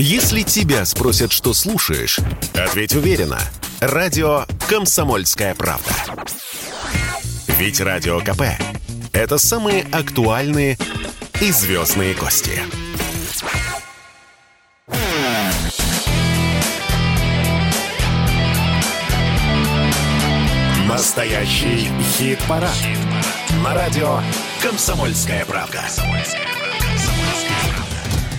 Если 0.00 0.42
тебя 0.42 0.84
спросят, 0.84 1.32
что 1.32 1.52
слушаешь, 1.52 2.20
ответь 2.54 2.94
уверенно. 2.94 3.40
Радио 3.80 4.44
«Комсомольская 4.68 5.56
правда». 5.56 5.90
Ведь 7.58 7.80
Радио 7.80 8.20
КП– 8.20 8.42
это 9.12 9.38
самые 9.38 9.84
актуальные 9.90 10.78
и 11.40 11.50
звездные 11.50 12.14
гости. 12.14 12.60
Настоящий 20.86 21.90
хит-парад. 22.16 22.70
Хит 22.72 23.64
На 23.64 23.74
радио 23.74 24.20
«Комсомольская 24.62 25.44
правда». 25.44 25.82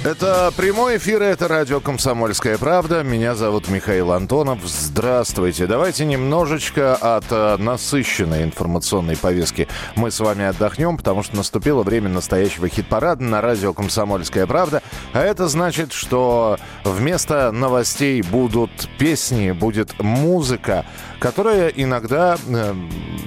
Это 0.06 0.54
прямой 0.56 0.96
эфир, 0.96 1.22
это 1.22 1.50
радио 1.50 1.82
«Комсомольская 1.82 2.58
правда». 2.58 3.04
Меня 3.04 3.36
зовут 3.36 3.68
Михаил 3.68 4.14
Антонов. 4.14 4.60
Здравствуйте. 4.64 5.68
Давайте 5.68 6.06
немножечко 6.06 6.96
от 6.96 7.26
э, 7.32 7.58
насыщенной 7.58 8.44
информационной 8.44 9.18
повестки 9.18 9.68
мы 9.98 10.10
с 10.10 10.22
вами 10.22 10.46
отдохнем, 10.46 10.96
потому 10.96 11.22
что 11.22 11.36
наступило 11.36 11.84
время 11.84 12.08
настоящего 12.08 12.70
хит-парада 12.70 13.22
на 13.26 13.42
радио 13.42 13.74
«Комсомольская 13.74 14.48
правда». 14.48 14.82
А 15.12 15.20
это 15.20 15.50
значит, 15.50 15.92
что 15.92 16.58
вместо 16.86 17.52
новостей 17.52 18.22
будут 18.22 18.72
песни, 18.98 19.52
будет 19.52 20.00
музыка, 20.00 20.86
которая 21.20 21.68
иногда 21.70 22.38
э, 22.48 22.74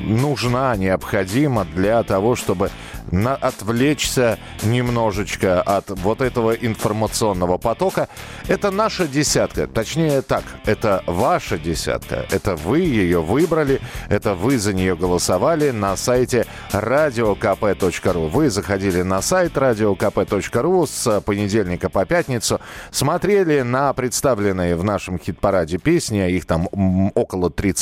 нужна, 0.00 0.76
необходима 0.76 1.64
для 1.64 2.02
того, 2.02 2.34
чтобы 2.36 2.70
на, 3.12 3.34
отвлечься 3.34 4.38
немножечко 4.62 5.60
от 5.60 5.90
вот 5.90 6.20
этого 6.20 6.52
информационного 6.52 7.58
потока. 7.58 8.08
Это 8.48 8.70
наша 8.70 9.06
десятка. 9.06 9.66
Точнее 9.66 10.22
так, 10.22 10.44
это 10.64 11.04
ваша 11.06 11.58
десятка. 11.58 12.26
Это 12.30 12.56
вы 12.56 12.80
ее 12.80 13.20
выбрали, 13.20 13.80
это 14.08 14.34
вы 14.34 14.58
за 14.58 14.72
нее 14.72 14.96
голосовали 14.96 15.70
на 15.70 15.96
сайте 15.96 16.46
radiokp.ru. 16.72 18.28
Вы 18.28 18.50
заходили 18.50 19.02
на 19.02 19.20
сайт 19.20 19.56
radiokp.ru 19.56 20.86
с 20.86 21.20
понедельника 21.20 21.90
по 21.90 22.04
пятницу, 22.06 22.60
смотрели 22.90 23.60
на 23.60 23.92
представленные 23.92 24.74
в 24.74 24.84
нашем 24.84 25.18
хит-параде 25.18 25.78
песни, 25.78 26.18
а 26.18 26.28
их 26.28 26.46
там 26.46 26.68
около 27.14 27.50
30, 27.50 27.81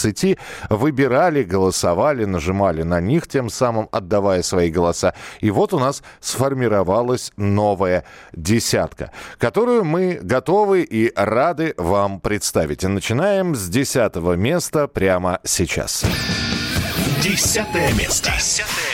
выбирали, 0.69 1.43
голосовали, 1.43 2.25
нажимали 2.25 2.83
на 2.83 3.01
них, 3.01 3.27
тем 3.29 3.51
самым 3.51 3.89
отдавая 3.93 4.43
свои 4.43 4.71
голоса. 4.71 5.15
И 5.41 5.51
вот 5.51 5.73
у 5.73 5.79
нас 5.79 6.03
сформировалась 6.21 7.33
новая 7.37 8.05
десятка, 8.33 9.13
которую 9.39 9.85
мы 9.85 10.19
готовы 10.23 10.83
и 10.83 11.13
рады 11.15 11.75
вам 11.77 12.21
представить. 12.21 12.85
И 12.85 12.87
начинаем 12.87 13.55
с 13.55 13.69
десятого 13.69 14.35
места 14.35 14.89
прямо 14.89 15.41
сейчас. 15.45 16.05
Десятое 17.23 17.93
место. 17.93 18.31
Десятое. 18.37 18.90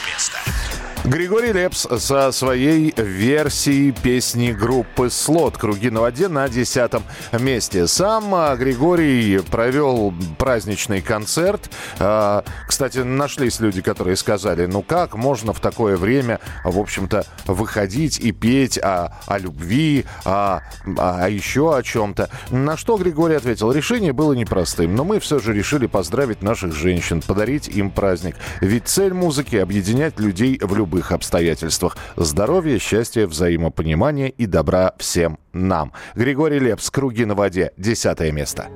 Григорий 1.07 1.53
Лепс 1.53 1.87
со 1.99 2.33
своей 2.33 2.93
версией 2.97 3.93
песни 3.93 4.51
группы 4.51 5.09
«Слот» 5.09 5.57
«Круги 5.57 5.89
на 5.89 6.01
воде» 6.01 6.27
на 6.27 6.49
десятом 6.49 7.05
месте. 7.31 7.87
Сам 7.87 8.35
а, 8.35 8.57
Григорий 8.57 9.39
провел 9.39 10.13
праздничный 10.37 11.01
концерт. 11.03 11.71
А, 12.01 12.43
кстати, 12.67 12.99
нашлись 12.99 13.61
люди, 13.61 13.83
которые 13.83 14.17
сказали, 14.17 14.67
ну 14.67 14.83
как 14.83 15.15
можно 15.15 15.53
в 15.53 15.61
такое 15.61 15.97
время, 15.97 16.41
в 16.65 16.77
общем-то, 16.77 17.25
выходить 17.47 18.19
и 18.19 18.33
петь 18.33 18.77
о, 18.77 19.17
о 19.29 19.39
любви, 19.39 20.07
о, 20.25 20.63
о 20.99 21.29
еще 21.29 21.77
о 21.77 21.85
чем-то. 21.85 22.31
На 22.51 22.77
что 22.77 22.97
Григорий 22.97 23.37
ответил, 23.37 23.71
решение 23.71 24.13
было 24.13 24.33
непростым, 24.33 24.97
но 24.97 25.05
мы 25.05 25.21
все 25.21 25.39
же 25.39 25.53
решили 25.53 25.87
поздравить 25.87 26.43
наших 26.43 26.75
женщин, 26.75 27.23
подарить 27.23 27.69
им 27.69 27.93
праздник. 27.93 28.35
Ведь 28.61 28.89
цель 28.89 29.15
музыки– 29.15 29.55
объединять 29.57 30.19
людей 30.19 30.59
в 30.61 30.75
любых 30.75 30.96
любых 30.97 31.13
обстоятельствах. 31.13 31.97
Здоровья, 32.17 32.79
счастья, 32.79 33.27
взаимопонимания 33.27 34.29
и 34.29 34.47
добра 34.47 34.95
всем 34.97 35.39
нам. 35.53 35.93
Григорий 36.15 36.59
Лепс, 36.59 36.91
«Круги 36.91 37.27
на 37.27 37.35
воде», 37.35 37.73
десятое 37.77 38.33
место. 38.33 38.69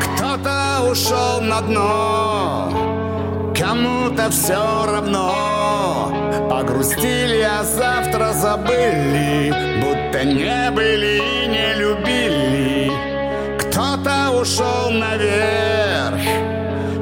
Кто-то 0.00 0.90
ушел 0.90 1.40
на 1.40 1.60
дно, 1.60 3.54
кому-то 3.56 4.30
все 4.30 4.86
равно. 4.86 6.12
Погрустили, 6.50 7.42
а 7.42 7.62
завтра 7.62 8.32
забыли, 8.32 9.54
будто 9.82 10.24
не 10.24 10.70
были 10.72 11.20
и 11.20 11.46
не 11.46 11.74
любили. 11.78 12.90
Кто-то 13.60 14.32
ушел 14.32 14.90
наверх, 14.90 16.20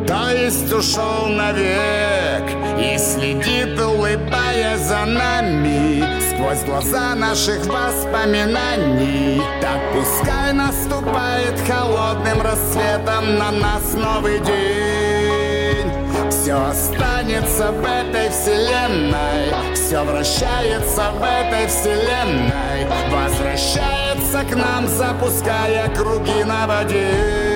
то 0.08 0.30
есть 0.30 0.72
ушел 0.72 1.26
навек 1.26 2.42
И 2.80 2.96
следит, 2.96 3.78
улыбаясь 3.78 4.80
за 4.80 5.04
нами 5.04 6.02
Сквозь 6.30 6.64
глаза 6.64 7.14
наших 7.14 7.66
воспоминаний 7.66 9.42
Так 9.60 9.78
пускай 9.92 10.54
наступает 10.54 11.60
холодным 11.60 12.40
рассветом 12.40 13.36
На 13.36 13.50
нас 13.50 13.92
новый 13.92 14.38
день. 14.40 15.92
Все 16.30 16.54
останется 16.54 17.70
в 17.72 17.84
этой 17.84 18.30
вселенной 18.30 19.74
Все 19.74 20.02
вращается 20.02 21.10
в 21.12 21.22
этой 21.22 21.66
вселенной 21.66 22.86
Возвращается 23.10 24.44
к 24.50 24.56
нам, 24.56 24.88
запуская 24.88 25.88
круги 25.94 26.44
на 26.44 26.66
воде 26.66 27.47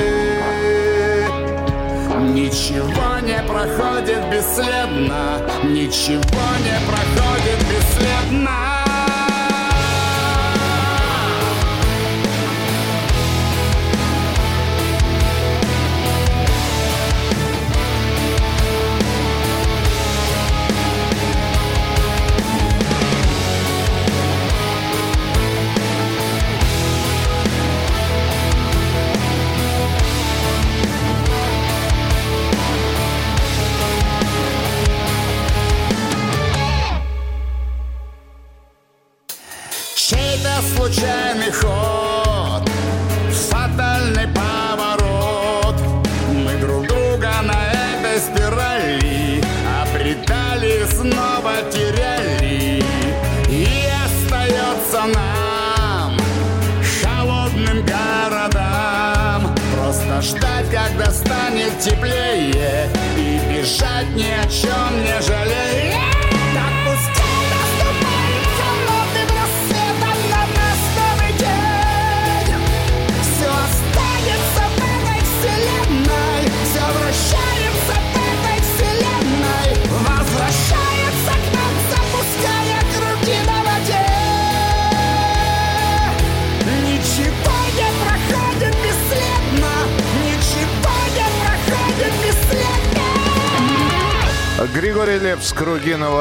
Ничего 2.32 3.18
не 3.20 3.42
проходит 3.46 4.24
бесследно. 4.30 5.38
Ничего 5.64 6.46
не 6.64 6.80
проходит 6.86 7.58
бесследно 7.68 8.71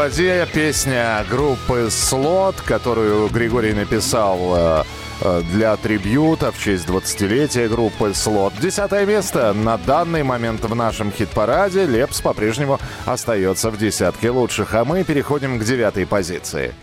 воде». 0.01 0.47
Песня 0.51 1.23
группы 1.29 1.89
«Слот», 1.91 2.55
которую 2.61 3.27
Григорий 3.29 3.73
написал 3.73 4.39
э, 4.55 4.83
э, 5.21 5.41
для 5.51 5.77
трибюта 5.77 6.51
в 6.51 6.59
честь 6.59 6.87
20-летия 6.87 7.69
группы 7.69 8.13
«Слот». 8.15 8.53
Десятое 8.59 9.05
место 9.05 9.53
на 9.53 9.77
данный 9.77 10.23
момент 10.23 10.63
в 10.63 10.73
нашем 10.73 11.11
хит-параде. 11.11 11.85
Лепс 11.85 12.19
по-прежнему 12.21 12.79
остается 13.05 13.69
в 13.69 13.77
десятке 13.77 14.31
лучших, 14.31 14.73
а 14.73 14.85
мы 14.85 15.03
переходим 15.03 15.59
к 15.59 15.63
девятой 15.63 16.07
позиции. 16.07 16.73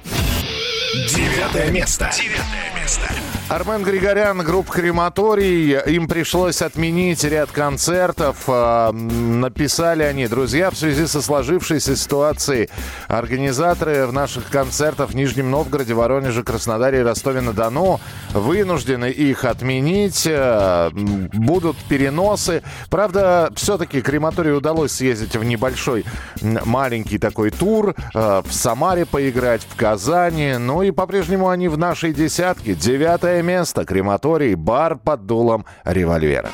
Девятое 1.09 1.71
место. 1.71 2.11
Девятое. 2.17 2.38
Армен 3.51 3.83
Григорян, 3.83 4.43
группа 4.43 4.75
«Крематорий». 4.75 5.79
Им 5.87 6.07
пришлось 6.07 6.61
отменить 6.61 7.25
ряд 7.25 7.51
концертов. 7.51 8.45
А, 8.47 8.93
написали 8.93 10.03
они, 10.03 10.29
друзья, 10.29 10.71
в 10.71 10.77
связи 10.77 11.07
со 11.07 11.23
сложившейся 11.23 11.97
ситуацией. 11.97 12.69
Организаторы 13.07 14.07
в 14.07 14.13
наших 14.13 14.51
концертах 14.51 15.11
в 15.11 15.17
Нижнем 15.17 15.51
Новгороде, 15.51 15.95
Воронеже, 15.95 16.43
Краснодаре 16.43 16.99
и 17.01 17.03
Ростове-на-Дону 17.03 18.01
вынуждены 18.35 19.07
их 19.07 19.47
отменить. 19.47 20.29
А, 20.31 20.91
будут 20.93 21.79
переносы. 21.89 22.63
Правда, 22.91 23.51
все-таки 23.57 24.03
«Крематорию» 24.03 24.59
удалось 24.59 24.93
съездить 24.93 25.37
в 25.37 25.43
небольшой 25.43 26.05
маленький 26.43 27.17
такой 27.17 27.49
тур. 27.49 27.95
А, 28.15 28.43
в 28.43 28.53
Самаре 28.53 29.07
поиграть, 29.07 29.63
в 29.67 29.75
Казани. 29.75 30.57
Ну 30.59 30.83
и 30.83 30.91
по-прежнему 30.91 31.49
они 31.49 31.69
в 31.69 31.79
нашей 31.79 32.13
десятке. 32.13 32.75
Девятое 32.75 33.38
место. 33.43 33.85
Крематорий, 33.85 34.55
бар 34.55 34.97
под 34.97 35.27
дулом 35.27 35.65
револьвера. 35.85 36.51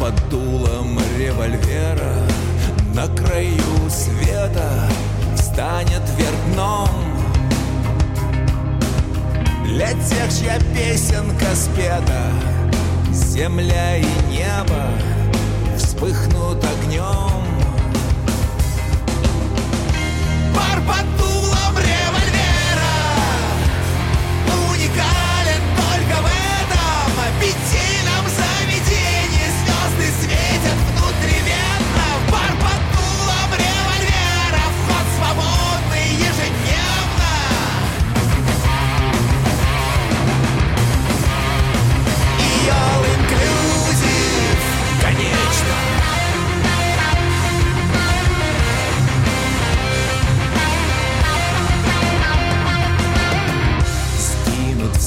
Под 0.00 0.28
дулом 0.28 0.98
револьвера 1.18 2.14
На 2.94 3.06
краю 3.16 3.88
света 3.88 4.86
Встанет 5.34 6.02
вверх 6.18 6.34
Для 9.64 9.88
тех, 9.92 10.28
чья 10.38 10.58
песенка 10.74 11.54
спета 11.54 12.30
Земля 13.34 13.96
и 13.96 14.04
небо 14.30 14.86
вспыхнут 15.76 16.64
огнем. 16.64 17.42
Пар 20.54 20.80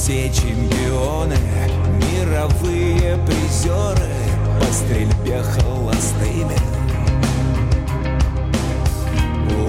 все 0.08 0.30
чемпионы, 0.30 1.36
мировые 1.98 3.18
призеры 3.26 4.08
По 4.58 4.64
стрельбе 4.72 5.42
холостыми. 5.42 6.56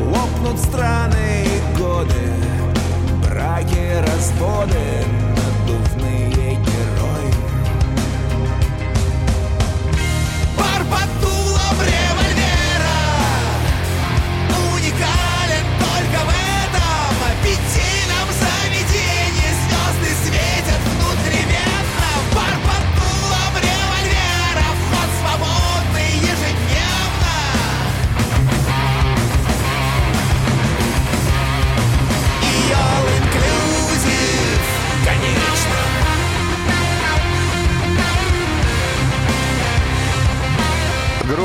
Лопнут 0.06 0.58
страны 0.58 1.44
и 1.44 1.78
годы, 1.78 2.32
браки, 3.28 4.02
разводы 4.08 5.04
Надувные 5.36 6.56
герои. 6.56 7.34
Пар 10.58 10.86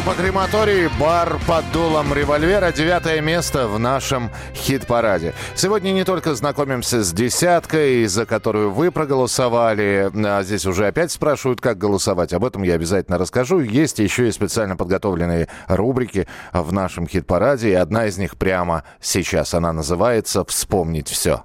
Группа 0.05 0.21
«Крематорий», 0.21 0.89
бар 1.01 1.39
под 1.47 1.73
дулом 1.73 2.12
револьвера. 2.12 2.71
Девятое 2.73 3.23
место 3.23 3.69
в 3.69 3.79
нашем 3.79 4.31
хит-параде. 4.55 5.33
Сегодня 5.55 5.93
не 5.93 6.05
только 6.05 6.35
знакомимся 6.35 7.03
с 7.03 7.11
десяткой, 7.11 8.05
за 8.05 8.27
которую 8.27 8.71
вы 8.71 8.91
проголосовали. 8.91 10.11
А 10.15 10.43
здесь 10.43 10.67
уже 10.67 10.89
опять 10.89 11.11
спрашивают, 11.11 11.62
как 11.62 11.79
голосовать. 11.79 12.35
Об 12.35 12.45
этом 12.45 12.65
я 12.65 12.75
обязательно 12.75 13.17
расскажу. 13.17 13.61
Есть 13.61 13.99
еще 13.99 14.29
и 14.29 14.33
специально 14.33 14.77
подготовленные 14.77 15.49
рубрики 15.69 16.29
в 16.53 16.71
нашем 16.71 17.09
хит-параде. 17.09 17.71
И 17.71 17.75
одна 17.75 18.05
из 18.05 18.19
них 18.19 18.37
прямо 18.37 18.85
сейчас. 19.01 19.55
Она 19.55 19.73
называется 19.73 20.45
«Вспомнить 20.45 21.09
все». 21.09 21.45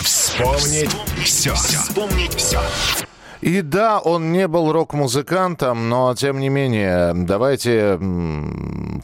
Вспомнить 0.00 0.96
все. 1.24 1.54
Вспомнить 1.54 2.34
все. 2.36 2.60
И 3.40 3.62
да, 3.62 4.00
он 4.00 4.32
не 4.32 4.48
был 4.48 4.72
рок-музыкантом, 4.72 5.88
но 5.88 6.14
тем 6.14 6.40
не 6.40 6.48
менее, 6.48 7.12
давайте 7.14 7.98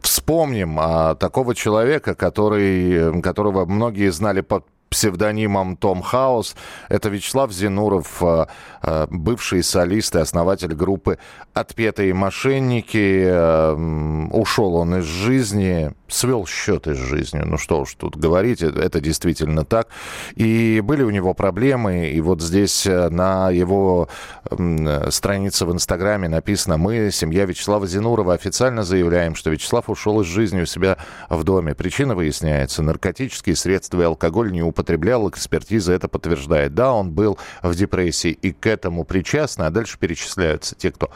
вспомним 0.03 0.79
а, 0.81 1.15
такого 1.15 1.55
человека, 1.55 2.15
который, 2.15 3.21
которого 3.23 3.65
многие 3.65 4.11
знали 4.11 4.41
под 4.41 4.65
псевдонимом 4.95 5.77
Том 5.77 6.03
Хаус. 6.03 6.55
Это 6.89 7.09
Вячеслав 7.09 7.53
Зинуров, 7.53 8.23
а, 8.23 8.49
а, 8.81 9.09
бывший 9.11 9.65
солист 9.65 10.15
и 10.15 10.21
основатель 10.21 10.73
группы 10.75 11.19
«Отпетые 11.53 12.15
мошенники». 12.15 13.25
М, 13.27 14.33
Ушел 14.33 14.77
он 14.77 14.97
из 14.97 15.05
жизни, 15.05 15.93
свел 16.15 16.47
счеты 16.47 16.95
с 16.95 16.99
жизнью. 16.99 17.45
Ну 17.47 17.59
что 17.59 17.81
уж 17.81 17.95
тут 17.95 18.17
говорить, 18.17 18.63
это- 18.63 19.01
действительно 19.01 19.65
так. 19.65 19.89
И 20.37 20.81
были 20.81 21.03
у 21.03 21.11
него 21.11 21.35
проблемы, 21.35 22.09
и 22.09 22.21
вот 22.21 22.41
здесь 22.41 22.87
э, 22.87 23.09
на 23.11 23.51
его 23.51 24.09
э, 24.51 25.11
странице 25.11 25.67
в 25.67 25.73
Инстаграме 25.73 26.29
написано 26.29 26.77
«Мы, 26.79 27.11
семья 27.11 27.45
Вячеслава 27.45 27.87
Зинурова, 27.87 28.35
официально 28.35 28.85
заявляем, 28.85 29.35
что 29.35 29.51
Вячеслав 29.51 29.91
ушел 29.91 30.21
из 30.21 30.27
жизни 30.27 30.63
у 30.63 30.67
себя 30.67 30.97
в 31.29 31.43
доме. 31.45 31.75
Причина 31.75 32.15
выясняется. 32.15 32.83
Наркотические 32.83 33.57
средства 33.57 34.01
и 34.01 34.05
алкоголь 34.05 34.53
не 34.53 34.63
употреблял, 34.63 35.29
экспертиза 35.29 35.93
это 35.93 36.09
подтверждает. 36.09 36.75
Да, 36.75 36.93
он 36.93 37.11
был 37.11 37.37
в 37.63 37.75
депрессии 37.75 38.31
и 38.31 38.53
к 38.53 38.67
этому 38.67 39.05
причастны, 39.05 39.65
а 39.65 39.71
дальше 39.71 39.99
перечисляются 39.99 40.75
те, 40.77 40.93
кто, 40.93 41.11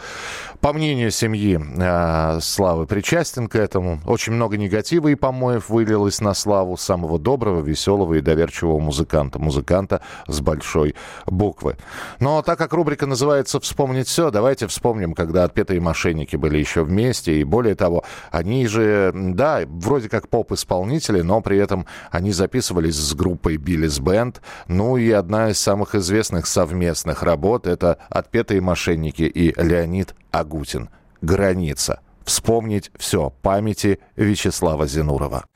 по 0.61 0.73
мнению 0.73 1.11
семьи 1.11 1.59
э, 1.59 2.41
Славы, 2.41 2.87
причастен 2.87 3.49
к 3.49 3.55
этому. 3.55 4.01
Очень 4.05 4.33
много 4.35 4.57
негатива 4.57 4.88
и 4.93 5.15
помоев 5.15 5.69
вылилось 5.69 6.21
на 6.21 6.35
Славу 6.35 6.77
самого 6.77 7.19
доброго, 7.19 7.61
веселого 7.61 8.15
и 8.15 8.21
доверчивого 8.21 8.79
музыканта. 8.79 9.39
Музыканта 9.39 10.01
с 10.27 10.41
большой 10.41 10.95
буквы. 11.27 11.77
Но 12.21 12.43
так 12.43 12.59
как 12.59 12.73
рубрика 12.73 13.07
называется 13.07 13.61
«Вспомнить 13.61 14.09
все», 14.09 14.31
давайте 14.31 14.67
вспомним, 14.67 15.15
когда 15.15 15.45
отпетые 15.45 15.81
мошенники 15.81 16.37
были 16.37 16.59
еще 16.59 16.83
вместе. 16.83 17.41
И 17.41 17.45
более 17.45 17.75
того, 17.75 18.05
они 18.31 18.67
же, 18.67 19.13
да, 19.15 19.61
вроде 19.67 20.09
как 20.09 20.29
поп-исполнители, 20.29 21.21
но 21.21 21.41
при 21.41 21.59
этом 21.59 21.87
они 22.11 22.33
записывались 22.33 22.97
с 22.97 23.15
группой 23.15 23.57
Биллис 23.57 23.99
Бенд. 23.99 24.41
Ну 24.67 24.97
и 24.97 25.11
одна 25.11 25.51
из 25.51 25.59
самых 25.59 25.95
известных 25.95 26.47
совместных 26.47 27.23
работ– 27.23 27.67
это 27.69 27.99
«Отпетые 28.11 28.61
мошенники» 28.61 29.23
и 29.23 29.55
Леонид 29.61 30.15
Агутин. 30.31 30.89
«Граница». 31.21 32.01
Вспомнить 32.29 32.91
все 32.99 33.31
памяти 33.31 33.99
Вячеслава 34.17 34.87
Зинурова. 34.87 35.47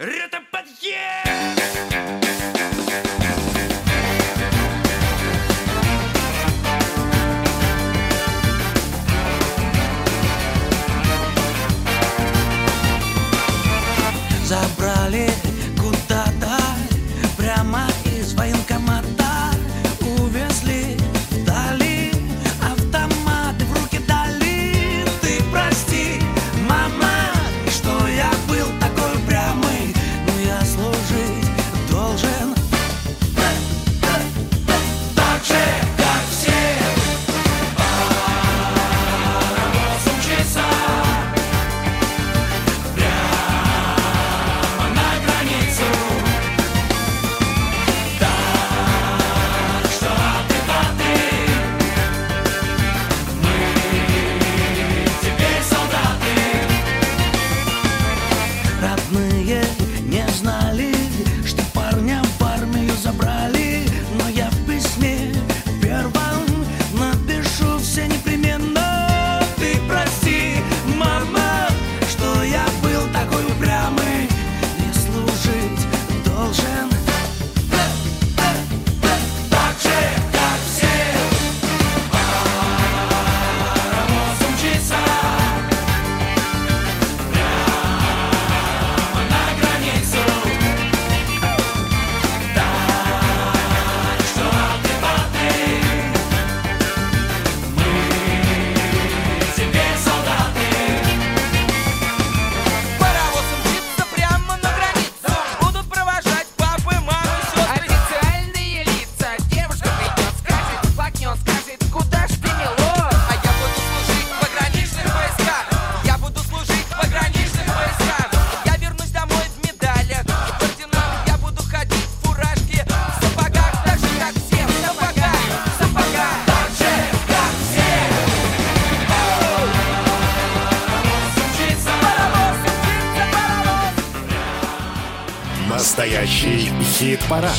Хит-парад. 137.32 137.56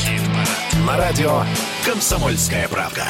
На 0.86 0.96
радио 0.96 1.42
«Комсомольская 1.84 2.68
правда». 2.68 3.04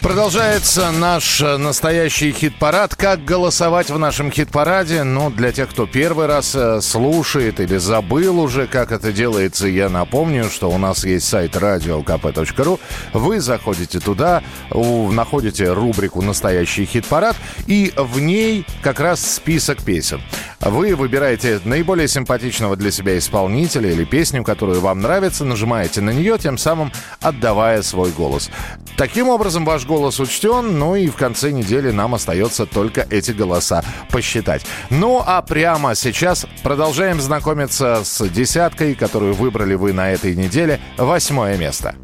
Продолжается 0.00 0.92
наш 0.92 1.40
э, 1.40 1.56
настоящий 1.56 2.30
хит-парад. 2.30 2.94
Как 2.94 3.24
голосовать 3.24 3.90
в 3.90 3.98
нашем 3.98 4.30
хит-параде? 4.30 5.02
Ну, 5.02 5.30
для 5.30 5.50
тех, 5.50 5.68
кто 5.68 5.86
первый 5.86 6.26
раз 6.26 6.54
э, 6.54 6.80
слушает 6.80 7.58
или 7.58 7.76
забыл 7.76 8.38
уже, 8.38 8.68
как 8.68 8.92
это 8.92 9.12
делается, 9.12 9.66
я 9.66 9.88
напомню, 9.88 10.48
что 10.48 10.70
у 10.70 10.78
нас 10.78 11.04
есть 11.04 11.26
сайт 11.26 11.56
radiokp.ru. 11.56 12.78
Вы 13.14 13.40
заходите 13.40 13.98
туда, 13.98 14.44
находите 14.70 15.72
рубрику 15.72 16.22
«Настоящий 16.22 16.84
хит-парад», 16.84 17.36
и 17.66 17.92
в 17.96 18.20
ней 18.20 18.64
как 18.82 19.00
раз 19.00 19.20
список 19.20 19.82
песен. 19.82 20.20
Вы 20.60 20.94
выбираете 20.94 21.60
наиболее 21.64 22.08
симпатичного 22.08 22.76
для 22.76 22.90
себя 22.90 23.18
исполнителя 23.18 23.90
или 23.90 24.04
песню, 24.04 24.42
которую 24.42 24.80
вам 24.80 25.00
нравится, 25.00 25.44
нажимаете 25.44 26.00
на 26.00 26.10
нее, 26.10 26.38
тем 26.38 26.58
самым 26.58 26.92
отдавая 27.20 27.82
свой 27.82 28.10
голос. 28.10 28.50
Таким 28.96 29.28
образом, 29.28 29.64
ваш 29.64 29.84
голос 29.84 30.18
учтен, 30.18 30.78
ну 30.78 30.96
и 30.96 31.08
в 31.08 31.16
конце 31.16 31.50
недели 31.50 31.90
нам 31.90 32.14
остается 32.14 32.66
только 32.66 33.06
эти 33.10 33.32
голоса 33.32 33.84
посчитать. 34.10 34.64
Ну 34.90 35.22
а 35.24 35.42
прямо 35.42 35.94
сейчас 35.94 36.46
продолжаем 36.62 37.20
знакомиться 37.20 38.02
с 38.04 38.26
десяткой, 38.28 38.94
которую 38.94 39.34
выбрали 39.34 39.74
вы 39.74 39.92
на 39.92 40.10
этой 40.10 40.34
неделе. 40.34 40.80
Восьмое 40.96 41.56
место. 41.58 41.94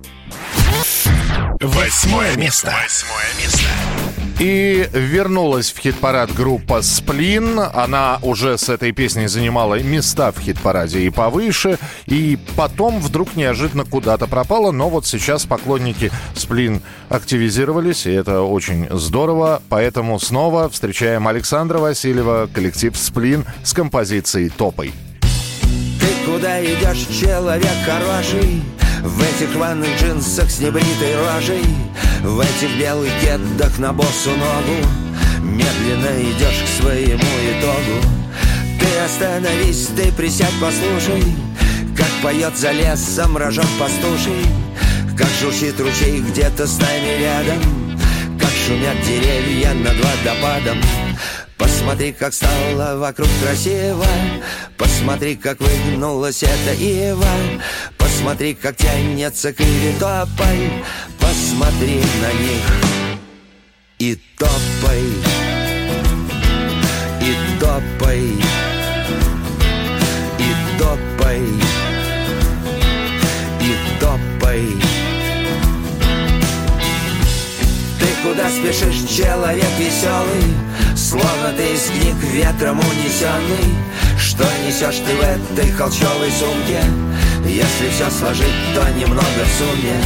Восьмое 1.60 2.36
место. 2.36 2.74
Восьмое 2.82 3.42
место. 3.42 3.81
И 4.38 4.88
вернулась 4.92 5.70
в 5.70 5.78
хит-парад 5.78 6.34
группа 6.34 6.82
«Сплин». 6.82 7.60
Она 7.60 8.18
уже 8.22 8.58
с 8.58 8.68
этой 8.68 8.92
песней 8.92 9.28
занимала 9.28 9.80
места 9.80 10.32
в 10.32 10.40
хит-параде 10.40 11.00
и 11.00 11.10
повыше. 11.10 11.78
И 12.06 12.38
потом 12.56 12.98
вдруг 12.98 13.36
неожиданно 13.36 13.84
куда-то 13.84 14.26
пропала. 14.26 14.72
Но 14.72 14.88
вот 14.88 15.06
сейчас 15.06 15.46
поклонники 15.46 16.10
«Сплин» 16.34 16.82
активизировались, 17.08 18.06
и 18.06 18.10
это 18.10 18.42
очень 18.42 18.88
здорово. 18.90 19.62
Поэтому 19.68 20.18
снова 20.18 20.68
встречаем 20.68 21.28
Александра 21.28 21.78
Васильева, 21.78 22.48
коллектив 22.52 22.96
«Сплин» 22.96 23.44
с 23.62 23.72
композицией 23.72 24.48
«Топой». 24.48 24.92
Ты 25.20 26.30
куда 26.30 26.64
идешь, 26.64 27.06
человек 27.20 27.70
хороший? 27.86 28.62
В 29.02 29.20
этих 29.20 29.54
рваных 29.56 29.88
джинсах 30.00 30.48
с 30.48 30.60
небритой 30.60 31.16
рожей 31.16 31.64
В 32.22 32.38
этих 32.38 32.78
белых 32.78 33.10
кедах 33.20 33.78
на 33.78 33.92
босу 33.92 34.30
ногу 34.30 34.86
Медленно 35.42 36.22
идешь 36.22 36.62
к 36.64 36.80
своему 36.80 37.18
итогу. 37.18 38.00
Ты 38.78 38.98
остановись, 39.04 39.88
ты 39.96 40.12
присядь, 40.12 40.54
послушай 40.60 41.24
Как 41.96 42.06
поет 42.22 42.56
за 42.56 42.70
лесом 42.70 43.36
рожок 43.36 43.66
пастуший 43.78 44.46
Как 45.18 45.28
журчит 45.40 45.80
ручей 45.80 46.20
где-то 46.20 46.66
с 46.66 46.78
нами 46.78 47.18
рядом 47.18 47.98
Как 48.38 48.50
шумят 48.66 48.96
деревья 49.04 49.74
над 49.74 49.96
водопадом 49.96 50.78
Посмотри, 51.58 52.12
как 52.12 52.32
стало 52.34 52.98
вокруг 52.98 53.28
красиво. 53.42 54.06
Посмотри, 54.76 55.36
как 55.36 55.60
выгнулась 55.60 56.42
эта 56.42 56.74
ива. 56.74 57.26
Посмотри, 57.98 58.54
как 58.54 58.76
тянется 58.76 59.52
к 59.52 59.60
иве 59.60 59.92
тополь 59.98 60.84
Посмотри 61.18 62.02
на 62.20 62.32
них 62.42 62.92
и 63.98 64.18
топай. 64.36 65.02
И 67.20 67.58
топай. 67.60 68.22
И 70.38 70.78
топай. 70.78 71.42
И 73.60 74.00
топай. 74.00 74.62
Ты 78.00 78.06
куда 78.24 78.50
спешишь, 78.50 79.08
человек 79.08 79.70
веселый 79.78 80.71
Словно 80.96 81.52
ты 81.56 81.72
из 81.72 81.86
книг 81.86 82.16
ветром 82.22 82.78
унесенный 82.78 83.74
Что 84.18 84.44
несешь 84.66 85.00
ты 85.06 85.14
в 85.16 85.20
этой 85.20 85.70
холчевой 85.72 86.30
сумке? 86.30 86.82
Если 87.44 87.90
все 87.90 88.08
сложить, 88.10 88.74
то 88.74 88.88
немного 88.90 89.22
в 89.22 89.58
сумме. 89.58 89.96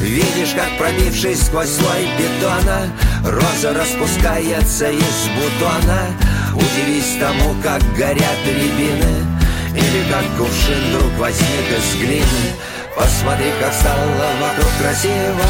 Видишь, 0.00 0.54
как 0.54 0.78
пробившись 0.78 1.46
сквозь 1.46 1.68
слой 1.68 2.08
бетона 2.18 2.90
Роза 3.24 3.74
распускается 3.74 4.90
из 4.90 5.28
бутона. 5.36 6.06
Удивись 6.54 7.18
тому, 7.20 7.54
как 7.62 7.82
горят 7.96 8.40
рябины. 8.46 9.26
Или 9.74 10.10
как 10.10 10.24
кувшин 10.38 10.88
вдруг 10.88 11.12
возник 11.18 11.66
из 11.78 12.00
глины. 12.00 12.56
Посмотри, 12.96 13.52
как 13.60 13.72
стало 13.74 14.06
вокруг 14.40 14.70
красиво. 14.80 15.46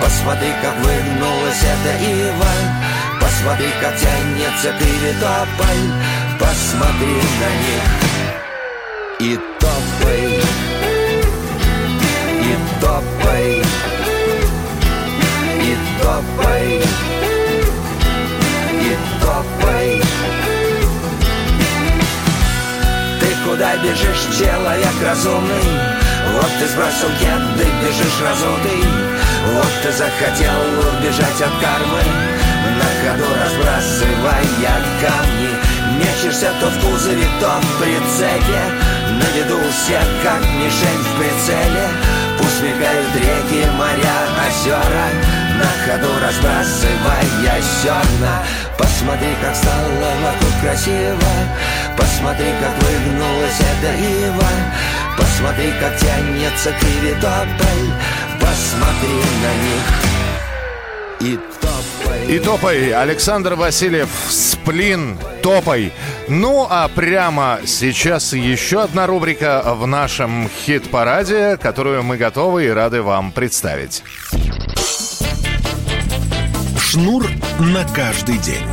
Посмотри, 0.00 0.48
как 0.62 0.76
выгнулась 0.78 1.60
эта 1.60 2.04
ива 2.04 2.91
Посмотри, 3.32 3.68
как 3.80 3.96
тянется 3.96 4.72
тополь 5.18 5.88
Посмотри 6.38 7.16
на 7.40 7.50
них. 7.64 7.84
И 9.20 9.38
топай. 9.58 10.40
И 12.42 12.56
топай. 12.80 13.62
И 15.60 15.76
топай. 16.02 16.82
И 18.80 18.96
топай. 19.20 20.02
Ты 23.18 23.26
куда 23.48 23.76
бежишь, 23.78 24.38
человек 24.38 24.94
разумный? 25.02 26.02
Вот 26.34 26.50
ты 26.60 26.68
сбросил 26.68 27.08
кеды, 27.18 27.66
бежишь 27.82 28.20
разутый 28.22 28.84
Вот 29.54 29.72
ты 29.82 29.90
захотел 29.90 30.54
убежать 30.98 31.40
от 31.42 31.60
кармы 31.60 32.41
На 32.78 32.88
ходу 33.02 33.26
разбрасывая 33.42 34.44
камни. 35.00 35.50
Мечешься 35.98 36.50
то 36.60 36.66
в 36.68 36.76
кузове, 36.80 37.26
то 37.40 37.60
в 37.60 37.78
прицепе 37.78 38.62
На 39.10 39.26
виду 39.36 39.56
у 39.56 39.70
как 40.22 40.40
мишень 40.40 41.02
в 41.02 41.18
прицеле. 41.18 41.88
Пусть 42.38 42.62
мигают 42.62 43.14
реки, 43.16 43.66
моря, 43.76 44.18
озера. 44.46 45.06
На 45.58 45.70
ходу 45.84 46.08
разбрасывая 46.20 47.62
зерна. 47.82 48.42
Посмотри, 48.78 49.34
как 49.42 49.54
стало 49.54 50.10
вокруг 50.22 50.52
красиво. 50.62 51.32
Посмотри, 51.96 52.46
как 52.60 52.74
выгнулась 52.82 53.60
эта 53.60 53.92
ива 53.94 54.48
Посмотри, 55.16 55.72
как 55.80 55.96
тянется 55.98 56.70
к 56.70 56.82
иве 56.82 57.14
тополь 57.20 57.90
Посмотри 58.40 59.20
на 59.42 59.52
них. 59.64 59.84
И 61.20 61.38
И 62.28 62.38
топай, 62.38 62.92
Александр 62.92 63.54
Васильев, 63.54 64.08
Сплин, 64.28 65.18
топай. 65.42 65.92
Ну, 66.28 66.66
а 66.68 66.88
прямо 66.88 67.60
сейчас 67.66 68.32
еще 68.32 68.82
одна 68.82 69.06
рубрика 69.06 69.62
в 69.76 69.86
нашем 69.86 70.48
хит-параде, 70.48 71.56
которую 71.56 72.02
мы 72.02 72.16
готовы 72.16 72.66
и 72.66 72.70
рады 72.70 73.02
вам 73.02 73.32
представить. 73.32 74.02
Шнур 76.78 77.26
на 77.58 77.86
каждый 77.94 78.38
день. 78.38 78.66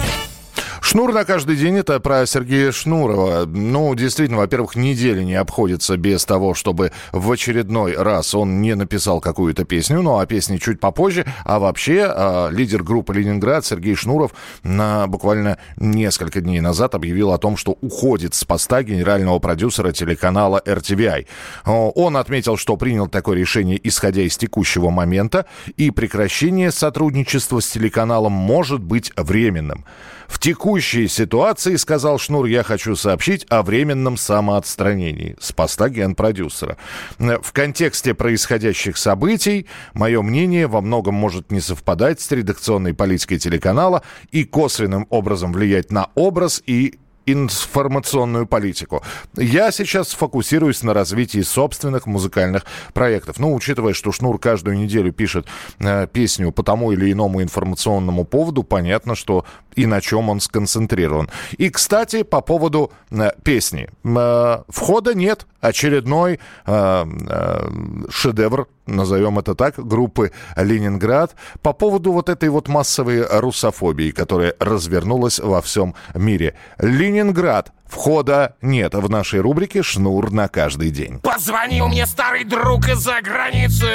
Шнур 0.90 1.14
на 1.14 1.24
каждый 1.24 1.56
день 1.56 1.78
это 1.78 2.00
про 2.00 2.26
Сергея 2.26 2.72
Шнурова. 2.72 3.46
Ну, 3.46 3.94
действительно, 3.94 4.40
во-первых, 4.40 4.76
недели 4.76 5.22
не 5.22 5.36
обходится 5.36 5.98
без 5.98 6.26
того, 6.26 6.56
чтобы 6.56 6.92
в 7.12 7.32
очередной 7.32 7.94
раз 7.94 8.34
он 8.34 8.60
не 8.60 8.74
написал 8.74 9.22
какую-то 9.22 9.66
песню, 9.66 10.02
ну 10.02 10.18
а 10.18 10.26
песни 10.26 10.58
чуть 10.58 10.80
попозже. 10.80 11.28
А 11.46 11.60
вообще, 11.60 12.12
э, 12.12 12.48
лидер 12.50 12.82
группы 12.82 13.14
Ленинград 13.14 13.68
Сергей 13.68 13.94
Шнуров 13.94 14.32
на 14.64 15.06
буквально 15.06 15.60
несколько 15.78 16.42
дней 16.42 16.60
назад 16.60 16.96
объявил 16.96 17.34
о 17.34 17.38
том, 17.38 17.56
что 17.56 17.78
уходит 17.82 18.34
с 18.34 18.44
поста 18.44 18.82
генерального 18.82 19.38
продюсера 19.38 19.92
телеканала 19.92 20.60
RTVI. 20.66 21.28
Он 21.66 22.18
отметил, 22.18 22.58
что 22.58 22.78
принял 22.78 23.06
такое 23.08 23.38
решение, 23.38 23.80
исходя 23.84 24.24
из 24.24 24.38
текущего 24.38 24.90
момента, 24.90 25.46
и 25.78 25.92
прекращение 25.92 26.72
сотрудничества 26.72 27.60
с 27.60 27.68
телеканалом 27.68 28.32
может 28.32 28.82
быть 28.82 29.14
временным. 29.16 29.86
В 30.30 30.38
текущей 30.38 31.08
ситуации, 31.08 31.76
сказал 31.76 32.20
Шнур, 32.20 32.46
я 32.46 32.62
хочу 32.62 32.96
сообщить 32.96 33.48
о 33.50 33.64
временном 33.64 34.16
самоотстранении 34.16 35.36
с 35.40 35.52
поста 35.52 35.90
генпродюсера. 35.90 36.78
В 37.18 37.52
контексте 37.52 38.14
происходящих 38.14 38.96
событий 38.98 39.66
мое 39.94 40.22
мнение 40.22 40.68
во 40.68 40.82
многом 40.82 41.16
может 41.16 41.52
не 41.52 41.60
совпадать 41.60 42.22
с 42.22 42.32
редакционной 42.32 42.94
политикой 42.94 43.40
телеканала 43.40 44.04
и 44.32 44.46
косвенным 44.46 45.08
образом 45.10 45.52
влиять 45.52 45.92
на 45.92 46.10
образ 46.14 46.62
и 46.66 47.00
информационную 47.32 48.48
политику. 48.48 49.04
Я 49.36 49.72
сейчас 49.72 50.12
фокусируюсь 50.12 50.84
на 50.84 50.94
развитии 50.94 51.42
собственных 51.42 52.06
музыкальных 52.06 52.66
проектов. 52.94 53.40
Ну, 53.40 53.54
учитывая, 53.54 53.94
что 53.94 54.12
Шнур 54.12 54.40
каждую 54.40 54.78
неделю 54.78 55.12
пишет 55.12 55.48
э, 55.80 56.08
песню 56.08 56.52
по 56.52 56.64
тому 56.64 56.92
или 56.92 57.12
иному 57.12 57.42
информационному 57.42 58.26
поводу, 58.26 58.64
понятно, 58.64 59.16
что 59.16 59.46
и 59.76 59.86
на 59.86 60.02
чем 60.02 60.30
он 60.30 60.40
сконцентрирован. 60.40 61.30
И, 61.58 61.70
кстати, 61.70 62.24
по 62.24 62.42
поводу 62.42 62.92
э, 63.12 63.32
песни. 63.44 63.90
Э, 64.04 64.64
входа 64.68 65.14
нет. 65.14 65.46
Очередной 65.62 66.40
э, 66.66 67.06
э, 67.30 67.70
шедевр, 68.10 68.68
назовем 68.86 69.40
это 69.40 69.56
так, 69.56 69.76
группы 69.78 70.32
«Ленинград» 70.56 71.36
по 71.62 71.74
поводу 71.74 72.12
вот 72.12 72.30
этой 72.30 72.50
вот 72.50 72.68
массовой 72.68 73.26
русофобии, 73.26 74.12
которая 74.12 74.56
развернулась 74.60 75.40
во 75.40 75.62
всем 75.62 75.96
мире. 76.14 76.56
«Ленинград» 76.80 77.74
Входа 77.90 78.56
нет 78.62 78.94
в 78.94 79.10
нашей 79.10 79.40
рубрике 79.40 79.82
«Шнур 79.82 80.32
на 80.32 80.48
каждый 80.48 80.92
день». 80.92 81.20
Позвонил 81.22 81.88
мне 81.88 82.06
старый 82.06 82.44
друг 82.44 82.88
из-за 82.88 83.20
границы. 83.24 83.90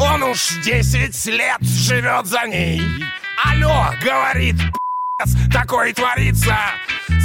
Он 0.00 0.24
уж 0.24 0.60
10 0.64 1.26
лет 1.26 1.60
живет 1.60 2.26
за 2.26 2.44
ней. 2.48 2.82
Алло, 3.44 3.90
говорит, 4.04 4.56
такое 5.52 5.92
творится. 5.92 6.56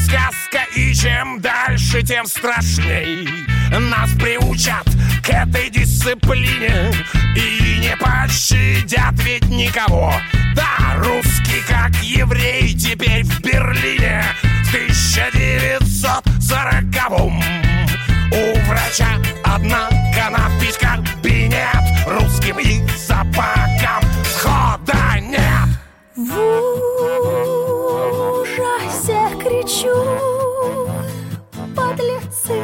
Сказка, 0.05 0.65
и 0.75 0.93
чем 0.93 1.39
дальше, 1.41 2.03
тем 2.03 2.25
страшней. 2.25 3.27
Нас 3.69 4.12
приучат 4.12 4.86
к 5.23 5.29
этой 5.29 5.69
дисциплине 5.69 6.91
И 7.36 7.77
не 7.79 7.95
пощадят 7.97 9.13
ведь 9.23 9.47
никого. 9.49 10.13
Да, 10.55 10.95
русский 10.97 11.62
как 11.67 11.91
еврей 12.01 12.73
теперь 12.73 13.23
в 13.23 13.41
Берлине. 13.41 14.23
В 14.63 14.73
1940-м 14.73 17.43
У 18.31 18.55
врача 18.67 19.19
однако 19.43 20.29
надпись 20.31 20.77
кабинет. 20.77 22.07
Русским 22.07 22.57
и 22.60 22.81
собакам 22.97 24.01
схода 24.23 25.19
нет. 25.19 25.67
В 26.15 26.87
кричу 29.67 29.99
подлецы 31.75 32.63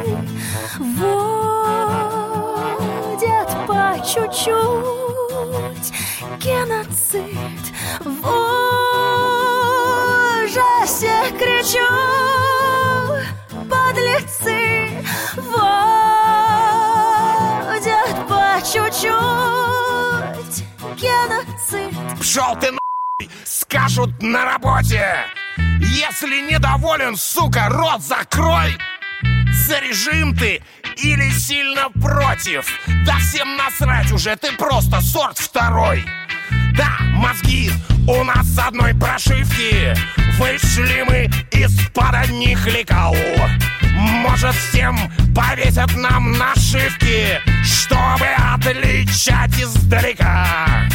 Водят 0.78 1.20
по 3.66 3.98
чуть-чуть 4.00 5.92
Геноцид. 6.38 7.64
В 8.00 8.26
ужасе 10.46 11.14
кричу 11.38 11.90
Подлецы 13.68 15.04
Водят 15.36 15.76
по 18.28 18.42
чуть-чуть 18.62 20.58
Геноцид. 20.96 21.94
Пшел 22.18 22.52
ты 22.58 22.66
нахуй, 22.70 22.83
скажут 23.44 24.22
на 24.22 24.44
работе. 24.44 25.26
Если 25.80 26.50
недоволен, 26.50 27.16
сука, 27.16 27.68
рот 27.68 28.02
закрой. 28.02 28.76
За 29.52 29.78
режим 29.80 30.36
ты 30.36 30.62
или 30.96 31.30
сильно 31.30 31.90
против? 31.90 32.66
Да 33.06 33.16
всем 33.18 33.56
насрать 33.56 34.10
уже, 34.12 34.36
ты 34.36 34.52
просто 34.52 35.00
сорт 35.00 35.38
второй. 35.38 36.04
Да, 36.76 36.98
мозги 37.12 37.70
у 38.08 38.24
нас 38.24 38.46
с 38.46 38.58
одной 38.58 38.94
прошивки. 38.94 39.94
Вышли 40.38 41.04
мы 41.08 41.30
из-под 41.52 42.14
одних 42.14 42.66
лекал. 42.66 43.16
Может 43.92 44.54
всем 44.56 44.98
повесят 45.34 45.94
нам 45.96 46.32
нашивки 46.32 47.40
Чтобы 47.62 48.26
отличать 48.26 49.56
издалека 49.60 50.88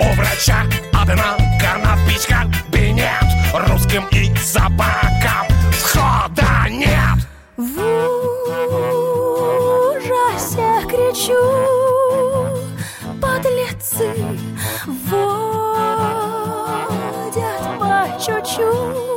у 0.00 0.12
врача 0.14 0.64
однако 0.92 1.78
надпись 1.82 2.26
кабинет 2.26 3.24
Русским 3.52 4.04
и 4.10 4.34
собакам. 4.36 5.46
Входа 5.72 6.68
нет. 6.68 7.26
В 7.56 7.80
ужасе 9.96 10.86
кричу 10.86 11.42
Подлецы 13.20 14.14
водят 14.86 15.68
по 17.78 17.92
чуть-чуть 18.20 19.07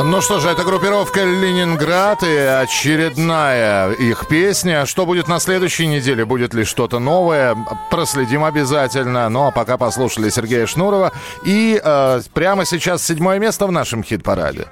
Ну 0.00 0.20
что 0.20 0.40
же, 0.40 0.48
это 0.48 0.64
группировка 0.64 1.24
«Ленинград» 1.24 2.22
и 2.22 2.36
очередная 2.36 3.92
их 3.92 4.26
песня. 4.28 4.86
Что 4.86 5.06
будет 5.06 5.28
на 5.28 5.38
следующей 5.38 5.86
неделе? 5.86 6.24
Будет 6.24 6.54
ли 6.54 6.64
что-то 6.64 6.98
новое? 6.98 7.56
Проследим 7.90 8.44
обязательно. 8.44 9.28
Ну 9.28 9.46
а 9.46 9.50
пока 9.50 9.76
послушали 9.76 10.30
Сергея 10.30 10.66
Шнурова. 10.66 11.12
И 11.44 11.80
э, 11.82 12.20
прямо 12.32 12.64
сейчас 12.64 13.04
седьмое 13.04 13.38
место 13.38 13.66
в 13.66 13.72
нашем 13.72 14.02
хит-параде. 14.02 14.66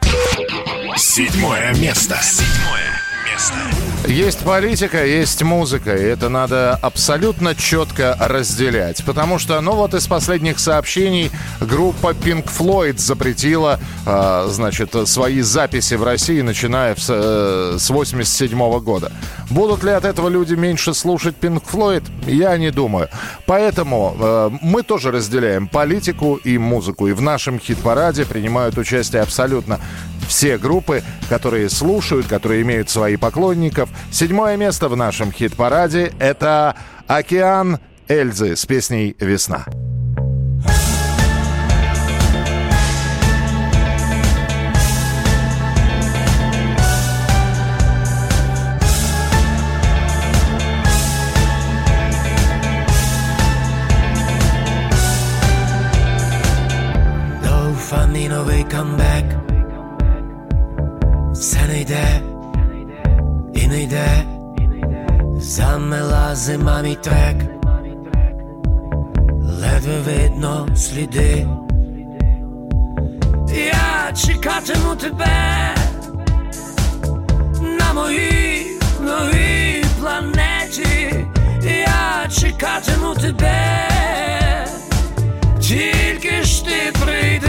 Седьмое 0.96 1.74
место. 1.74 2.16
Седьмое 2.22 3.00
место. 3.30 3.75
Есть 4.06 4.44
политика, 4.44 5.04
есть 5.04 5.42
музыка, 5.42 5.96
и 5.96 6.02
это 6.02 6.28
надо 6.28 6.78
абсолютно 6.80 7.56
четко 7.56 8.16
разделять. 8.20 9.04
Потому 9.04 9.40
что, 9.40 9.60
ну 9.60 9.72
вот 9.72 9.94
из 9.94 10.06
последних 10.06 10.60
сообщений 10.60 11.32
группа 11.60 12.12
Pink 12.12 12.46
Floyd 12.46 12.98
запретила, 12.98 13.80
э, 14.06 14.46
значит, 14.50 14.94
свои 15.08 15.40
записи 15.40 15.94
в 15.94 16.04
России, 16.04 16.40
начиная 16.40 16.94
в, 16.94 17.00
э, 17.08 17.76
с 17.80 17.90
87 17.90 18.78
года. 18.78 19.10
Будут 19.50 19.82
ли 19.82 19.90
от 19.90 20.04
этого 20.04 20.28
люди 20.28 20.54
меньше 20.54 20.94
слушать 20.94 21.34
Pink 21.40 21.64
Floyd? 21.68 22.04
Я 22.26 22.56
не 22.58 22.70
думаю. 22.70 23.08
Поэтому 23.44 24.16
э, 24.18 24.50
мы 24.62 24.84
тоже 24.84 25.10
разделяем 25.10 25.66
политику 25.66 26.36
и 26.36 26.58
музыку. 26.58 27.08
И 27.08 27.12
в 27.12 27.22
нашем 27.22 27.58
хит-параде 27.58 28.24
принимают 28.24 28.78
участие 28.78 29.22
абсолютно 29.22 29.80
все 30.26 30.58
группы, 30.58 31.02
которые 31.28 31.70
слушают, 31.70 32.26
которые 32.26 32.62
имеют 32.62 32.90
свои 32.90 33.16
поклонников. 33.16 33.88
Седьмое 34.10 34.56
место 34.56 34.88
в 34.88 34.96
нашем 34.96 35.32
хит-параде– 35.32 36.12
это 36.18 36.76
«Океан 37.06 37.78
Эльзы» 38.08 38.56
с 38.56 38.66
песней 38.66 39.16
«Весна». 39.18 39.64
Doufám 57.42 58.28
nový 58.28 58.64
Sen 61.40 61.80
йде, 61.80 62.20
і 63.54 63.66
не 63.66 63.82
йде, 63.82 64.24
замела 65.38 66.34
зима 66.34 66.82
мій 66.82 66.94
трек, 66.94 67.36
ледве 69.42 70.00
видно 70.06 70.68
сліди. 70.76 71.46
Я 73.48 74.12
чекатиму 74.12 74.96
тебе 74.96 75.74
на 77.78 77.92
моїй 77.92 78.66
новій 79.00 79.84
планеті, 80.00 81.26
я 81.62 82.28
чекатиму 82.40 83.14
тебе, 83.14 83.88
тільки 85.60 86.42
ж 86.42 86.64
ти 86.64 86.92
прийде. 87.04 87.45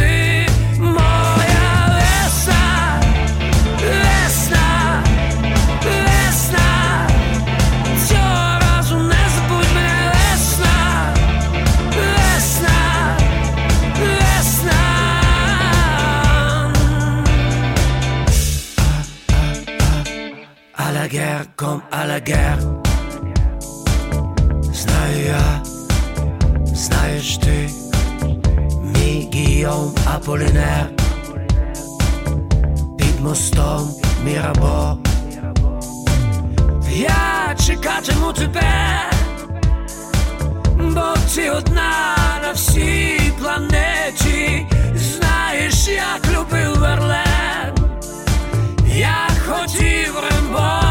la 21.06 21.06
guerre 21.06 21.44
comme 21.56 21.82
à 21.92 22.06
la 22.06 22.20
guerre 22.20 22.58
Знаю 24.72 25.24
я, 25.26 25.62
знаєш 26.74 27.36
ти 27.36 27.70
Мій 28.82 29.30
Гійом 29.34 29.94
Аполінер 30.14 30.90
Під 32.98 33.20
мостом 33.20 33.90
Мірабо 34.24 34.98
Я 36.90 37.56
чекатиму 37.66 38.32
тебе 38.32 38.72
Бо 40.78 41.14
ти 41.34 41.50
одна 41.50 42.16
на 42.42 42.52
всій 42.52 43.32
планеті 43.40 44.66
Знаєш, 44.94 45.88
як 45.88 46.26
любив 46.32 46.78
Верлен 46.78 47.74
Я 48.86 49.28
хотів 49.46 50.14
Рембо 50.30 50.85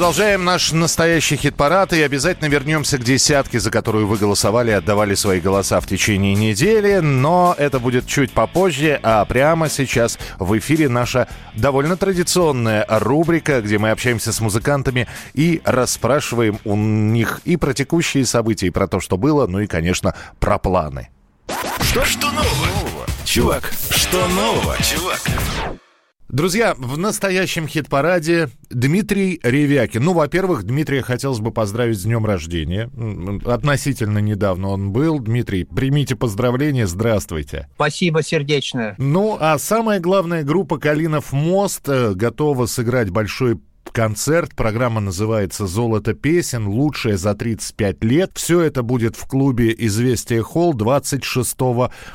Продолжаем 0.00 0.46
наш 0.46 0.72
настоящий 0.72 1.36
хит-парад 1.36 1.92
и 1.92 2.00
обязательно 2.00 2.48
вернемся 2.48 2.96
к 2.96 3.04
десятке, 3.04 3.60
за 3.60 3.70
которую 3.70 4.06
вы 4.06 4.16
голосовали 4.16 4.70
и 4.70 4.72
отдавали 4.72 5.14
свои 5.14 5.40
голоса 5.40 5.78
в 5.78 5.86
течение 5.86 6.34
недели. 6.34 7.00
Но 7.00 7.54
это 7.58 7.78
будет 7.80 8.06
чуть 8.06 8.32
попозже, 8.32 8.98
а 9.02 9.22
прямо 9.26 9.68
сейчас 9.68 10.18
в 10.38 10.56
эфире 10.56 10.88
наша 10.88 11.28
довольно 11.54 11.98
традиционная 11.98 12.86
рубрика, 12.88 13.60
где 13.60 13.76
мы 13.76 13.90
общаемся 13.90 14.32
с 14.32 14.40
музыкантами 14.40 15.06
и 15.34 15.60
расспрашиваем 15.66 16.58
у 16.64 16.76
них 16.76 17.42
и 17.44 17.58
про 17.58 17.74
текущие 17.74 18.24
события, 18.24 18.68
и 18.68 18.70
про 18.70 18.88
то, 18.88 19.00
что 19.00 19.18
было, 19.18 19.46
ну 19.46 19.60
и, 19.60 19.66
конечно, 19.66 20.14
про 20.38 20.58
планы. 20.58 21.10
Что, 21.82 22.06
что 22.06 22.30
нового? 22.30 23.06
Чувак, 23.26 23.70
что 23.90 24.26
нового, 24.28 24.78
чувак? 24.82 25.20
Друзья, 26.32 26.76
в 26.78 26.96
настоящем 26.96 27.66
хит-параде 27.66 28.50
Дмитрий 28.70 29.40
Ревякин. 29.42 30.04
Ну, 30.04 30.12
во-первых, 30.12 30.62
Дмитрия 30.62 31.02
хотелось 31.02 31.40
бы 31.40 31.50
поздравить 31.50 31.98
с 31.98 32.04
днем 32.04 32.24
рождения. 32.24 32.88
Относительно 33.44 34.18
недавно 34.18 34.68
он 34.68 34.92
был. 34.92 35.18
Дмитрий, 35.18 35.64
примите 35.64 36.14
поздравления, 36.14 36.86
здравствуйте. 36.86 37.66
Спасибо 37.74 38.22
сердечное. 38.22 38.94
Ну, 38.96 39.38
а 39.40 39.58
самая 39.58 39.98
главная 39.98 40.44
группа 40.44 40.78
«Калинов 40.78 41.32
мост» 41.32 41.88
э, 41.88 42.14
готова 42.14 42.66
сыграть 42.66 43.10
большой 43.10 43.58
концерт. 43.92 44.54
Программа 44.54 45.00
называется 45.00 45.66
«Золото 45.66 46.14
песен. 46.14 46.66
Лучшее 46.66 47.16
за 47.16 47.34
35 47.34 48.04
лет». 48.04 48.32
Все 48.34 48.60
это 48.60 48.82
будет 48.82 49.16
в 49.16 49.26
клубе 49.26 49.74
«Известия 49.76 50.42
Холл» 50.42 50.74
26 50.74 51.56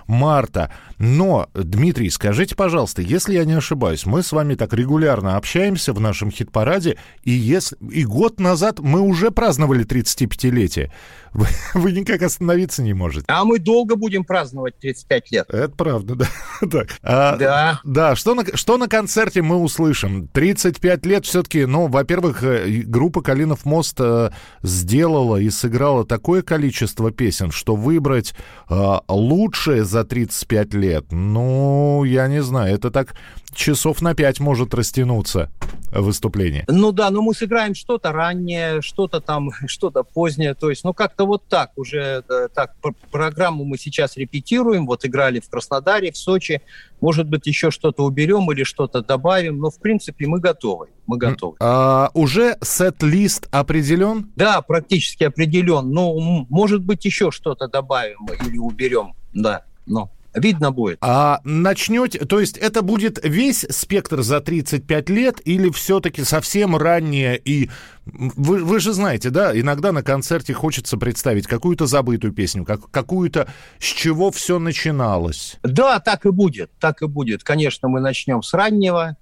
марта. 0.07 0.71
Но, 0.97 1.49
Дмитрий, 1.53 2.09
скажите, 2.09 2.55
пожалуйста, 2.55 3.01
если 3.01 3.33
я 3.35 3.45
не 3.45 3.53
ошибаюсь, 3.53 4.05
мы 4.05 4.23
с 4.23 4.31
вами 4.31 4.55
так 4.55 4.73
регулярно 4.73 5.35
общаемся 5.37 5.93
в 5.93 5.99
нашем 5.99 6.31
хит-параде, 6.31 6.97
и, 7.23 7.31
если, 7.31 7.77
и 7.91 8.05
год 8.05 8.39
назад 8.39 8.79
мы 8.79 9.01
уже 9.01 9.31
праздновали 9.31 9.85
35-летие. 9.85 10.91
Вы, 11.35 11.47
вы 11.73 11.91
никак 11.91 12.21
остановиться 12.21 12.81
не 12.81 12.93
можете. 12.93 13.25
А 13.27 13.43
мы 13.43 13.59
долго 13.59 13.97
будем 13.97 14.23
праздновать 14.23 14.79
35 14.79 15.31
лет. 15.31 15.45
Это 15.49 15.75
правда, 15.75 16.15
да. 16.15 16.27
так. 16.71 16.87
А, 17.03 17.35
Да. 17.35 17.81
Да, 17.83 18.15
что 18.15 18.35
на, 18.35 18.45
что 18.55 18.77
на 18.77 18.87
концерте 18.87 19.41
мы 19.41 19.57
услышим? 19.57 20.29
35 20.29 21.05
лет 21.05 21.25
все-таки, 21.25 21.65
ну, 21.65 21.87
во-первых, 21.87 22.41
э, 22.41 22.83
группа 22.85 23.21
«Калинов 23.21 23.65
мост» 23.65 23.97
э, 23.99 24.31
сделала 24.63 25.35
и 25.35 25.49
сыграла 25.49 26.05
такое 26.05 26.41
количество 26.41 27.11
песен, 27.11 27.51
что 27.51 27.75
выбрать 27.75 28.33
э, 28.69 28.93
лучшее 29.09 29.83
за 29.83 30.05
35 30.05 30.73
лет, 30.73 31.11
ну, 31.11 32.05
я 32.05 32.27
не 32.27 32.41
знаю, 32.41 32.75
это 32.75 32.91
так 32.91 33.13
часов 33.55 34.01
на 34.01 34.13
5 34.13 34.39
может 34.39 34.73
растянуться 34.73 35.49
выступление. 35.91 36.65
Ну 36.67 36.91
да, 36.91 37.09
но 37.09 37.21
мы 37.21 37.33
сыграем 37.33 37.73
что-то 37.73 38.11
раннее, 38.11 38.81
что-то 38.81 39.21
там, 39.21 39.51
что-то 39.67 40.03
позднее. 40.03 40.53
То 40.53 40.69
есть, 40.69 40.83
ну 40.83 40.93
как-то 40.93 41.25
вот 41.25 41.47
так 41.47 41.71
уже, 41.77 42.23
так, 42.53 42.75
пр- 42.81 42.93
программу 43.11 43.63
мы 43.63 43.77
сейчас 43.77 44.17
репетируем. 44.17 44.85
Вот 44.85 45.05
играли 45.05 45.39
в 45.39 45.49
Краснодаре, 45.49 46.11
в 46.11 46.17
Сочи. 46.17 46.61
Может 47.01 47.29
быть, 47.29 47.47
еще 47.47 47.71
что-то 47.71 48.03
уберем 48.03 48.51
или 48.51 48.63
что-то 48.63 49.01
добавим. 49.01 49.59
Но, 49.59 49.69
в 49.69 49.79
принципе, 49.79 50.27
мы 50.27 50.39
готовы. 50.39 50.87
Мы 51.07 51.17
готовы. 51.17 51.55
А, 51.59 52.09
уже 52.13 52.57
сет-лист 52.61 53.47
определен? 53.51 54.31
Да, 54.35 54.61
практически 54.61 55.23
определен. 55.23 55.91
Но, 55.91 56.17
м, 56.17 56.47
может 56.49 56.83
быть, 56.83 57.05
еще 57.05 57.31
что-то 57.31 57.67
добавим 57.67 58.27
или 58.45 58.57
уберем. 58.57 59.13
Да, 59.33 59.63
но 59.85 60.09
видно 60.35 60.71
будет. 60.71 60.97
А 61.01 61.39
начнете, 61.43 62.19
то 62.19 62.39
есть 62.39 62.57
это 62.57 62.81
будет 62.81 63.19
весь 63.23 63.65
спектр 63.69 64.21
за 64.21 64.41
35 64.41 65.09
лет 65.09 65.41
или 65.45 65.69
все-таки 65.69 66.23
совсем 66.23 66.75
раннее 66.75 67.37
и... 67.37 67.69
Вы, 68.05 68.63
вы 68.63 68.79
же 68.79 68.93
знаете, 68.93 69.31
да, 69.31 69.59
иногда 69.59 69.91
на 69.91 70.03
концерте 70.03 70.53
хочется 70.53 70.95
представить 70.95 71.47
какую-то 71.47 71.87
забытую 71.87 72.33
песню, 72.33 72.63
как, 72.63 72.91
какую-то, 72.91 73.47
с 73.79 73.85
чего 73.85 74.29
все 74.29 74.59
начиналось. 74.59 75.57
Да, 75.63 75.99
так 75.99 76.27
и 76.27 76.29
будет, 76.29 76.69
так 76.79 77.01
и 77.01 77.07
будет. 77.07 77.43
Конечно, 77.43 77.87
мы 77.87 78.01
начнем 78.01 78.43
с 78.43 78.53
раннего, 78.53 79.17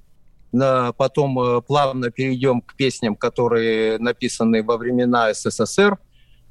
потом 0.51 1.39
э, 1.39 1.61
плавно 1.61 2.11
перейдем 2.11 2.61
к 2.61 2.75
песням, 2.75 3.15
которые 3.15 3.97
написаны 3.99 4.63
во 4.63 4.77
времена 4.77 5.33
СССР. 5.33 5.97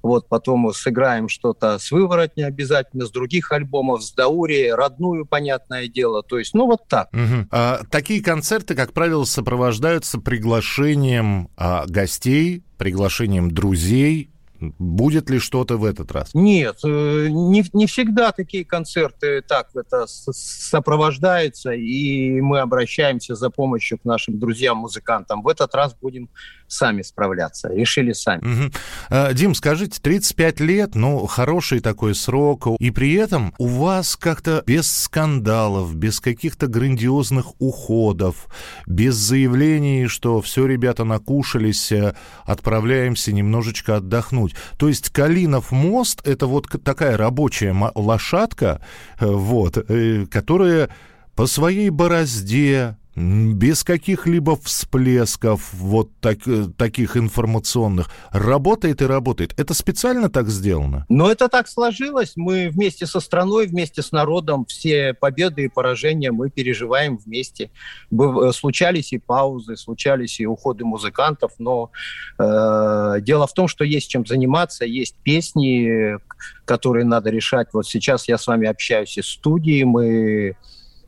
Вот 0.03 0.29
потом 0.29 0.73
сыграем 0.73 1.29
что-то 1.29 1.79
с 1.79 1.91
выворотня 1.91 2.47
обязательно, 2.47 3.07
с 3.07 3.11
других 3.11 3.53
альбомов, 3.53 4.03
с 4.03 4.12
Даури, 4.12 4.71
родную, 4.71 5.27
понятное 5.27 5.88
дело. 5.88 6.23
То 6.23 6.38
есть, 6.38 6.55
ну 6.55 6.67
вот 6.67 6.88
так. 6.88 7.09
Мгм. 7.12 7.49
А, 7.51 7.83
такие 7.91 8.23
концерты, 8.23 8.75
как 8.75 8.93
правило, 8.93 9.25
сопровождаются 9.25 10.19
приглашением 10.19 11.51
а, 11.57 11.85
гостей, 11.87 12.65
приглашением 12.79 13.51
друзей. 13.51 14.32
Будет 14.79 15.31
ли 15.31 15.38
что-то 15.38 15.77
в 15.77 15.85
этот 15.85 16.12
раз? 16.12 16.31
Нет, 16.35 16.79
э, 16.85 17.29
не, 17.29 17.64
не 17.72 17.87
всегда 17.87 18.33
такие 18.33 18.64
концерты 18.64 19.42
так 19.42 19.68
это 19.75 20.07
сопровождаются, 20.07 21.72
и 21.72 22.40
мы 22.40 22.61
обращаемся 22.61 23.35
за 23.35 23.51
помощью 23.51 23.98
к 23.98 24.05
нашим 24.05 24.38
друзьям-музыкантам. 24.38 25.42
В 25.42 25.48
этот 25.48 25.75
раз 25.75 25.94
будем 26.01 26.29
сами 26.68 27.03
справляться. 27.03 27.68
Решили 27.68 28.12
сами. 28.12 28.70
А, 29.11 29.33
Дим, 29.33 29.55
скажите, 29.55 30.01
35 30.01 30.61
лет, 30.61 30.94
ну, 30.94 31.27
хороший 31.27 31.81
такой 31.81 32.14
срок, 32.14 32.66
и 32.79 32.90
при 32.90 33.14
этом 33.14 33.55
у 33.59 33.66
вас 33.66 34.16
как-то 34.16 34.62
без 34.66 34.90
скандалов, 34.90 35.94
без 35.94 36.20
каких-то 36.20 36.66
грандиозных 36.66 37.61
уходов, 37.61 38.46
без 38.87 39.14
заявлений, 39.14 40.07
что 40.07 40.40
все, 40.40 40.66
ребята, 40.66 41.05
накушались, 41.05 41.92
э, 41.92 42.14
отправляемся 42.44 43.33
немножечко 43.33 43.96
отдохнуть. 43.96 44.52
То 44.77 44.88
есть 44.88 45.11
Калинов 45.11 45.73
мост— 45.73 46.21
это 46.27 46.47
вот 46.47 46.67
такая 46.85 47.17
рабочая 47.17 47.75
лошадка, 47.95 48.81
э, 49.19 49.27
вот, 49.27 49.77
э, 49.77 50.27
которая 50.27 50.91
по 51.35 51.47
своей 51.47 51.91
борозде, 51.91 52.97
без 53.14 53.85
каких-либо 53.85 54.57
всплесков 54.57 55.72
вот 55.75 56.11
так- 56.20 56.46
э, 56.46 56.66
таких 56.77 57.16
информационных, 57.16 58.11
работает 58.31 59.03
и 59.03 59.07
работает. 59.07 59.53
Это 59.59 59.75
специально 59.75 60.31
так 60.31 60.48
сделано? 60.48 61.05
Но 61.09 61.31
это 61.31 61.48
так 61.48 61.68
сложилось. 61.68 62.33
Мы 62.37 62.70
вместе 62.70 63.07
со 63.07 63.20
страной, 63.20 63.66
вместе 63.66 64.01
с 64.03 64.12
народом 64.12 64.64
все 64.64 65.12
победы 65.14 65.64
и 65.64 65.68
поражения 65.68 66.33
мы 66.33 66.51
переживаем 66.51 67.18
вместе. 67.18 67.70
Э, 68.11 68.51
Случались 68.53 69.12
и 69.12 69.18
паузы, 69.18 69.77
случались 69.77 70.40
и 70.40 70.46
уходы 70.46 70.85
музыкантов, 70.85 71.53
но 71.59 71.90
э, 72.38 73.16
дело 73.20 73.46
в 73.46 73.53
том, 73.53 73.68
что 73.68 73.85
есть 73.85 74.09
чем 74.11 74.25
заниматься, 74.27 74.85
есть 74.85 75.16
песни, 75.22 76.16
которые 76.64 77.05
надо 77.05 77.31
решать. 77.31 77.68
Вот 77.72 77.87
сейчас 77.87 78.29
я 78.29 78.38
с 78.38 78.46
вами 78.46 78.68
общаюсь 78.68 79.18
из 79.18 79.27
студии, 79.27 79.83
мы 79.85 80.57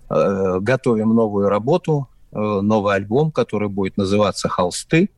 готовим 0.08 1.14
новую 1.14 1.48
работу, 1.48 2.08
э, 2.32 2.36
новый 2.36 2.96
альбом, 2.96 3.30
который 3.30 3.68
будет 3.68 3.96
называться 3.96 4.48
«Холсты». 4.48 5.10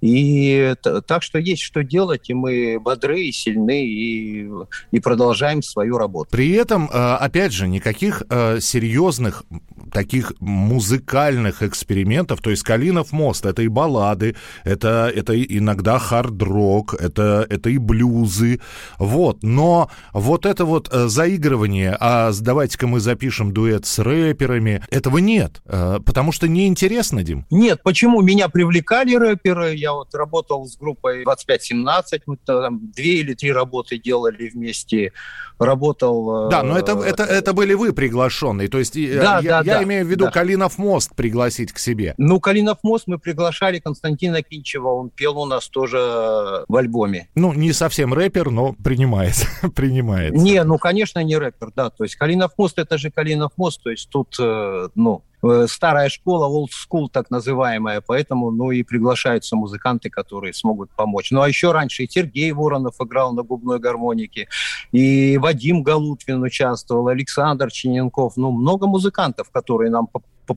И 0.00 0.74
так 1.06 1.22
что 1.22 1.38
есть 1.38 1.62
что 1.62 1.84
делать, 1.84 2.28
и 2.28 2.34
мы 2.34 2.80
бодры 2.80 3.20
и 3.20 3.32
сильны, 3.32 3.86
и, 3.86 4.50
и 4.90 5.00
продолжаем 5.00 5.62
свою 5.62 5.96
работу. 5.96 6.28
При 6.30 6.50
этом, 6.52 6.90
э, 6.92 7.14
опять 7.14 7.52
же, 7.52 7.68
никаких 7.68 8.24
э, 8.28 8.58
серьезных 8.60 9.44
таких 9.92 10.32
музыкальных 10.40 11.62
экспериментов, 11.62 12.40
то 12.40 12.50
есть 12.50 12.62
Калинов 12.62 13.12
мост, 13.12 13.46
это 13.46 13.62
и 13.62 13.68
баллады, 13.68 14.34
это, 14.64 15.12
это 15.14 15.40
иногда 15.40 15.98
хард-рок, 15.98 16.94
это, 16.94 17.46
это 17.48 17.70
и 17.70 17.78
блюзы, 17.78 18.60
вот, 18.98 19.42
но 19.42 19.90
вот 20.12 20.46
это 20.46 20.64
вот 20.64 20.88
э, 20.92 21.08
заигрывание, 21.08 21.96
а 22.00 22.32
давайте-ка 22.32 22.86
мы 22.86 23.00
запишем 23.00 23.52
дуэт 23.52 23.86
с 23.86 23.98
рэперами, 23.98 24.82
этого 24.90 25.18
нет, 25.18 25.62
э, 25.66 25.98
потому 26.04 26.32
что 26.32 26.48
неинтересно, 26.48 27.22
Дим. 27.22 27.46
Нет, 27.50 27.82
почему? 27.82 28.22
Меня 28.22 28.48
привлекали 28.48 29.14
рэперы, 29.14 29.74
я 29.74 29.92
вот 29.92 30.14
работал 30.14 30.66
с 30.66 30.76
группой 30.76 31.24
2517, 31.24 32.22
мы 32.26 32.36
там 32.36 32.90
две 32.92 33.20
или 33.20 33.34
три 33.34 33.52
работы 33.52 33.98
делали 33.98 34.50
вместе, 34.52 35.12
работал... 35.58 36.46
э, 36.46 36.50
Да, 36.50 36.62
но 36.62 36.78
это, 36.78 36.92
это, 36.98 37.24
это 37.24 37.52
были 37.52 37.74
вы 37.74 37.92
приглашенные, 37.92 38.68
то 38.68 38.78
есть 38.78 38.94
Да, 38.94 39.40
я, 39.42 39.62
да, 39.62 39.62
я 39.64 39.78
да, 39.78 39.81
имею 39.82 40.04
в 40.04 40.08
виду 40.08 40.26
да. 40.26 40.30
Калинов 40.30 40.78
мост 40.78 41.14
пригласить 41.14 41.72
к 41.72 41.78
себе. 41.78 42.14
Ну, 42.18 42.40
Калинов 42.40 42.78
мост 42.82 43.04
мы 43.06 43.18
приглашали 43.18 43.78
Константина 43.78 44.42
Кинчева, 44.42 44.88
он 44.88 45.10
пел 45.10 45.38
у 45.38 45.46
нас 45.46 45.68
тоже 45.68 46.64
в 46.68 46.76
альбоме. 46.76 47.28
Ну, 47.34 47.52
не 47.52 47.72
совсем 47.72 48.14
рэпер, 48.14 48.50
но 48.50 48.72
принимается. 48.72 49.46
принимается. 49.74 50.42
Не, 50.42 50.62
ну, 50.64 50.78
конечно, 50.78 51.22
не 51.22 51.36
рэпер, 51.36 51.72
да. 51.74 51.90
То 51.90 52.04
есть 52.04 52.16
Калинов 52.16 52.52
мост 52.58 52.78
это 52.78 52.98
же 52.98 53.10
Калинов 53.10 53.52
мост, 53.56 53.82
то 53.82 53.90
есть 53.90 54.08
тут, 54.10 54.36
э, 54.38 54.88
ну, 54.94 55.22
старая 55.66 56.08
школа, 56.08 56.46
old 56.46 56.70
school 56.70 57.08
так 57.12 57.30
называемая, 57.30 58.00
поэтому, 58.00 58.50
ну, 58.50 58.70
и 58.70 58.82
приглашаются 58.82 59.56
музыканты, 59.56 60.10
которые 60.10 60.54
смогут 60.54 60.90
помочь. 60.90 61.30
Ну, 61.30 61.40
а 61.40 61.48
еще 61.48 61.72
раньше 61.72 62.04
и 62.04 62.08
Сергей 62.08 62.52
Воронов 62.52 62.94
играл 63.00 63.32
на 63.32 63.42
губной 63.42 63.78
гармонике, 63.78 64.48
и 64.92 65.38
Вадим 65.38 65.82
Галутвин 65.82 66.42
участвовал, 66.42 67.08
Александр 67.08 67.70
Чиненков, 67.70 68.36
ну, 68.36 68.50
много 68.50 68.86
музыкантов, 68.86 69.50
которые 69.50 69.90
нам 69.90 70.06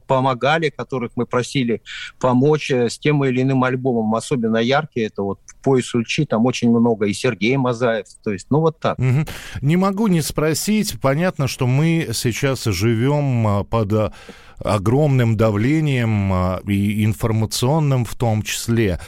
помогали, 0.08 0.70
которых 0.70 1.12
мы 1.16 1.26
просили 1.26 1.82
помочь 2.20 2.72
э, 2.72 2.90
с 2.90 2.98
тем 2.98 3.24
или 3.26 3.42
иным 3.42 3.64
альбомом. 3.64 4.16
Особенно 4.16 4.58
яркие, 4.58 5.08
это 5.08 5.24
вот 5.24 5.40
«Пояс 5.62 5.94
Ульчи», 5.94 6.26
там 6.26 6.46
очень 6.46 6.70
много, 6.70 7.06
и 7.06 7.14
Сергей 7.14 7.58
Мазаев, 7.58 8.06
то 8.24 8.32
есть, 8.32 8.48
ну 8.50 8.60
вот 8.60 8.80
так. 8.80 9.00
Угу. 9.00 9.26
Не 9.62 9.78
могу 9.78 10.08
не 10.08 10.22
спросить, 10.22 11.00
понятно, 11.02 11.48
что 11.48 11.68
мы 11.68 12.10
сейчас 12.14 12.64
живем 12.66 13.48
а, 13.48 13.64
под 13.64 13.94
а, 13.94 14.14
огромным 14.60 15.38
давлением 15.38 16.32
а, 16.32 16.62
и 16.68 17.04
информационным 17.04 18.06
в 18.06 18.16
том 18.16 18.42
числе. 18.42 19.00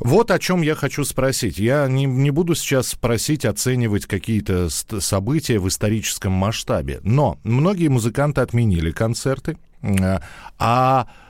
Вот 0.00 0.30
о 0.30 0.38
чем 0.38 0.62
я 0.62 0.74
хочу 0.74 1.04
спросить. 1.04 1.58
Я 1.58 1.86
не, 1.86 2.06
не 2.06 2.30
буду 2.30 2.54
сейчас 2.54 2.94
просить 2.94 3.44
оценивать 3.44 4.06
какие-то 4.06 4.70
события 4.70 5.58
в 5.58 5.68
историческом 5.68 6.32
масштабе, 6.32 7.00
но 7.02 7.38
многие 7.44 7.88
музыканты 7.88 8.40
отменили 8.40 8.92
концерты, 8.92 9.58
а, 9.82 10.20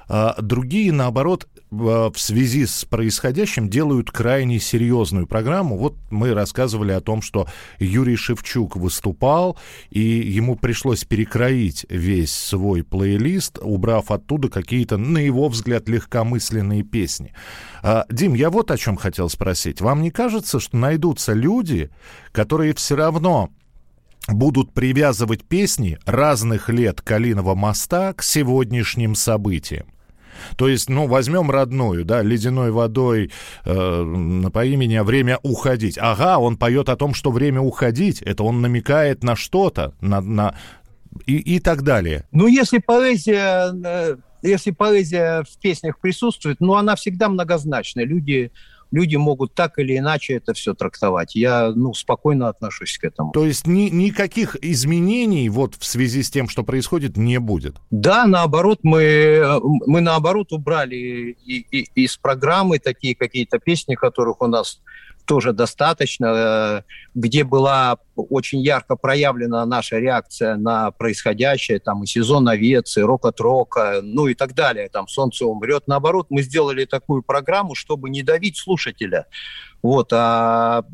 а 0.09 0.43
другие, 0.43 0.93
наоборот, 0.93 1.47
в 1.71 2.13
связи 2.17 2.67
с 2.67 2.85
происходящим 2.85 3.69
делают 3.69 4.11
крайне 4.11 4.59
серьезную 4.59 5.29
программу. 5.29 5.77
Вот 5.77 5.95
мы 6.11 6.35
рассказывали 6.35 6.91
о 6.91 7.01
том, 7.01 7.23
что 7.23 7.47
Юрий 7.79 8.17
Шевчук 8.17 8.75
выступал, 8.75 9.57
и 9.89 10.01
ему 10.01 10.57
пришлось 10.57 11.05
перекроить 11.05 11.87
весь 11.89 12.33
свой 12.33 12.83
плейлист, 12.83 13.61
убрав 13.63 14.11
оттуда 14.11 14.49
какие-то, 14.49 14.97
на 14.97 15.19
его 15.19 15.49
взгляд, 15.49 15.89
легкомысленные 15.89 16.83
песни. 16.83 17.33
А, 17.83 18.05
Дим, 18.11 18.35
я 18.35 18.51
вот 18.51 18.73
о 18.73 18.77
чем 18.77 18.97
хотел 18.97 19.29
спросить. 19.29 19.81
Вам 19.81 20.03
не 20.03 20.11
кажется, 20.11 20.59
что 20.59 20.77
найдутся 20.77 21.35
люди, 21.35 21.91
которые 22.33 22.75
все 22.75 22.97
равно 22.97 23.51
будут 24.29 24.73
привязывать 24.73 25.45
песни 25.45 25.99
разных 26.05 26.69
лет 26.69 27.01
Калиного 27.01 27.55
моста 27.55 28.13
к 28.13 28.23
сегодняшним 28.23 29.15
событиям? 29.15 29.87
То 30.57 30.69
есть, 30.69 30.89
ну, 30.89 31.07
возьмем 31.07 31.51
родную, 31.51 32.05
да, 32.05 32.23
ледяной 32.23 32.71
водой 32.71 33.31
э, 33.65 34.43
по 34.53 34.65
имени 34.65 34.99
«Время 35.01 35.39
уходить». 35.43 35.99
Ага, 36.01 36.39
он 36.39 36.57
поет 36.57 36.89
о 36.89 36.97
том, 36.97 37.13
что 37.13 37.31
время 37.31 37.61
уходить, 37.61 38.23
это 38.23 38.43
он 38.43 38.63
намекает 38.63 39.23
на 39.23 39.37
что-то, 39.37 39.95
на, 40.01 40.21
на... 40.21 40.55
И, 41.27 41.37
и 41.37 41.61
так 41.61 41.83
далее. 41.83 42.25
Ну, 42.33 42.47
если 42.47 42.79
поэзия 42.79 43.75
э, 43.85 44.17
если 44.43 44.71
поэзия 44.71 45.43
в 45.43 45.59
песнях 45.59 45.99
присутствует, 45.99 46.61
ну, 46.61 46.75
она 46.75 46.97
всегда 46.97 47.29
многозначная. 47.29 48.05
Люди 48.05 48.53
люди 48.91 49.17
могут 49.17 49.55
так 49.55 49.79
или 49.79 49.97
иначе 49.97 50.35
это 50.35 50.55
все 50.55 50.75
трактовать. 50.75 51.35
Я 51.35 51.73
ну, 51.75 51.95
спокойно 51.95 52.49
отношусь 52.49 52.99
к 52.99 53.05
этому. 53.05 53.33
То 53.33 53.45
есть 53.45 53.67
ни, 53.67 53.89
никаких 53.89 54.57
изменений 54.63 55.49
вот 55.49 55.75
в 55.77 55.85
связи 55.85 56.23
с 56.23 56.31
тем, 56.31 56.49
что 56.49 56.63
происходит, 56.63 57.17
не 57.17 57.39
будет? 57.39 57.77
Да, 57.91 58.27
наоборот, 58.27 58.81
мы, 58.83 59.61
мы 59.87 60.01
наоборот 60.01 60.53
убрали 60.53 60.97
и, 60.97 61.67
и, 61.71 61.89
из 61.95 62.17
программы 62.17 62.79
такие 62.79 63.15
какие-то 63.15 63.59
песни, 63.59 63.95
которых 63.95 64.41
у 64.43 64.47
нас 64.47 64.81
тоже 65.27 65.53
достаточно, 65.53 66.85
где 67.15 67.45
была 67.45 67.99
очень 68.17 68.61
ярко 68.61 68.97
проявлена 68.97 69.65
наша 69.67 69.99
реакция 69.99 70.57
на 70.57 70.91
происходящее, 70.91 71.81
там 71.81 72.05
и 72.05 72.07
сезон 72.07 72.49
овец, 72.49 72.97
и 72.97 73.01
рок 73.01 73.25
от 73.25 73.41
рока, 73.41 74.01
ну 74.03 74.27
и 74.27 74.35
так 74.35 74.55
далее, 74.55 74.89
там 74.89 75.09
«Солнце 75.09 75.47
умрет». 75.47 75.85
Наоборот, 75.87 76.27
мы 76.31 76.43
сделали 76.43 76.85
такую 76.85 77.23
программу, 77.23 77.75
чтобы 77.75 78.11
не 78.11 78.23
давить 78.23 78.57
слушателя, 78.59 79.27
вот, 79.83 80.13
а 80.13 80.85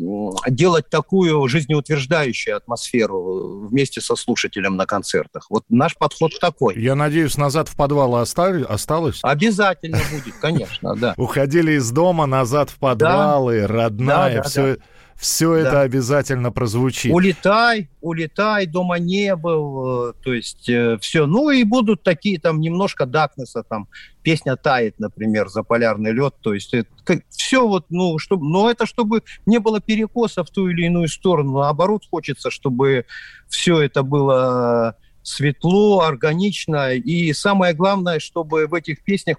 делать 0.49 0.89
такую 0.89 1.49
жизнеутверждающую 1.49 2.57
атмосферу 2.57 3.67
вместе 3.67 4.01
со 4.01 4.15
слушателем 4.15 4.77
на 4.77 4.87
концертах. 4.87 5.47
Вот 5.51 5.65
наш 5.69 5.97
подход 5.97 6.33
такой. 6.41 6.81
Я 6.81 6.95
надеюсь, 6.95 7.37
назад 7.37 7.69
в 7.69 7.77
подвал 7.77 8.15
остали, 8.17 8.63
осталось? 8.63 9.19
Обязательно 9.23 9.99
будет, 10.13 10.35
конечно, 10.41 10.95
да. 10.95 11.15
Уходили 11.17 11.73
из 11.73 11.91
дома, 11.91 12.27
назад 12.27 12.71
в 12.71 12.79
подвалы, 12.79 13.67
родная, 13.67 14.43
все 14.43 14.79
все 15.19 15.55
да. 15.55 15.61
это 15.61 15.81
обязательно 15.81 16.53
прозвучит. 16.53 17.13
Улетай, 17.13 17.89
улетай, 18.01 18.67
дома 18.67 18.99
не 18.99 19.35
был, 19.35 20.11
э, 20.11 20.13
то 20.23 20.33
есть 20.33 20.69
э, 20.69 20.99
все. 21.01 21.27
Ну 21.27 21.51
и 21.51 21.65
будут 21.65 22.03
такие 22.03 22.39
там 22.39 22.61
немножко 22.61 23.07
Дакнеса, 23.07 23.63
там 23.63 23.89
песня 24.23 24.57
тает, 24.57 24.99
например, 24.99 25.49
за 25.49 25.63
полярный 25.63 26.13
лед, 26.13 26.35
то 26.41 26.53
есть 26.53 26.75
это, 26.75 26.91
все 27.31 27.67
вот, 27.67 27.87
ну, 27.89 28.19
чтобы, 28.19 28.47
но 28.47 28.71
это 28.71 28.85
чтобы 28.85 29.23
не 29.47 29.59
было 29.59 29.81
перекоса 29.81 30.45
в 30.45 30.51
ту 30.51 30.69
или 30.69 30.87
иную 30.87 31.09
сторону, 31.09 31.61
наоборот 31.61 32.03
хочется, 32.11 32.51
чтобы 32.51 33.07
все 33.49 33.81
это 33.81 34.03
было 34.03 34.97
светло, 35.27 36.03
органично. 36.03 36.95
И 36.95 37.33
самое 37.33 37.75
главное, 37.75 38.21
чтобы 38.21 38.67
в 38.67 38.75
этих 38.75 39.03
песнях 39.03 39.39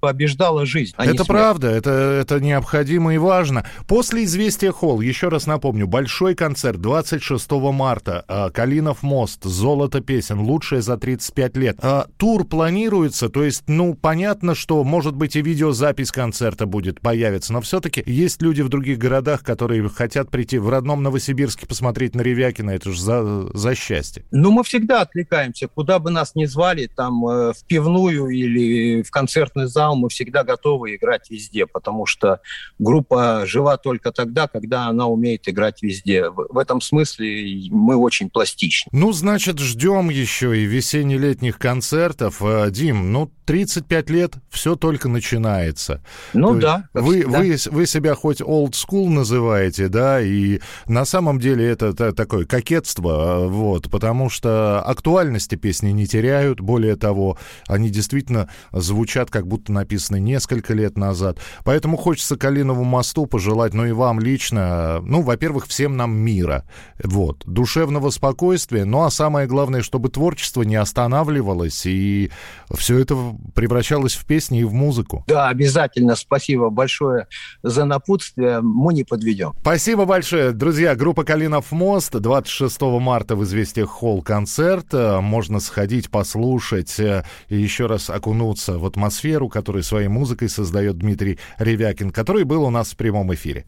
побеждала 0.00 0.64
жизнь. 0.64 0.94
А 0.96 1.06
это 1.06 1.24
правда, 1.24 1.68
это, 1.68 1.90
это 1.90 2.40
необходимо 2.40 3.14
и 3.14 3.18
важно. 3.18 3.66
После 3.86 4.24
«Известия 4.24 4.70
Холл», 4.70 5.00
еще 5.00 5.28
раз 5.28 5.46
напомню, 5.46 5.86
большой 5.86 6.34
концерт 6.34 6.80
26 6.80 7.50
марта, 7.72 8.24
а, 8.28 8.50
Калинов 8.50 9.02
мост, 9.02 9.44
«Золото 9.44 10.00
песен», 10.00 10.38
лучшее 10.40 10.82
за 10.82 10.96
35 10.96 11.56
лет. 11.56 11.78
А, 11.82 12.06
тур 12.16 12.44
планируется, 12.44 13.28
то 13.28 13.42
есть, 13.42 13.64
ну, 13.66 13.94
понятно, 13.94 14.54
что, 14.54 14.84
может 14.84 15.16
быть, 15.16 15.36
и 15.36 15.42
видеозапись 15.42 16.12
концерта 16.12 16.66
будет, 16.66 17.00
появиться, 17.00 17.52
но 17.52 17.60
все-таки 17.60 18.02
есть 18.06 18.40
люди 18.40 18.62
в 18.62 18.68
других 18.68 18.98
городах, 18.98 19.42
которые 19.42 19.88
хотят 19.88 20.30
прийти 20.30 20.58
в 20.58 20.68
родном 20.68 21.02
Новосибирске 21.02 21.66
посмотреть 21.66 22.14
на 22.14 22.20
Ревякина, 22.20 22.70
это 22.70 22.92
же 22.92 23.00
за, 23.00 23.48
за 23.52 23.74
счастье. 23.74 24.24
Ну, 24.30 24.52
мы 24.52 24.62
всегда 24.62 25.02
отвлекаемся 25.02 25.23
откликаемся. 25.24 25.68
Куда 25.68 25.98
бы 25.98 26.10
нас 26.10 26.34
ни 26.34 26.44
звали, 26.44 26.88
там 26.94 27.26
э, 27.26 27.52
в 27.52 27.64
пивную 27.66 28.28
или 28.28 29.02
в 29.02 29.10
концертный 29.10 29.66
зал, 29.66 29.96
мы 29.96 30.08
всегда 30.08 30.44
готовы 30.44 30.96
играть 30.96 31.30
везде, 31.30 31.66
потому 31.66 32.06
что 32.06 32.40
группа 32.78 33.44
жива 33.46 33.76
только 33.76 34.12
тогда, 34.12 34.46
когда 34.48 34.86
она 34.86 35.06
умеет 35.06 35.48
играть 35.48 35.82
везде. 35.82 36.28
В 36.30 36.58
этом 36.58 36.80
смысле 36.80 37.68
мы 37.70 37.96
очень 37.96 38.30
пластичны. 38.30 38.90
Ну, 38.92 39.12
значит, 39.12 39.58
ждем 39.58 40.10
еще 40.10 40.56
и 40.58 40.64
весенне-летних 40.64 41.58
концертов. 41.58 42.42
Э, 42.42 42.70
Дим, 42.70 43.12
ну, 43.12 43.30
35 43.46 44.10
лет, 44.10 44.32
все 44.50 44.76
только 44.76 45.08
начинается. 45.08 46.02
Ну 46.32 46.54
То 46.54 46.60
да. 46.60 46.88
Вы, 46.94 47.24
вы, 47.26 47.56
вы 47.70 47.86
себя 47.86 48.14
хоть 48.14 48.40
old 48.40 48.72
school 48.72 49.08
называете, 49.08 49.88
да, 49.88 50.20
и 50.20 50.60
на 50.86 51.04
самом 51.04 51.38
деле 51.38 51.68
это, 51.68 51.94
такое 52.12 52.46
кокетство, 52.46 53.44
э, 53.44 53.48
вот, 53.48 53.90
потому 53.90 54.30
что 54.30 54.82
актуально 54.82 55.13
актуальности 55.14 55.54
песни 55.54 55.90
не 55.90 56.06
теряют. 56.06 56.60
Более 56.60 56.96
того, 56.96 57.38
они 57.68 57.88
действительно 57.88 58.48
звучат, 58.72 59.30
как 59.30 59.46
будто 59.46 59.72
написаны 59.72 60.18
несколько 60.18 60.74
лет 60.74 60.98
назад. 60.98 61.38
Поэтому 61.62 61.96
хочется 61.96 62.36
Калинову 62.36 62.82
мосту 62.82 63.26
пожелать, 63.26 63.74
ну 63.74 63.86
и 63.86 63.92
вам 63.92 64.18
лично, 64.18 65.00
ну, 65.02 65.22
во-первых, 65.22 65.68
всем 65.68 65.96
нам 65.96 66.16
мира, 66.16 66.64
вот, 67.02 67.44
душевного 67.46 68.10
спокойствия, 68.10 68.84
ну 68.84 69.04
а 69.04 69.10
самое 69.10 69.46
главное, 69.46 69.82
чтобы 69.82 70.08
творчество 70.08 70.62
не 70.62 70.74
останавливалось 70.74 71.86
и 71.86 72.32
все 72.74 72.98
это 72.98 73.16
превращалось 73.54 74.14
в 74.14 74.26
песни 74.26 74.60
и 74.60 74.64
в 74.64 74.72
музыку. 74.72 75.22
Да, 75.28 75.48
обязательно. 75.48 76.16
Спасибо 76.16 76.70
большое 76.70 77.28
за 77.62 77.84
напутствие. 77.84 78.60
Мы 78.62 78.94
не 78.94 79.04
подведем. 79.04 79.52
Спасибо 79.60 80.06
большое. 80.06 80.50
Друзья, 80.50 80.96
группа 80.96 81.22
«Калинов 81.22 81.70
мост» 81.70 82.12
26 82.12 82.80
марта 82.80 83.36
в 83.36 83.44
«Известиях 83.44 83.88
Холл» 83.88 84.22
концерт 84.22 84.92
можно 85.20 85.60
сходить, 85.60 86.10
послушать 86.10 86.98
э, 86.98 87.24
и 87.48 87.56
еще 87.56 87.86
раз 87.86 88.10
окунуться 88.10 88.78
в 88.78 88.86
атмосферу, 88.86 89.48
которую 89.48 89.82
своей 89.82 90.08
музыкой 90.08 90.48
создает 90.48 90.98
Дмитрий 90.98 91.38
Ревякин, 91.58 92.10
который 92.10 92.44
был 92.44 92.64
у 92.64 92.70
нас 92.70 92.92
в 92.92 92.96
прямом 92.96 93.32
эфире. 93.34 93.64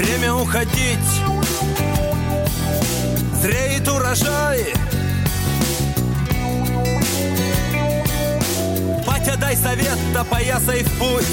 Время 0.00 0.32
уходить 0.32 0.98
зреет 3.42 3.86
урожай. 3.86 4.72
Батя, 9.06 9.36
дай 9.36 9.54
совет, 9.56 9.98
опоясай 10.16 10.84
в 10.84 10.98
путь. 10.98 11.24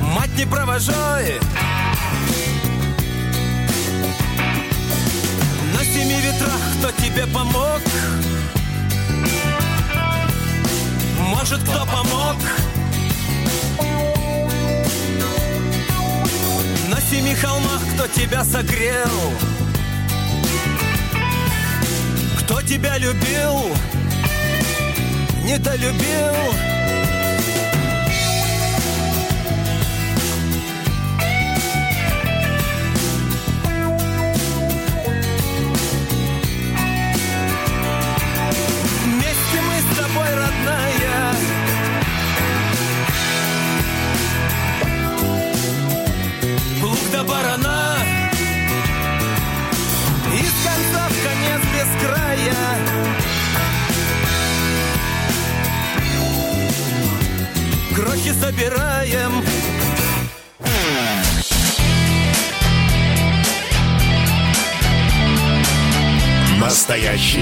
Мать, 0.00 0.34
не 0.38 0.46
провожай. 0.46 1.38
На 5.74 5.84
семи 5.84 6.18
ветрах 6.20 6.60
кто 6.78 6.90
тебе 6.92 7.26
помог? 7.26 7.80
Может, 11.18 11.60
кто 11.62 11.84
помог? 11.84 12.36
Семи 17.12 17.34
холмах 17.34 17.82
кто 17.94 18.06
тебя 18.06 18.42
согрел? 18.42 19.10
Кто 22.38 22.62
тебя 22.62 22.96
любил? 22.96 23.76
Недолюбил? 25.44 26.32
Вместе 26.42 26.71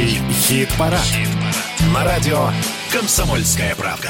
Настоящий 0.00 0.22
хит-парад. 0.32 1.00
На 1.94 2.04
радио 2.04 2.48
«Комсомольская 2.90 3.74
правда». 3.74 4.08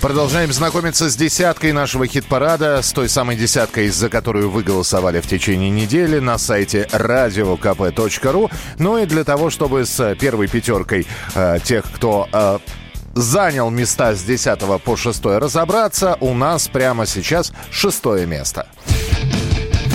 Продолжаем 0.00 0.50
знакомиться 0.50 1.10
с 1.10 1.16
десяткой 1.16 1.72
нашего 1.72 2.06
хит-парада, 2.06 2.80
с 2.80 2.92
той 2.92 3.10
самой 3.10 3.36
десяткой, 3.36 3.88
за 3.88 4.08
которую 4.08 4.50
вы 4.50 4.62
голосовали 4.62 5.20
в 5.20 5.26
течение 5.26 5.68
недели 5.68 6.20
на 6.20 6.38
сайте 6.38 6.88
radiokp.ru. 6.90 8.50
Ну 8.78 8.98
и 8.98 9.04
для 9.04 9.24
того, 9.24 9.50
чтобы 9.50 9.84
с 9.84 10.14
первой 10.14 10.48
пятеркой 10.48 11.06
э, 11.34 11.58
тех, 11.62 11.84
кто 11.92 12.28
э, 12.32 12.58
занял 13.14 13.68
места 13.68 14.14
с 14.14 14.22
10 14.22 14.58
по 14.82 14.96
6 14.96 15.24
разобраться, 15.26 16.16
у 16.20 16.32
нас 16.32 16.68
прямо 16.68 17.04
сейчас 17.04 17.52
шестое 17.70 18.24
место. 18.24 18.66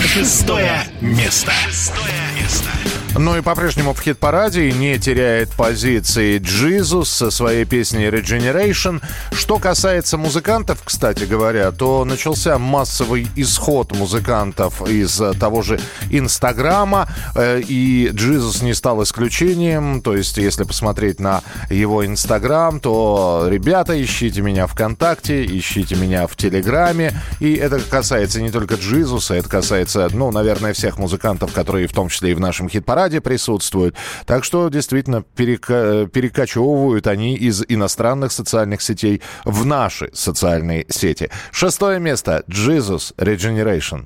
Шестое 0.05 0.83
место. 1.01 1.51
Шестое 1.67 2.13
место. 2.39 2.78
Ну 3.17 3.35
и 3.35 3.41
по-прежнему 3.41 3.93
в 3.93 4.01
хит-параде 4.01 4.71
не 4.71 4.99
теряет 4.99 5.49
позиции 5.49 6.37
Джизус 6.37 7.09
со 7.09 7.31
своей 7.31 7.65
песней 7.65 8.07
Regeneration. 8.07 9.01
Что 9.31 9.57
касается 9.57 10.17
музыкантов, 10.17 10.81
кстати 10.83 11.23
говоря, 11.23 11.71
то 11.71 12.05
начался 12.05 12.59
массовый 12.59 13.27
исход 13.35 13.93
музыкантов 13.93 14.87
из 14.87 15.19
э, 15.19 15.33
того 15.33 15.63
же 15.63 15.79
Инстаграма, 16.11 17.09
э, 17.35 17.61
и 17.61 18.09
Джизус 18.13 18.61
не 18.61 18.75
стал 18.75 19.01
исключением. 19.01 20.01
То 20.01 20.15
есть, 20.15 20.37
если 20.37 20.63
посмотреть 20.63 21.19
на 21.19 21.41
его 21.69 22.05
Инстаграм, 22.05 22.79
то, 22.79 23.47
ребята, 23.49 24.01
ищите 24.01 24.41
меня 24.41 24.67
ВКонтакте, 24.67 25.45
ищите 25.45 25.95
меня 25.95 26.27
в 26.27 26.35
Телеграме. 26.35 27.19
И 27.39 27.55
это 27.55 27.79
касается 27.79 28.39
не 28.39 28.51
только 28.51 28.75
Джизуса, 28.75 29.33
это 29.33 29.49
касается, 29.49 30.09
ну, 30.13 30.31
наверное, 30.31 30.73
всех 30.73 30.99
музыкантов, 30.99 31.51
которые 31.53 31.87
в 31.87 31.93
том 31.93 32.09
числе 32.09 32.31
и 32.31 32.33
в 32.35 32.39
нашем 32.39 32.69
хит-параде 32.69 32.98
присутствуют. 33.19 33.95
Так 34.25 34.43
что 34.43 34.69
действительно 34.69 35.23
перека- 35.35 36.07
перекочевывают 36.07 37.07
они 37.07 37.35
из 37.35 37.63
иностранных 37.67 38.31
социальных 38.31 38.81
сетей 38.81 39.21
в 39.45 39.65
наши 39.65 40.09
социальные 40.13 40.85
сети. 40.89 41.29
Шестое 41.51 41.99
место. 41.99 42.43
Jesus 42.47 43.13
Regeneration. 43.17 44.05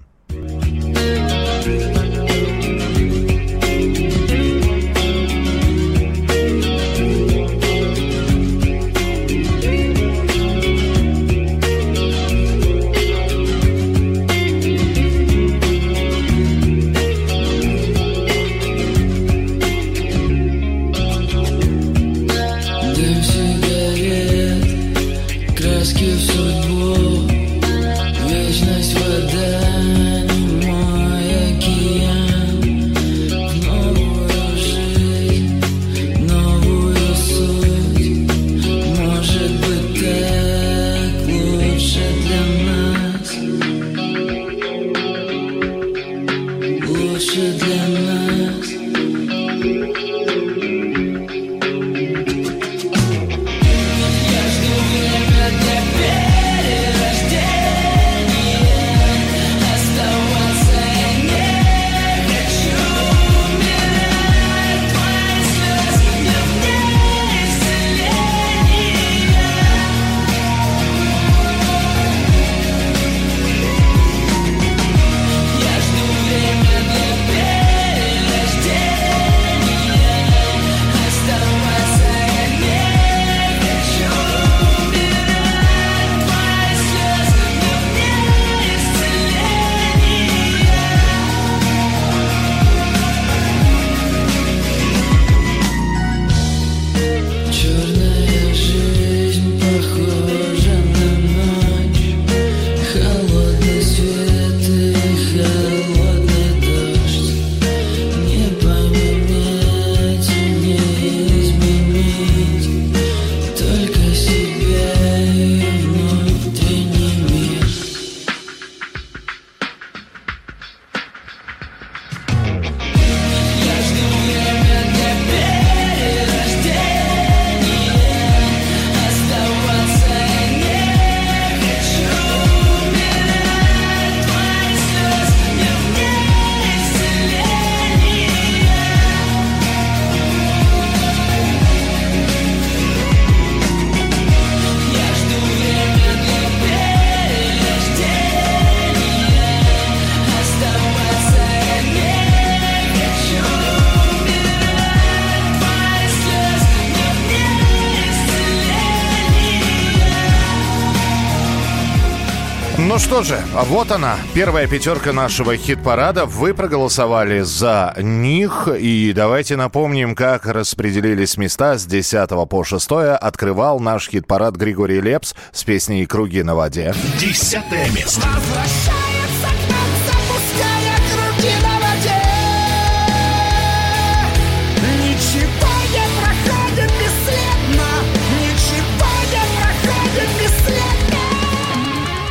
Что 163.14 163.22
же, 163.22 163.39
а 163.55 163.64
вот 163.64 163.91
она, 163.91 164.18
первая 164.34 164.66
пятерка 164.66 165.14
нашего 165.14 165.55
хит-парада. 165.55 166.26
Вы 166.26 166.55
проголосовали 166.55 167.41
за 167.41 167.93
них. 167.99 168.68
И 168.68 169.14
давайте 169.16 169.55
напомним, 169.55 170.16
как 170.16 170.47
распределились 170.47 171.38
места 171.38 171.78
с 171.78 171.86
10 171.86 172.49
по 172.49 172.64
6. 172.64 172.91
Открывал 173.22 173.80
наш 173.80 174.09
хит-парад 174.09 174.55
Григорий 174.55 174.99
Лепс 174.99 175.36
с 175.51 175.64
песней 175.64 176.07
«Круги 176.07 176.41
на 176.41 176.55
воде». 176.55 176.95
Десятое 177.20 177.88
место. 177.91 178.28
Возвращается 178.28 179.12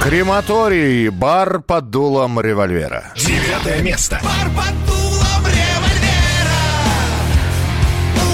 Крематорий, 0.02 1.10
бар 1.10 1.60
под 1.60 1.90
дулом 1.90 2.40
револьвера. 2.40 3.12
Девятое 3.14 3.82
место. 3.82 4.18
Пар 4.20 4.48
под 4.48 4.74
дулом 4.84 5.46
револьвера 5.46 6.62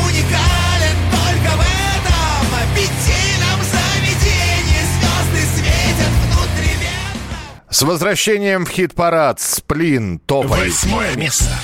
Уникален 0.03 0.97
только 1.13 1.51
в 1.53 1.61
этом 1.61 2.75
питейном 2.75 3.61
заведении 3.69 4.83
Звезды 4.97 5.43
светят 5.57 6.13
внутривенно 6.25 7.69
С 7.69 7.83
возвращением 7.83 8.65
в 8.65 8.71
хит-парад 8.71 9.39
«Сплин» 9.39 10.21
топовый. 10.21 10.71
Восьмое 10.71 11.17
место. 11.17 11.55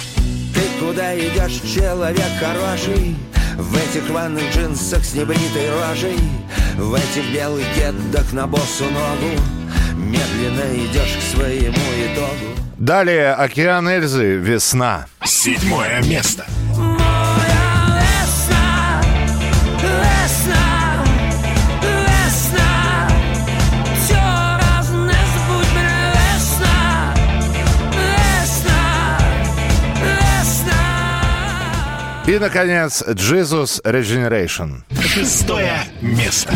Ты 0.54 0.84
куда 0.84 1.18
идешь, 1.18 1.62
человек 1.74 2.20
хороший? 2.38 3.16
В 3.56 3.74
этих 3.74 4.10
рваных 4.10 4.54
джинсах 4.54 5.02
с 5.02 5.14
небритой 5.14 5.70
рожей 5.70 6.18
В 6.76 6.92
этих 6.92 7.32
белых 7.32 7.64
кедах 7.74 8.32
на 8.34 8.46
босу 8.46 8.84
ногу 8.84 9.40
Медленно 9.96 10.74
идешь 10.74 11.16
к 11.18 11.36
своему 11.36 11.76
итогу 12.06 12.54
Далее 12.78 13.32
«Океан 13.32 13.88
Эльзы. 13.88 14.34
Весна». 14.34 15.06
Седьмое 15.24 16.02
место. 16.02 16.44
И, 32.26 32.38
наконец, 32.38 33.02
«Jesus 33.02 33.82
Regeneration». 33.84 34.82
Шестое 35.00 35.78
место. 36.00 36.52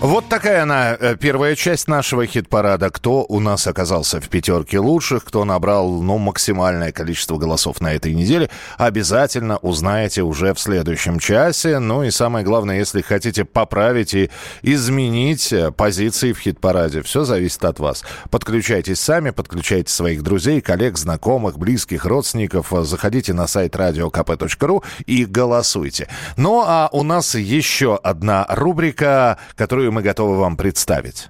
Вот 0.00 0.28
такая 0.28 0.62
она, 0.62 0.96
э, 0.98 1.16
первая 1.16 1.56
часть 1.56 1.88
нашего 1.88 2.24
хит-парада. 2.24 2.88
Кто 2.88 3.26
у 3.28 3.40
нас 3.40 3.66
оказался 3.66 4.20
в 4.20 4.28
пятерке 4.28 4.78
лучших, 4.78 5.24
кто 5.24 5.44
набрал, 5.44 5.90
ну, 5.90 6.18
максимальное 6.18 6.92
количество 6.92 7.36
голосов 7.36 7.80
на 7.80 7.92
этой 7.92 8.14
неделе, 8.14 8.48
обязательно 8.76 9.56
узнаете 9.56 10.22
уже 10.22 10.54
в 10.54 10.60
следующем 10.60 11.18
часе. 11.18 11.80
Ну 11.80 12.04
и 12.04 12.12
самое 12.12 12.44
главное, 12.44 12.78
если 12.78 13.00
хотите 13.00 13.44
поправить 13.44 14.14
и 14.14 14.30
изменить 14.62 15.52
э, 15.52 15.72
позиции 15.72 16.32
в 16.32 16.38
хит-параде, 16.38 17.02
все 17.02 17.24
зависит 17.24 17.64
от 17.64 17.80
вас. 17.80 18.04
Подключайтесь 18.30 19.00
сами, 19.00 19.30
подключайте 19.30 19.92
своих 19.92 20.22
друзей, 20.22 20.60
коллег, 20.60 20.96
знакомых, 20.96 21.58
близких, 21.58 22.04
родственников. 22.04 22.72
Заходите 22.82 23.32
на 23.32 23.48
сайт 23.48 23.74
radiokp.ru 23.74 24.84
и 25.06 25.24
голосуйте. 25.24 26.06
Ну 26.36 26.62
а 26.64 26.88
у 26.92 27.02
нас 27.02 27.34
еще 27.34 27.96
одна 27.96 28.46
рубрика, 28.48 29.38
которую 29.56 29.87
мы 29.90 30.02
готовы 30.02 30.38
вам 30.38 30.56
представить. 30.56 31.28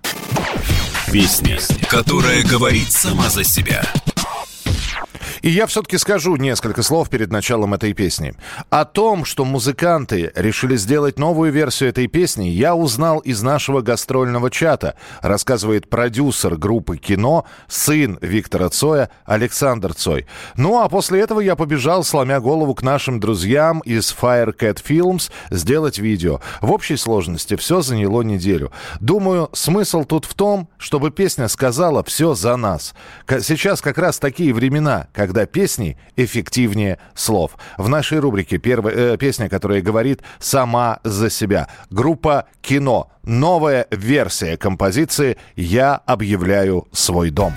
Песня, 1.13 1.59
которая 1.89 2.43
говорит 2.45 2.93
сама 2.93 3.29
за 3.31 3.45
себя. 3.45 3.83
И 5.43 5.51
я 5.51 5.67
все-таки 5.67 5.99
скажу 5.99 6.37
несколько 6.37 6.83
слов 6.83 7.09
перед 7.09 7.31
началом 7.31 7.75
этой 7.75 7.93
песни. 7.93 8.35
О 8.71 8.85
том, 8.85 9.25
что 9.25 9.45
музыканты 9.45 10.33
решили 10.35 10.77
сделать 10.77 11.19
новую 11.19 11.53
версию 11.53 11.91
этой 11.91 12.07
песни, 12.07 12.49
я 12.49 12.75
узнал 12.75 13.19
из 13.19 13.43
нашего 13.43 13.81
гастрольного 13.81 14.51
чата, 14.51 14.95
рассказывает 15.21 15.89
продюсер 15.89 16.57
группы 16.57 16.97
«Кино», 16.97 17.45
сын 17.69 18.19
Виктора 18.21 18.69
Цоя, 18.69 19.11
Александр 19.25 19.95
Цой. 19.95 20.27
Ну 20.57 20.81
а 20.81 20.89
после 20.89 21.21
этого 21.21 21.41
я 21.41 21.57
побежал, 21.57 22.05
сломя 22.05 22.41
голову 22.41 22.75
к 22.75 22.83
нашим 22.83 23.21
друзьям 23.21 23.81
из 23.81 24.15
Firecat 24.15 24.83
Films, 24.85 25.31
сделать 25.51 25.99
видео. 25.99 26.41
В 26.61 26.73
общей 26.73 26.97
сложности 26.97 27.57
все 27.57 27.81
заняло 27.81 28.23
неделю. 28.23 28.73
Думаю, 29.01 29.51
смысл 29.53 30.05
тут 30.05 30.25
в 30.25 30.35
том, 30.35 30.69
чтобы 30.79 31.11
песня 31.11 31.49
сказала 31.49 32.03
все 32.05 32.35
за 32.35 32.57
нас. 32.57 32.95
Сейчас 33.27 33.81
как 33.81 33.99
раз 33.99 34.19
такие 34.19 34.53
времена, 34.53 35.09
когда 35.13 35.28
песни 35.47 35.97
эффективнее 36.17 36.99
слов. 37.15 37.57
В 37.77 37.89
нашей 37.89 38.19
рубрике 38.19 38.59
первая 38.59 38.95
э, 38.95 39.17
песня, 39.17 39.49
которая 39.49 39.81
говорит 39.83 40.23
сама 40.39 41.01
за 41.05 41.31
себя. 41.31 41.69
Группа 41.91 42.47
«Кино». 42.61 43.11
Новая 43.23 43.87
версия 43.91 44.57
композиции 44.57 45.37
«Я 45.55 45.97
объявляю 45.97 46.89
свой 46.93 47.31
дом». 47.31 47.53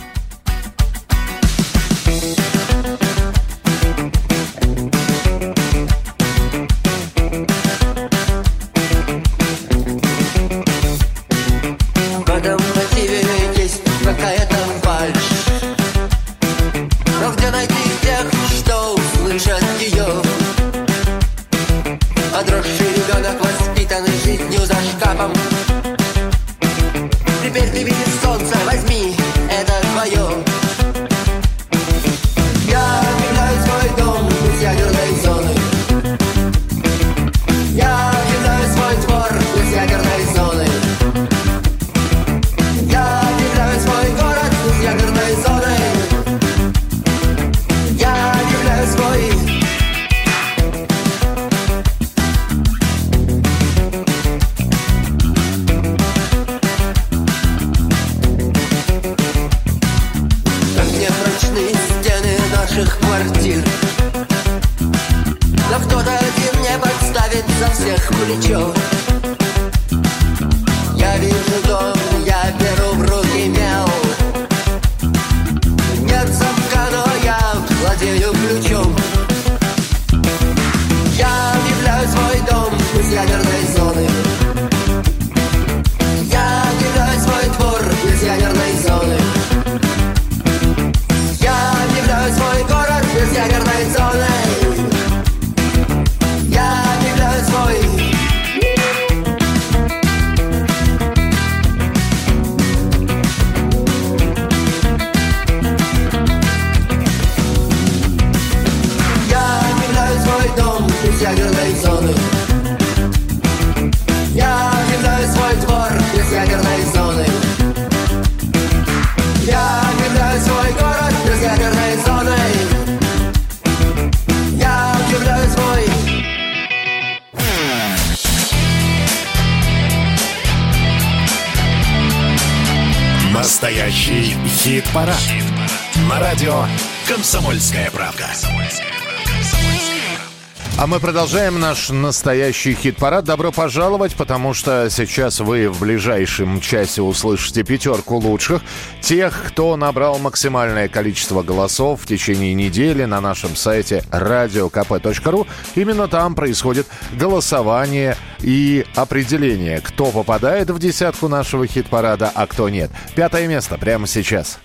Продолжаем 141.32 141.62
наш 141.62 141.90
настоящий 141.92 142.74
хит-парад. 142.74 143.24
Добро 143.24 143.54
пожаловать, 143.54 144.16
потому 144.16 144.54
что 144.54 144.90
сейчас 144.90 145.40
вы 145.40 145.70
в 145.70 145.80
ближайшем 145.80 146.60
часе 146.60 147.02
услышите 147.02 147.64
пятерку 147.64 148.18
лучших. 148.18 148.62
Тех, 149.00 149.42
кто 149.48 149.78
набрал 149.78 150.20
максимальное 150.20 150.90
количество 150.90 151.42
голосов 151.42 152.02
в 152.02 152.06
течение 152.06 152.54
недели 152.54 153.06
на 153.06 153.22
нашем 153.22 153.56
сайте 153.56 154.04
radiokp.ru. 154.12 155.48
Именно 155.76 156.10
там 156.10 156.36
происходит 156.36 156.88
голосование 157.14 158.18
и 158.42 158.86
определение, 158.96 159.80
кто 159.80 160.08
попадает 160.08 160.70
в 160.70 160.80
десятку 160.80 161.30
нашего 161.30 161.66
хит-парада, 161.66 162.30
а 162.36 162.46
кто 162.46 162.68
нет. 162.68 162.92
Пятое 163.16 163.48
место 163.48 163.78
прямо 163.78 164.06
сейчас. 164.06 164.60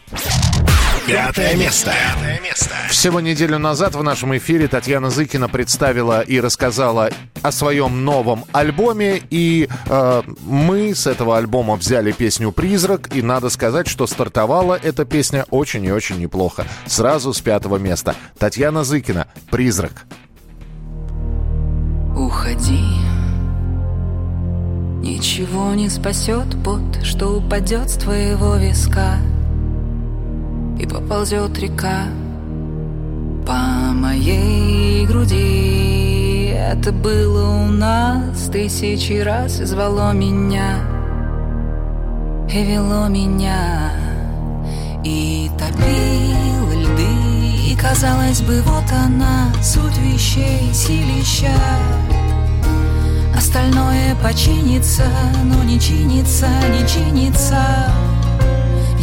Пятое 1.07 1.54
место. 1.54 1.92
Всего 2.90 3.20
неделю 3.20 3.59
назад 3.59 3.94
в 3.94 4.02
нашем 4.02 4.36
эфире 4.38 4.66
Татьяна 4.66 5.11
Зыкина 5.11 5.48
представила 5.48 6.20
и 6.20 6.40
рассказала 6.40 7.11
о 7.42 7.52
своем 7.52 8.04
новом 8.04 8.44
альбоме. 8.52 9.22
И 9.30 9.68
э, 9.88 10.22
мы 10.44 10.94
с 10.96 11.07
этого 11.07 11.38
альбома 11.38 11.76
взяли 11.76 12.11
песню 12.11 12.50
«Призрак». 12.50 13.14
И 13.14 13.22
надо 13.22 13.50
сказать, 13.50 13.86
что 13.86 14.09
стартовала 14.09 14.78
эта 14.82 15.04
песня 15.04 15.46
очень 15.50 15.84
и 15.84 15.92
очень 15.92 16.18
неплохо. 16.18 16.66
Сразу 16.86 17.32
с 17.32 17.40
пятого 17.40 17.76
места. 17.76 18.16
Татьяна 18.38 18.82
Зыкина 18.82 19.28
«Призрак». 19.50 20.07
Уходи. 22.16 22.82
Ничего 25.02 25.72
не 25.74 25.88
спасет 25.88 26.61
пот, 26.64 27.04
что 27.04 27.36
упадет 27.36 27.90
с 27.90 27.96
твоего 27.96 28.57
виска 28.57 29.18
И 30.79 30.87
поползет 30.87 31.59
река 31.59 32.05
по 33.47 33.93
моей 33.93 35.07
груди. 35.07 36.07
Это 36.55 36.93
было 36.93 37.64
у 37.64 37.66
нас 37.68 38.49
тысячи 38.53 39.20
раз 39.20 39.61
и 39.61 39.64
звало 39.64 40.12
меня 40.12 40.79
И 42.51 42.64
вело 42.64 43.07
меня 43.09 43.93
И 45.05 45.51
топило 45.57 46.72
льды 46.72 47.70
И 47.70 47.77
казалось 47.77 48.41
бы, 48.43 48.61
вот 48.62 48.85
она, 48.93 49.53
суть 49.62 49.97
вещей, 49.99 50.72
силища. 50.74 51.55
Остальное 53.37 54.14
починится, 54.22 55.05
но 55.45 55.62
не 55.62 55.79
чинится, 55.79 56.49
не 56.70 56.87
чинится 56.87 57.87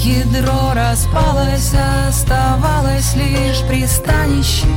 Ядро 0.03 0.73
распалось, 0.73 1.73
оставалось 2.09 3.15
лишь 3.15 3.61
пристанище 3.69 4.67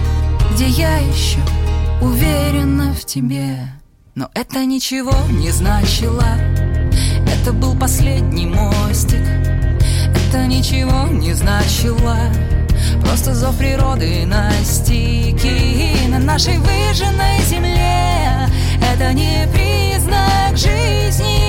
Где 0.52 0.68
я 0.68 0.98
еще 0.98 1.40
уверена 2.00 2.94
в 2.94 3.04
тебе. 3.04 3.58
Но 4.14 4.30
это 4.34 4.64
ничего 4.64 5.12
не 5.28 5.50
значило. 5.50 6.22
Это 7.26 7.52
был 7.52 7.76
последний 7.76 8.46
мостик. 8.46 9.20
Это 10.14 10.46
ничего 10.46 11.08
не 11.08 11.32
значило. 11.32 12.18
Просто 13.02 13.34
зов 13.34 13.58
природы 13.58 14.24
настиг 14.26 15.44
И 15.44 16.06
на 16.06 16.20
нашей 16.20 16.58
выжженной 16.58 17.40
земле. 17.42 18.48
Это 18.80 19.12
не 19.12 19.48
признак 19.52 20.56
жизни 20.56 21.45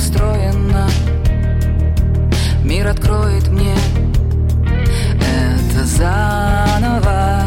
устроено 0.00 0.88
Мир 2.64 2.86
откроет 2.86 3.48
мне 3.48 3.74
это 5.20 5.84
заново. 5.84 7.42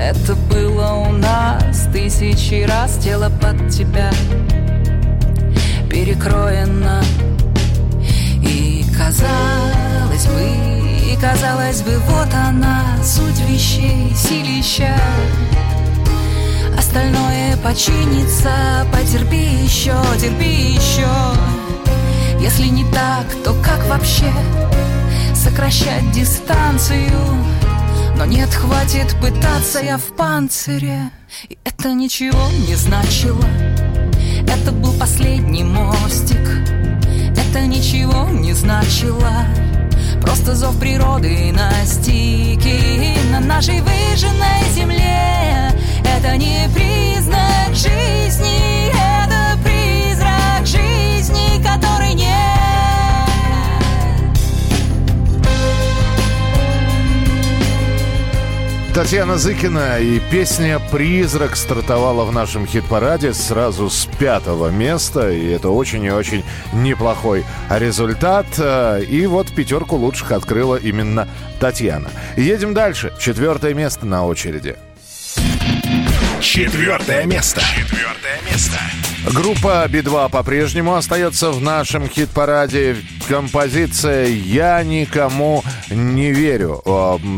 Это 0.00 0.34
было 0.50 0.92
у 0.92 1.12
нас 1.12 1.88
тысячи 1.92 2.64
раз. 2.64 2.96
Тело 2.98 3.30
под 3.40 3.68
тебя 3.68 4.10
перекроено. 5.90 7.02
И 8.42 8.84
казалось 8.96 10.26
бы, 10.26 11.12
и 11.12 11.16
казалось 11.20 11.82
бы 11.82 11.98
Вот 12.08 12.32
она, 12.32 12.82
суть 13.02 13.40
вещей, 13.48 14.14
силища 14.16 14.94
Остальное 16.88 17.54
починится, 17.58 18.86
потерпи 18.90 19.62
еще, 19.62 19.94
терпи 20.18 20.72
еще. 20.72 21.06
Если 22.40 22.64
не 22.64 22.90
так, 22.90 23.26
то 23.44 23.52
как 23.62 23.86
вообще 23.88 24.32
сокращать 25.34 26.10
дистанцию? 26.12 27.10
Но 28.16 28.24
нет, 28.24 28.48
хватит 28.54 29.14
пытаться, 29.20 29.80
я 29.80 29.98
в 29.98 30.16
панцире. 30.16 31.10
И 31.50 31.58
это 31.62 31.92
ничего 31.92 32.48
не 32.66 32.74
значило. 32.74 33.44
Это 34.48 34.72
был 34.72 34.94
последний 34.94 35.64
мостик. 35.64 36.40
Это 37.36 37.66
ничего 37.66 38.30
не 38.30 38.54
значило. 38.54 39.44
Просто 40.22 40.54
зов 40.54 40.80
природы 40.80 41.52
настиг. 41.52 42.64
И 42.64 43.18
на 43.30 43.40
нашей 43.40 43.82
выжженной 43.82 44.64
земле 44.74 45.38
Это 46.16 46.36
не 46.36 46.68
признак 46.74 47.74
жизни 47.74 48.88
Это 48.88 49.58
призрак 49.62 50.66
жизни, 50.66 51.62
которой 51.62 52.14
нет 52.14 52.28
Татьяна 58.98 59.36
Зыкина 59.36 60.00
и 60.00 60.18
песня 60.18 60.80
«Призрак» 60.90 61.54
стартовала 61.54 62.24
в 62.24 62.32
нашем 62.32 62.66
хит-параде 62.66 63.32
сразу 63.32 63.88
с 63.88 64.06
пятого 64.18 64.70
места, 64.70 65.30
и 65.30 65.46
это 65.50 65.68
очень 65.68 66.02
и 66.02 66.10
очень 66.10 66.42
неплохой 66.72 67.44
результат. 67.70 68.46
Э, 68.58 69.00
И 69.08 69.24
вот 69.26 69.52
пятерку 69.54 69.94
лучших 69.94 70.32
открыла 70.32 70.74
именно 70.74 71.28
Татьяна. 71.60 72.10
Едем 72.36 72.74
дальше. 72.74 73.12
Четвертое 73.20 73.72
место 73.72 74.04
на 74.04 74.26
очереди. 74.26 74.74
Четвертое 76.40 77.24
место. 77.26 77.60
Четвертое 77.76 78.40
место. 78.48 78.78
Группа 79.34 79.84
Би-2 79.88 80.30
по-прежнему 80.30 80.94
остается 80.94 81.50
в 81.50 81.60
нашем 81.60 82.08
хит-параде. 82.08 82.96
Композиция 83.28 84.26
«Я 84.26 84.82
никому 84.84 85.64
не 85.90 86.32
верю» 86.32 86.82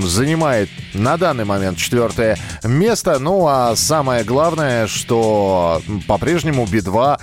занимает 0.03 0.69
на 0.93 1.17
данный 1.17 1.47
момент 1.47 1.79
четвертое 1.79 2.37
место. 2.63 3.19
Ну 3.19 3.47
а 3.49 3.75
самое 3.75 4.23
главное, 4.23 4.87
что 4.87 5.81
по-прежнему 6.07 6.67
Би-2, 6.67 7.19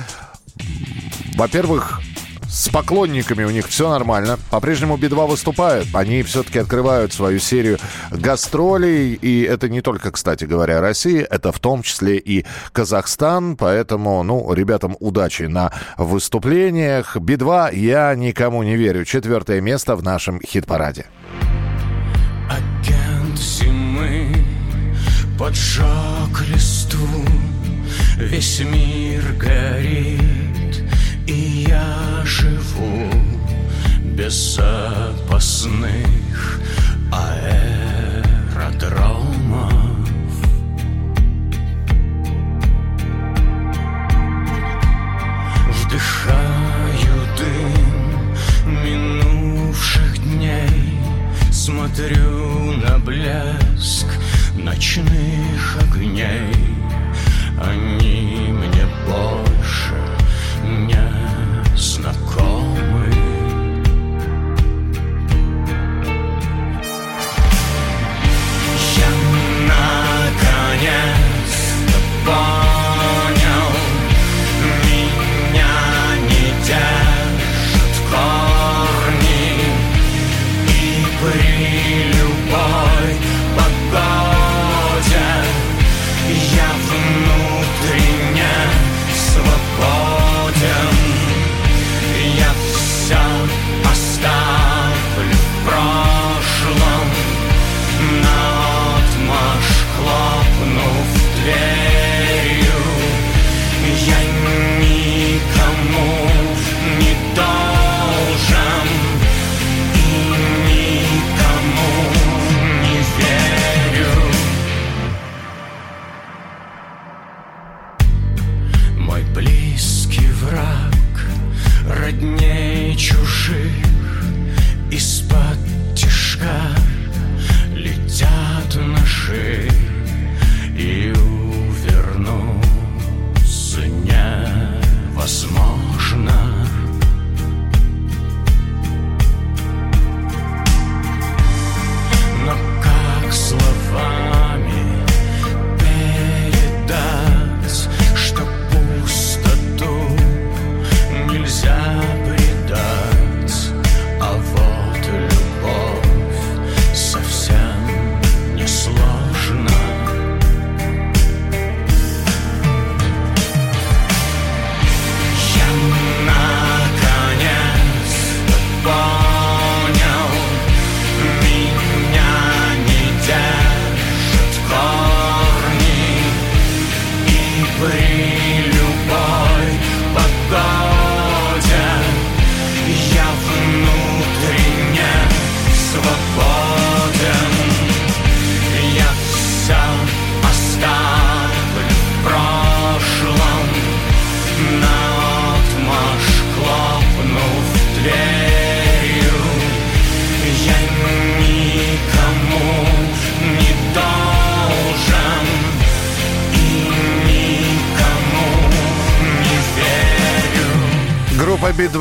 во-первых, 1.36 2.02
с 2.50 2.70
поклонниками 2.70 3.44
у 3.44 3.50
них 3.50 3.68
все 3.68 3.90
нормально. 3.90 4.40
По-прежнему 4.50 4.98
Би-2 4.98 5.28
выступают. 5.28 5.88
Они 5.94 6.24
все-таки 6.24 6.60
открывают 6.60 7.14
свою 7.14 7.40
серию 7.40 7.78
гастролей. 8.12 9.14
И 9.14 9.42
это 9.42 9.70
не 9.70 9.82
только, 9.82 10.12
кстати 10.12 10.46
говоря, 10.46 10.82
Россия. 10.82 11.28
Это 11.30 11.52
в 11.52 11.60
том 11.60 11.84
числе 11.84 12.18
и 12.18 12.46
Казахстан. 12.72 13.58
Поэтому, 13.58 14.24
ну, 14.24 14.54
ребятам 14.54 14.96
удачи 15.00 15.44
на 15.44 15.72
выступлениях. 15.98 17.18
Би-2 17.18 17.76
«Я 17.76 18.16
никому 18.16 18.64
не 18.64 18.76
верю». 18.76 19.06
Четвертое 19.06 19.62
место 19.62 19.96
в 19.96 20.04
нашем 20.04 20.42
хит-параде. 20.42 21.06
Агент 22.50 23.38
зимы 23.38 24.34
поджег 25.38 26.48
листву 26.50 27.08
Весь 28.18 28.62
мир 28.62 29.22
горит 29.38 30.37
И 31.28 31.66
я 31.70 32.24
живу 32.24 33.12
без 34.02 34.56
запасных 34.56 36.08
аэродромов. 37.12 37.74
Вдыхаю 45.70 47.18
дым 47.38 48.34
минувших 48.84 50.18
дней 50.20 50.98
Смотрю 51.52 52.74
на 52.78 52.98
блеск 53.00 54.08
ночных 54.56 55.78
огней. 55.82 56.56
Они 57.60 58.54
мне 58.54 58.86
больше 59.06 59.47
against 70.88 71.86
the 71.92 72.26
bar. 72.26 72.67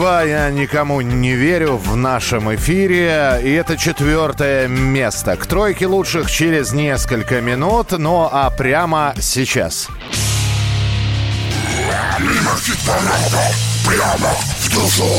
Би-2 0.06 0.28
«Я 0.28 0.50
никому 0.50 1.00
не 1.00 1.34
верю» 1.34 1.76
в 1.76 1.96
нашем 1.96 2.54
эфире. 2.54 3.40
И 3.42 3.50
это 3.50 3.76
четвертое 3.76 4.68
место. 4.68 5.36
К 5.36 5.46
тройке 5.46 5.86
лучших 5.86 6.30
через 6.30 6.72
несколько 6.72 7.40
минут. 7.40 7.92
Ну 7.98 8.28
а 8.30 8.50
прямо 8.50 9.14
сейчас. 9.20 9.88
Мимо 12.20 12.56
хит-парада, 12.56 13.50
прямо 13.84 14.32
в 14.60 14.74
душу. 14.74 15.10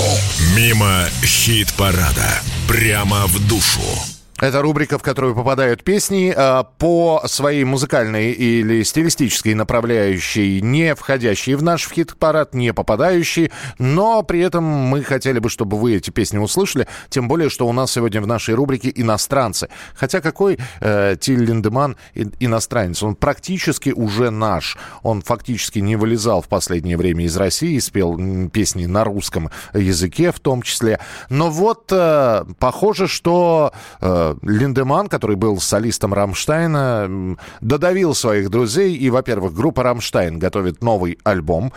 Мимо 0.56 1.06
хит-парада. 1.22 2.42
Прямо 2.68 3.28
в 3.28 3.40
душу. 3.48 4.07
Это 4.40 4.62
рубрика, 4.62 5.00
в 5.00 5.02
которую 5.02 5.34
попадают 5.34 5.84
песни 5.84 6.32
э, 6.36 6.64
по 6.78 7.24
своей 7.26 7.64
музыкальной 7.64 8.34
или 8.34 8.84
стилистической 8.84 9.56
направляющей, 9.56 10.62
не 10.62 10.94
входящие 10.94 11.58
в 11.58 11.64
наш 11.64 11.90
хит-парад, 11.90 12.54
не 12.54 12.72
попадающие, 12.72 13.50
но 13.80 14.22
при 14.22 14.42
этом 14.42 14.64
мы 14.64 15.02
хотели 15.02 15.40
бы, 15.40 15.50
чтобы 15.50 15.80
вы 15.80 15.96
эти 15.96 16.12
песни 16.12 16.38
услышали, 16.38 16.88
тем 17.10 17.28
более, 17.28 17.50
что 17.50 17.68
у 17.68 17.74
нас 17.74 17.92
сегодня 17.92 18.22
в 18.22 18.28
нашей 18.28 18.54
рубрике 18.54 18.92
иностранцы. 18.94 19.70
Хотя 19.96 20.22
какой 20.22 20.60
э, 20.82 21.16
Тиль 21.20 21.44
Линдеман 21.44 21.98
иностранец? 22.40 23.02
Он 23.02 23.16
практически 23.16 23.90
уже 23.90 24.30
наш. 24.30 24.78
Он 25.02 25.24
фактически 25.24 25.80
не 25.80 25.96
вылезал 25.96 26.44
в 26.44 26.48
последнее 26.48 26.96
время 26.96 27.26
из 27.26 27.36
России, 27.38 27.80
спел 27.80 28.20
песни 28.50 28.86
на 28.86 29.04
русском 29.04 29.50
языке 29.74 30.32
в 30.32 30.40
том 30.40 30.62
числе. 30.62 31.00
Но 31.30 31.50
вот 31.50 31.92
э, 31.92 32.46
похоже, 32.60 33.08
что 33.08 33.74
э, 34.00 34.26
Линдеман, 34.41 35.07
который 35.07 35.36
был 35.36 35.59
солистом 35.59 36.13
Рамштайна, 36.13 37.38
додавил 37.61 38.13
своих 38.13 38.49
друзей. 38.49 38.95
И, 38.95 39.09
во-первых, 39.09 39.53
группа 39.53 39.84
Рамштайн 39.84 40.39
готовит 40.39 40.84
новый 40.84 41.17
альбом. 41.23 41.73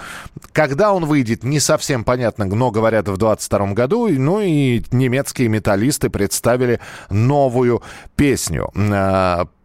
Когда 0.53 0.93
он 0.93 1.05
выйдет, 1.05 1.45
не 1.45 1.61
совсем 1.61 2.05
понятно, 2.05 2.45
но 2.45 2.71
говорят 2.71 3.09
в 3.09 3.17
22 3.17 3.73
году. 3.73 4.09
Ну 4.09 4.41
и 4.41 4.83
немецкие 4.91 5.49
металлисты 5.49 6.11
представили 6.11 6.81
новую 7.11 7.83
песню. 8.17 8.71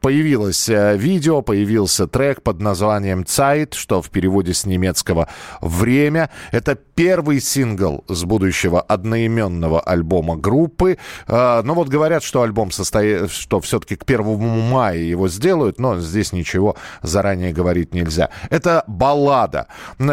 Появилось 0.06 0.70
э, 0.70 0.95
видео, 0.97 1.41
появился 1.41 2.06
трек 2.06 2.43
под 2.43 2.62
названием 2.62 3.22
«Zeit», 3.22 3.74
что 3.74 4.03
в 4.03 4.12
переводе 4.12 4.53
с 4.53 4.68
немецкого 4.68 5.28
«Время». 5.62 6.30
Это 6.51 6.76
первый 6.76 7.41
сингл 7.41 8.03
с 8.08 8.24
будущего 8.24 8.82
одноименного 8.82 9.82
альбома 9.82 10.36
группы. 10.36 10.99
Э, 11.28 11.64
Но 11.64 11.74
вот 11.74 11.89
говорят, 11.89 12.22
что 12.22 12.43
альбом 12.43 12.70
состоит, 12.70 13.32
что 13.32 13.60
все-таки 13.62 13.95
к 13.95 14.03
1 14.03 14.38
мая 14.38 14.99
его 14.99 15.28
сделают, 15.28 15.80
но 15.80 15.99
здесь 15.99 16.34
ничего 16.34 16.76
заранее 17.01 17.51
говорить 17.51 17.95
нельзя. 17.95 18.30
Это 18.51 18.84
баллада. 18.86 19.66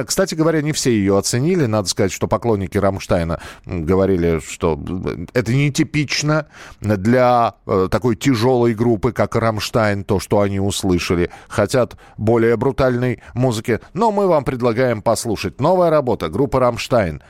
Кстати 0.07 0.35
говоря, 0.35 0.63
не 0.63 0.73
все 0.73 0.91
ее 0.91 1.19
оценили. 1.19 1.67
Надо 1.67 1.91
сказать, 1.91 2.13
что 2.13 2.29
поклонники 2.29 2.79
Рамштайна 2.79 3.41
говорили, 3.67 4.41
что 4.41 4.81
это 5.35 5.53
нетипично 5.53 6.47
для 6.81 7.57
э, 7.67 7.89
такой 7.91 8.17
тяжелой 8.17 8.73
группы, 8.73 9.13
как 9.13 9.37
Рамштайн, 9.37 9.82
то, 10.05 10.21
что 10.21 10.41
они 10.41 10.61
услышали. 10.61 11.31
Хотят 11.49 11.97
более 12.17 12.57
брутальной 12.57 13.23
музыки. 13.35 13.81
Но 13.93 14.11
мы 14.13 14.27
вам 14.27 14.45
предлагаем 14.45 15.03
послушать. 15.03 15.61
Новая 15.61 15.91
работа 15.91 16.29
группы 16.29 16.59
Рамштайн 16.59 17.23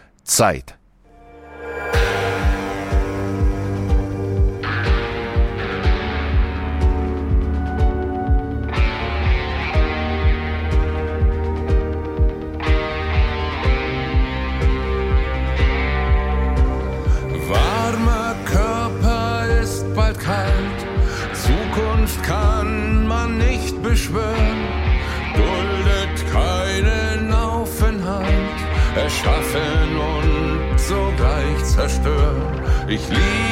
ist 19.62 19.84
bald 19.94 20.18
kalt, 20.18 20.61
zerstören. 31.72 32.42
Ich 32.86 33.08
liege 33.08 33.51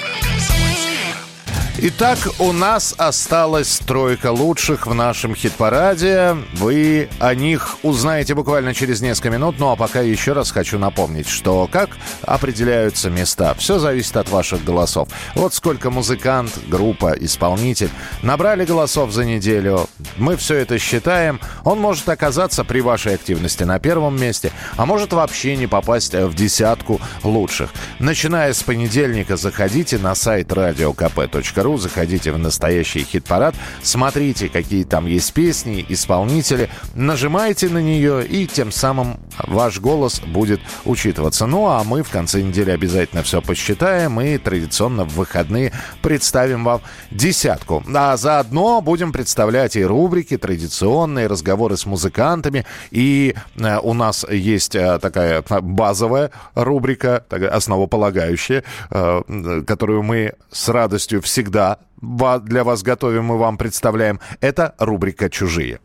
Итак, 1.83 2.19
у 2.37 2.51
нас 2.51 2.93
осталась 2.99 3.79
тройка 3.79 4.31
лучших 4.31 4.85
в 4.85 4.93
нашем 4.93 5.33
хит-параде. 5.33 6.37
Вы 6.53 7.09
о 7.19 7.33
них 7.33 7.77
узнаете 7.81 8.35
буквально 8.35 8.75
через 8.75 9.01
несколько 9.01 9.31
минут. 9.31 9.55
Ну 9.57 9.71
а 9.71 9.75
пока 9.75 10.01
еще 10.01 10.33
раз 10.33 10.51
хочу 10.51 10.77
напомнить, 10.77 11.27
что 11.27 11.67
как 11.71 11.89
определяются 12.21 13.09
места. 13.09 13.55
Все 13.55 13.79
зависит 13.79 14.15
от 14.15 14.29
ваших 14.29 14.63
голосов. 14.63 15.09
Вот 15.33 15.55
сколько 15.55 15.89
музыкант, 15.89 16.51
группа, 16.67 17.15
исполнитель 17.19 17.89
набрали 18.21 18.63
голосов 18.63 19.11
за 19.11 19.25
неделю. 19.25 19.89
Мы 20.17 20.35
все 20.37 20.57
это 20.57 20.77
считаем. 20.77 21.39
Он 21.63 21.79
может 21.79 22.07
оказаться 22.09 22.63
при 22.63 22.81
вашей 22.81 23.15
активности 23.15 23.63
на 23.63 23.79
первом 23.79 24.21
месте, 24.21 24.51
а 24.77 24.85
может 24.85 25.13
вообще 25.13 25.57
не 25.57 25.65
попасть 25.65 26.13
в 26.13 26.35
десятку 26.35 27.01
лучших. 27.23 27.71
Начиная 27.97 28.53
с 28.53 28.61
понедельника 28.61 29.35
заходите 29.35 29.97
на 29.97 30.13
сайт 30.13 30.49
radiokp.ru 30.49 31.70
заходите 31.77 32.31
в 32.31 32.37
настоящий 32.37 33.03
хит-парад, 33.03 33.55
смотрите, 33.81 34.49
какие 34.49 34.83
там 34.83 35.05
есть 35.05 35.33
песни, 35.33 35.85
исполнители, 35.89 36.69
нажимайте 36.95 37.69
на 37.69 37.79
нее, 37.79 38.25
и 38.25 38.47
тем 38.47 38.71
самым 38.71 39.19
ваш 39.39 39.79
голос 39.79 40.19
будет 40.19 40.61
учитываться. 40.85 41.45
Ну, 41.45 41.67
а 41.67 41.83
мы 41.83 42.03
в 42.03 42.09
конце 42.09 42.41
недели 42.41 42.71
обязательно 42.71 43.23
все 43.23 43.41
посчитаем 43.41 44.19
и 44.21 44.37
традиционно 44.37 45.05
в 45.05 45.15
выходные 45.15 45.71
представим 46.01 46.63
вам 46.63 46.81
десятку. 47.11 47.83
А 47.93 48.17
заодно 48.17 48.81
будем 48.81 49.11
представлять 49.11 49.75
и 49.75 49.85
рубрики 49.85 50.37
традиционные, 50.37 51.27
разговоры 51.27 51.77
с 51.77 51.85
музыкантами. 51.85 52.65
И 52.91 53.35
э, 53.55 53.77
у 53.79 53.93
нас 53.93 54.25
есть 54.29 54.75
э, 54.75 54.99
такая 54.99 55.43
базовая 55.61 56.31
рубрика, 56.55 57.23
основополагающая, 57.29 58.63
э, 58.89 59.63
которую 59.65 60.03
мы 60.03 60.33
с 60.51 60.69
радостью 60.69 61.21
всегда 61.21 61.60
для 62.01 62.63
вас 62.63 62.83
готовим 62.83 63.33
и 63.33 63.37
вам 63.37 63.57
представляем. 63.57 64.19
Это 64.39 64.75
рубрика 64.79 65.29
«Чужие». 65.29 65.79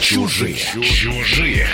Чужие. 0.00 0.56
Чужие. 0.82 1.66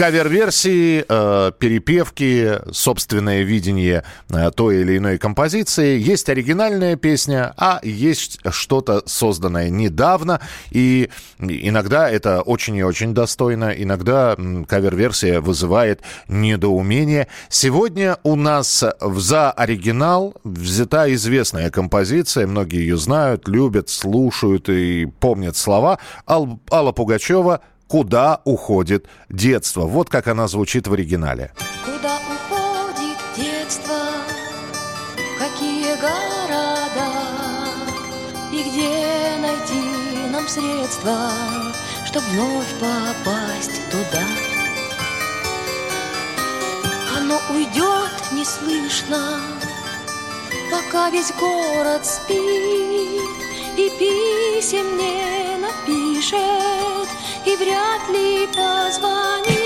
Кавер-версии, 0.00 1.04
э, 1.06 1.52
перепевки, 1.58 2.52
собственное 2.72 3.42
видение 3.42 4.02
э, 4.30 4.50
той 4.50 4.80
или 4.80 4.96
иной 4.96 5.18
композиции. 5.18 5.98
Есть 5.98 6.30
оригинальная 6.30 6.96
песня, 6.96 7.52
а 7.58 7.80
есть 7.82 8.38
что-то 8.48 9.02
созданное 9.04 9.68
недавно. 9.68 10.40
И 10.70 11.10
иногда 11.38 12.08
это 12.08 12.40
очень 12.40 12.76
и 12.76 12.82
очень 12.82 13.12
достойно. 13.12 13.74
Иногда 13.76 14.38
кавер-версия 14.66 15.40
вызывает 15.40 16.00
недоумение. 16.28 17.28
Сегодня 17.50 18.16
у 18.22 18.36
нас 18.36 18.82
за 19.02 19.50
оригинал 19.50 20.34
взята 20.44 21.12
известная 21.12 21.70
композиция. 21.70 22.46
Многие 22.46 22.80
ее 22.80 22.96
знают, 22.96 23.48
любят, 23.48 23.90
слушают 23.90 24.70
и 24.70 25.04
помнят 25.04 25.58
слова. 25.58 25.98
Ал- 26.26 26.58
Алла 26.70 26.92
Пугачева 26.92 27.60
«Куда 27.90 28.40
уходит 28.44 29.08
детство». 29.28 29.80
Вот 29.80 30.08
как 30.08 30.28
она 30.28 30.46
звучит 30.46 30.86
в 30.86 30.92
оригинале. 30.92 31.52
Куда 31.84 32.18
уходит 32.18 33.18
детство? 33.36 33.96
Какие 35.36 35.96
города? 35.96 37.08
И 38.52 38.62
где 38.62 39.36
найти 39.42 40.30
нам 40.30 40.46
средства, 40.46 41.32
чтобы 42.06 42.26
вновь 42.28 42.72
попасть 42.78 43.80
туда? 43.90 44.24
Оно 47.18 47.40
уйдет 47.52 48.12
неслышно, 48.30 49.40
пока 50.70 51.10
весь 51.10 51.32
город 51.40 52.06
спит, 52.06 53.49
и 53.80 53.90
писем 53.98 54.98
не 54.98 55.56
напишет, 55.56 57.08
и 57.46 57.56
вряд 57.56 58.08
ли 58.10 58.46
позвонит. 58.48 59.60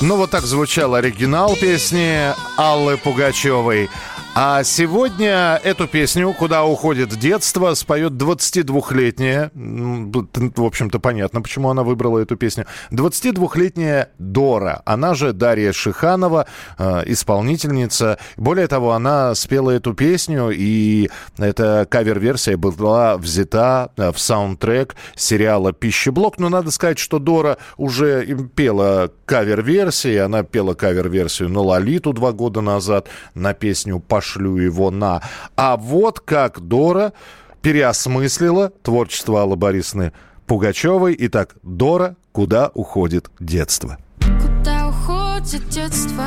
Ну, 0.00 0.16
вот 0.16 0.30
так 0.30 0.44
звучал 0.44 0.94
оригинал 0.94 1.56
песни 1.56 2.32
Аллы 2.56 2.96
Пугачевой. 2.96 3.88
А 4.34 4.64
сегодня 4.64 5.60
эту 5.62 5.86
песню 5.86 6.32
«Куда 6.32 6.64
уходит 6.64 7.10
детство» 7.10 7.74
споет 7.74 8.12
22-летняя, 8.12 9.50
м, 9.54 10.10
в 10.10 10.64
общем-то 10.64 11.00
понятно, 11.00 11.42
почему 11.42 11.68
она 11.68 11.82
выбрала 11.82 12.18
эту 12.18 12.36
песню, 12.36 12.64
22-летняя 12.90 14.08
Дора, 14.18 14.80
она 14.86 15.12
же 15.12 15.34
Дарья 15.34 15.72
Шиханова, 15.74 16.46
э, 16.78 17.02
исполнительница. 17.08 18.16
Более 18.38 18.68
того, 18.68 18.92
она 18.92 19.34
спела 19.34 19.70
эту 19.70 19.92
песню, 19.92 20.48
и 20.50 21.10
эта 21.36 21.86
кавер-версия 21.90 22.56
была 22.56 23.18
взята 23.18 23.90
э, 23.98 24.12
в 24.12 24.18
саундтрек 24.18 24.96
сериала 25.14 25.74
«Пищеблок». 25.74 26.38
Но 26.38 26.48
надо 26.48 26.70
сказать, 26.70 26.98
что 26.98 27.18
Дора 27.18 27.58
уже 27.76 28.24
пела 28.54 29.10
кавер-версии, 29.26 30.16
она 30.16 30.42
пела 30.42 30.72
кавер-версию 30.72 31.50
на 31.50 31.60
Лолиту 31.60 32.14
два 32.14 32.32
года 32.32 32.62
назад, 32.62 33.08
на 33.34 33.52
песню 33.52 33.98
«Пошлю 34.22 34.56
его 34.56 34.92
на». 34.92 35.20
А 35.56 35.76
вот 35.76 36.20
как 36.20 36.60
Дора 36.60 37.12
переосмыслила 37.60 38.70
творчество 38.84 39.42
Аллы 39.42 39.56
Борисовны 39.56 40.12
Пугачевой. 40.46 41.16
Итак, 41.18 41.56
Дора, 41.64 42.14
куда 42.30 42.70
уходит 42.72 43.30
детство? 43.40 43.98
Куда 44.20 44.90
уходит 44.90 45.68
детство? 45.70 46.24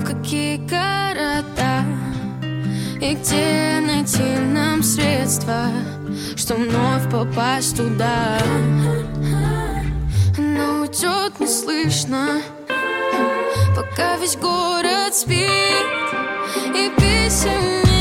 В 0.00 0.04
какие 0.04 0.56
города? 0.56 1.84
И 3.00 3.14
где 3.14 3.80
найти 3.80 4.38
нам 4.52 4.82
средства, 4.82 5.66
что 6.34 6.56
вновь 6.56 7.08
попасть 7.08 7.76
туда? 7.76 8.38
Она 10.36 10.80
уйдет 10.80 11.38
неслышно, 11.38 12.42
пока 13.76 14.16
весь 14.16 14.36
город 14.36 15.14
спит, 15.14 15.46
и 16.74 16.90
писем 16.98 17.91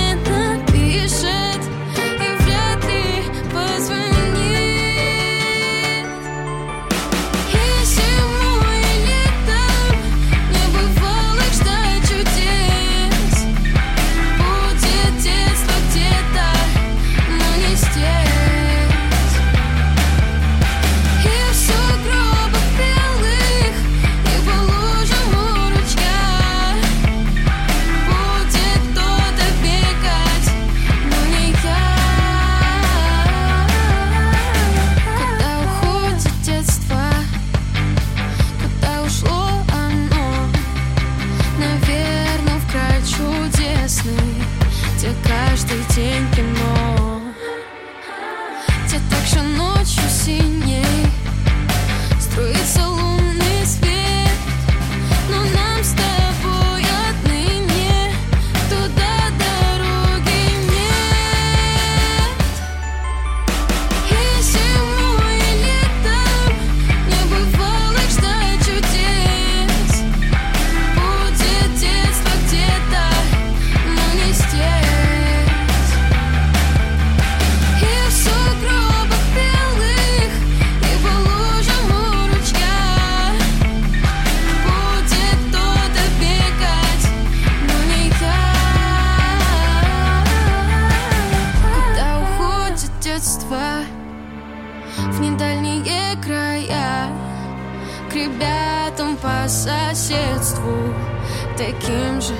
Таким 101.61 102.19
же, 102.19 102.33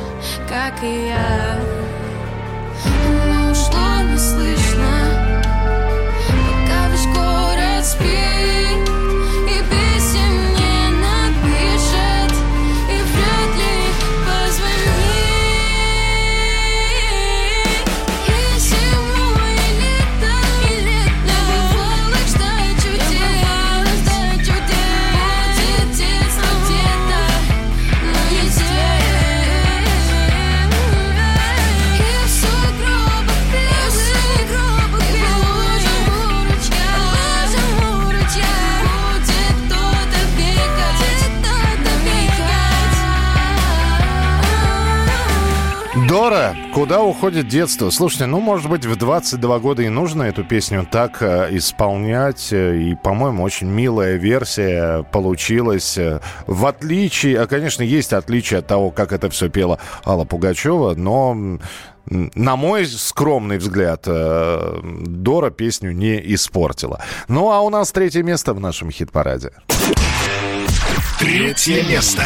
как 0.49 0.83
и 0.83 1.09
я 1.09 1.80
куда 46.73 47.01
уходит 47.01 47.47
детство? 47.47 47.89
Слушайте, 47.89 48.25
ну, 48.25 48.39
может 48.39 48.69
быть, 48.69 48.85
в 48.85 48.95
22 48.95 49.59
года 49.59 49.83
и 49.83 49.89
нужно 49.89 50.23
эту 50.23 50.43
песню 50.43 50.87
так 50.89 51.21
э, 51.21 51.49
исполнять. 51.51 52.49
э, 52.51 52.77
И, 52.77 52.95
по-моему, 52.95 53.43
очень 53.43 53.67
милая 53.67 54.15
версия 54.15 55.03
получилась. 55.11 55.97
э, 55.97 56.19
В 56.47 56.65
отличие, 56.65 57.39
а, 57.41 57.47
конечно, 57.47 57.83
есть 57.83 58.13
отличие 58.13 58.59
от 58.59 58.67
того, 58.67 58.91
как 58.91 59.11
это 59.11 59.29
все 59.29 59.49
пела 59.49 59.79
Алла 60.05 60.25
Пугачева, 60.25 60.95
но 60.95 61.59
на 62.05 62.55
мой 62.55 62.85
скромный 62.87 63.57
взгляд, 63.59 64.05
Дора 64.05 65.49
песню 65.51 65.91
не 65.91 66.19
испортила. 66.33 66.99
Ну, 67.27 67.51
а 67.51 67.61
у 67.61 67.69
нас 67.69 67.91
третье 67.91 68.23
место 68.23 68.53
в 68.53 68.59
нашем 68.59 68.89
хит-параде. 68.91 69.51
Третье 71.19 71.83
место. 71.87 72.23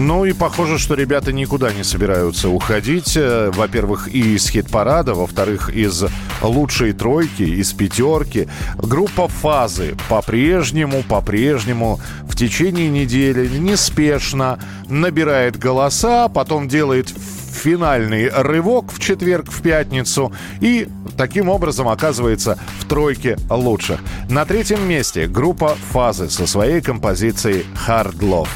Ну 0.00 0.24
и 0.24 0.32
похоже, 0.32 0.78
что 0.78 0.94
ребята 0.94 1.32
никуда 1.32 1.72
не 1.72 1.82
собираются 1.82 2.48
уходить. 2.48 3.16
Э, 3.16 3.50
Во-первых, 3.52 4.06
из 4.06 4.48
хит-парада, 4.48 5.14
во-вторых, 5.14 5.70
из 5.70 6.04
лучшей 6.40 6.92
тройки, 6.92 7.42
из 7.42 7.72
пятерки. 7.72 8.46
Группа 8.76 9.26
«Фазы» 9.26 9.96
по-прежнему, 10.08 11.02
по-прежнему 11.02 11.98
в 12.28 12.36
течение 12.36 12.88
недели 12.88 13.48
неспешно 13.48 14.60
набирает 14.88 15.58
голоса, 15.58 16.28
потом 16.28 16.68
делает 16.68 17.08
финальный 17.08 18.28
рывок 18.28 18.92
в 18.92 19.00
четверг, 19.00 19.50
в 19.50 19.62
пятницу 19.62 20.32
и 20.60 20.86
таким 21.16 21.48
образом 21.48 21.88
оказывается 21.88 22.56
в 22.78 22.84
тройке 22.84 23.36
лучших. 23.50 23.98
На 24.30 24.44
третьем 24.44 24.88
месте 24.88 25.26
группа 25.26 25.76
«Фазы» 25.90 26.30
со 26.30 26.46
своей 26.46 26.80
композицией 26.82 27.66
«Hard 27.88 28.20
Love». 28.20 28.48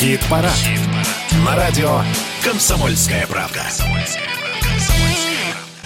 Хит-парад. 0.00 0.56
На 1.44 1.56
радио 1.56 2.00
«Комсомольская 2.42 3.26
правда». 3.26 3.60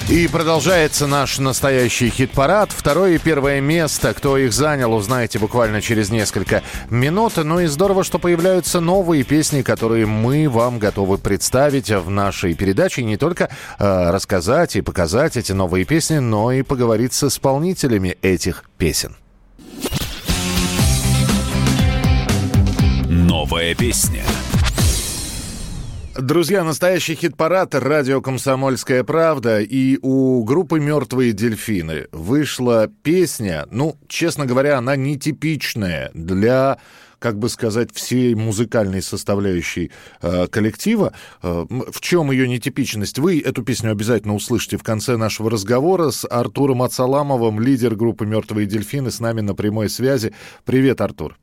И 0.09 0.29
продолжается 0.29 1.09
наш 1.09 1.41
настоящий 1.41 2.11
хит-парад. 2.11 2.71
Второе 2.71 3.17
и 3.17 3.19
первое 3.19 3.61
место. 3.61 4.15
Кто 4.15 4.39
их 4.39 4.53
занял, 4.53 4.95
узнаете 4.95 5.41
буквально 5.41 5.83
через 5.83 6.11
несколько 6.11 6.63
минут. 6.91 7.33
Ну 7.39 7.59
и 7.59 7.67
здорово, 7.67 8.05
что 8.05 8.21
появляются 8.21 8.79
новые 8.79 9.25
песни, 9.25 9.63
которые 9.63 10.07
мы 10.07 10.49
вам 10.49 10.79
готовы 10.79 11.19
представить 11.19 11.91
в 11.91 12.09
нашей 12.09 12.55
передаче. 12.55 13.01
И 13.01 13.07
не 13.07 13.17
только 13.17 13.51
э, 13.81 14.11
рассказать 14.13 14.77
и 14.77 14.81
показать 14.81 15.37
эти 15.37 15.51
новые 15.51 15.85
песни, 15.85 16.19
но 16.19 16.53
и 16.53 16.63
поговорить 16.63 17.15
с 17.15 17.25
исполнителями 17.25 18.17
этих 18.23 18.63
песен. 18.79 19.17
Новая 23.45 23.75
песня. 23.75 24.23
Друзья, 26.19 26.65
настоящий 26.65 27.15
хит-парад 27.15 27.75
«Радио 27.75 28.23
Комсомольская 28.23 29.05
правда» 29.05 29.61
и 29.61 29.99
у 30.01 30.43
группы 30.45 30.81
«Мертвые 30.81 31.35
дельфины» 31.35 32.07
вышла 32.11 32.91
песня, 33.03 33.67
ну, 33.71 33.99
честно 34.09 34.47
говоря, 34.47 34.79
она 34.79 34.97
нетипичная 34.97 36.11
для 36.15 36.79
как 37.19 37.39
бы 37.39 37.51
сказать, 37.51 37.91
всей 37.93 38.35
музыкальной 38.35 39.03
составляющей 39.03 39.91
э, 40.23 40.47
коллектива. 40.47 41.13
Э, 41.43 41.67
в 41.69 42.01
чем 42.01 42.31
ее 42.31 42.49
нетипичность? 42.49 43.19
Вы 43.19 43.41
эту 43.41 43.63
песню 43.63 43.93
обязательно 43.93 44.35
услышите 44.35 44.79
в 44.79 44.83
конце 44.83 45.19
нашего 45.19 45.51
разговора 45.51 46.11
с 46.11 46.27
Артуром 46.27 46.83
Ацаламовым, 46.83 47.61
лидер 47.61 47.95
группы 47.95 48.25
«Мертвые 48.25 48.67
дельфины», 48.67 49.11
с 49.11 49.21
нами 49.21 49.43
на 49.43 49.55
прямой 49.55 49.91
связи. 49.91 50.35
Привет, 50.65 51.03
Артур. 51.03 51.39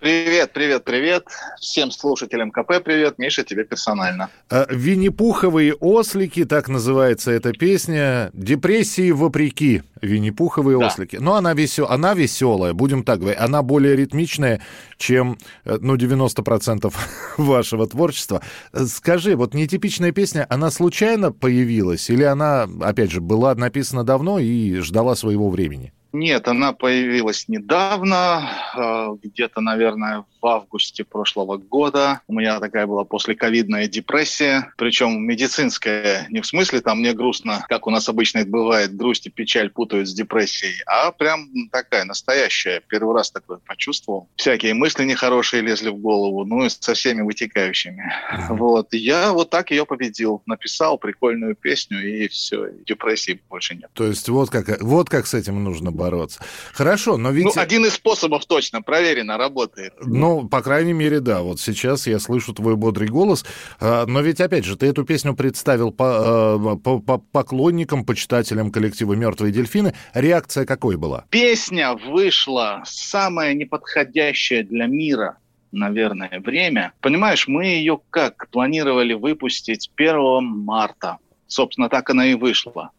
Привет, 0.00 0.52
привет, 0.52 0.84
привет. 0.84 1.24
Всем 1.60 1.90
слушателям 1.90 2.52
КП 2.52 2.74
привет. 2.84 3.18
Миша, 3.18 3.42
тебе 3.42 3.64
персонально. 3.64 4.30
Э, 4.48 4.64
Винни-Пуховые 4.70 5.74
ослики, 5.74 6.44
так 6.44 6.68
называется 6.68 7.32
эта 7.32 7.52
песня. 7.52 8.30
Депрессии 8.32 9.10
вопреки. 9.10 9.82
Винни-Пуховые 10.00 10.78
Да. 10.78 10.86
ослики. 10.86 11.16
Но 11.16 11.34
она, 11.34 11.52
весел... 11.52 11.86
она 11.88 12.14
веселая, 12.14 12.74
будем 12.74 13.02
так 13.02 13.18
говорить. 13.18 13.40
Она 13.40 13.62
более 13.62 13.96
ритмичная, 13.96 14.60
чем, 14.98 15.36
э, 15.64 15.78
ну, 15.80 15.96
90% 15.96 16.94
вашего 17.36 17.88
творчества. 17.88 18.40
Э, 18.72 18.84
Скажи, 18.86 19.34
вот 19.34 19.52
нетипичная 19.52 20.12
песня, 20.12 20.46
она 20.48 20.70
случайно 20.70 21.32
появилась? 21.32 22.08
Или 22.08 22.22
она, 22.22 22.68
опять 22.82 23.10
же, 23.10 23.20
была 23.20 23.52
написана 23.56 24.04
давно 24.04 24.38
и 24.38 24.76
ждала 24.76 25.16
своего 25.16 25.50
времени? 25.50 25.92
Нет, 26.12 26.48
она 26.48 26.72
появилась 26.72 27.48
недавно, 27.48 28.50
э, 28.74 29.08
где-то, 29.22 29.60
наверное, 29.60 30.24
в 30.40 30.46
августе 30.46 31.04
прошлого 31.04 31.56
года. 31.56 32.20
У 32.28 32.34
меня 32.34 32.60
такая 32.60 32.86
была 32.86 33.04
послековидная 33.04 33.88
депрессия, 33.88 34.72
причем 34.76 35.22
медицинская, 35.22 36.26
не 36.30 36.40
в 36.40 36.46
смысле 36.46 36.80
там 36.80 37.00
мне 37.00 37.12
грустно, 37.12 37.64
как 37.68 37.86
у 37.86 37.90
нас 37.90 38.08
обычно 38.08 38.38
это 38.38 38.50
бывает, 38.50 38.96
грусть 38.96 39.26
и 39.26 39.30
печаль 39.30 39.70
путают 39.70 40.08
с 40.08 40.14
депрессией, 40.14 40.82
а 40.86 41.10
прям 41.12 41.48
такая 41.70 42.04
настоящая. 42.04 42.82
Первый 42.88 43.14
раз 43.14 43.30
такое 43.30 43.58
почувствовал. 43.58 44.28
Всякие 44.36 44.74
мысли 44.74 45.04
нехорошие 45.04 45.62
лезли 45.62 45.90
в 45.90 45.96
голову, 45.96 46.44
ну 46.44 46.64
и 46.64 46.68
со 46.68 46.94
всеми 46.94 47.22
вытекающими. 47.22 48.12
Вот, 48.48 48.94
я 48.94 49.32
вот 49.32 49.50
так 49.50 49.70
ее 49.70 49.86
победил. 49.86 50.42
Написал 50.46 50.98
прикольную 50.98 51.54
песню, 51.54 52.02
и 52.06 52.28
все, 52.28 52.70
депрессии 52.86 53.40
больше 53.48 53.74
нет. 53.74 53.90
То 53.94 54.06
есть 54.06 54.28
вот 54.28 54.50
как, 54.50 54.80
вот 54.80 55.08
как 55.08 55.26
с 55.26 55.34
этим 55.34 55.62
нужно 55.62 55.90
бороться. 55.90 56.40
Хорошо, 56.72 57.16
но 57.16 57.30
ведь... 57.30 57.44
Ну, 57.44 57.52
один 57.56 57.84
из 57.86 57.94
способов 57.94 58.46
точно, 58.46 58.82
проверено, 58.82 59.36
работает. 59.36 59.94
Ну, 60.28 60.46
по 60.46 60.60
крайней 60.60 60.92
мере, 60.92 61.20
да. 61.20 61.40
Вот 61.40 61.58
сейчас 61.58 62.06
я 62.06 62.18
слышу 62.18 62.52
твой 62.52 62.76
бодрый 62.76 63.08
голос. 63.08 63.46
А, 63.80 64.04
Но 64.06 64.20
ведь, 64.20 64.42
опять 64.42 64.66
же, 64.66 64.76
ты 64.76 64.84
эту 64.86 65.04
песню 65.04 65.34
представил 65.34 65.90
по, 65.90 66.58
э, 66.74 66.76
по- 66.84 66.98
по 67.00 67.16
поклонникам, 67.18 68.04
почитателям 68.04 68.70
коллектива 68.70 69.14
«Мертвые 69.14 69.52
дельфины». 69.54 69.94
Реакция 70.12 70.66
какой 70.66 70.96
была? 70.98 71.24
Песня 71.30 71.94
вышла 71.94 72.82
самое 72.84 73.54
неподходящее 73.54 74.64
для 74.64 74.86
мира 74.86 75.38
наверное, 75.70 76.40
время. 76.40 76.92
Понимаешь, 77.02 77.46
мы 77.46 77.66
ее 77.66 78.00
как 78.10 78.48
планировали 78.50 79.12
выпустить 79.12 79.90
1 79.96 80.42
марта. 80.42 81.18
Собственно, 81.48 81.88
так 81.88 82.10
она 82.10 82.26
и 82.26 82.34
вышла. 82.34 82.90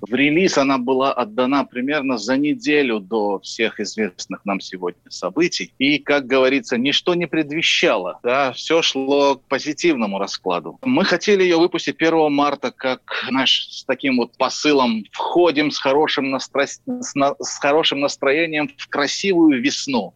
В 0.00 0.14
релиз 0.14 0.58
она 0.58 0.78
была 0.78 1.12
отдана 1.12 1.64
примерно 1.64 2.18
за 2.18 2.36
неделю 2.36 3.00
до 3.00 3.40
всех 3.40 3.80
известных 3.80 4.44
нам 4.44 4.60
сегодня 4.60 5.00
событий. 5.10 5.72
И, 5.78 5.98
как 5.98 6.26
говорится, 6.26 6.78
ничто 6.78 7.14
не 7.16 7.26
предвещало. 7.26 8.20
Да, 8.22 8.52
все 8.52 8.80
шло 8.80 9.34
к 9.34 9.42
позитивному 9.48 10.20
раскладу. 10.20 10.78
Мы 10.82 11.04
хотели 11.04 11.42
ее 11.42 11.56
выпустить 11.56 11.96
1 12.00 12.32
марта, 12.32 12.70
как, 12.70 13.24
знаешь, 13.28 13.66
с 13.70 13.84
таким 13.84 14.18
вот 14.18 14.36
посылом 14.38 15.04
«Входим 15.10 15.72
с 15.72 15.78
хорошим, 15.78 16.30
настро... 16.30 16.64
с 16.66 16.80
на- 17.16 17.34
с 17.40 17.58
хорошим 17.58 17.98
настроением 17.98 18.70
в 18.76 18.88
красивую 18.88 19.60
весну». 19.60 20.14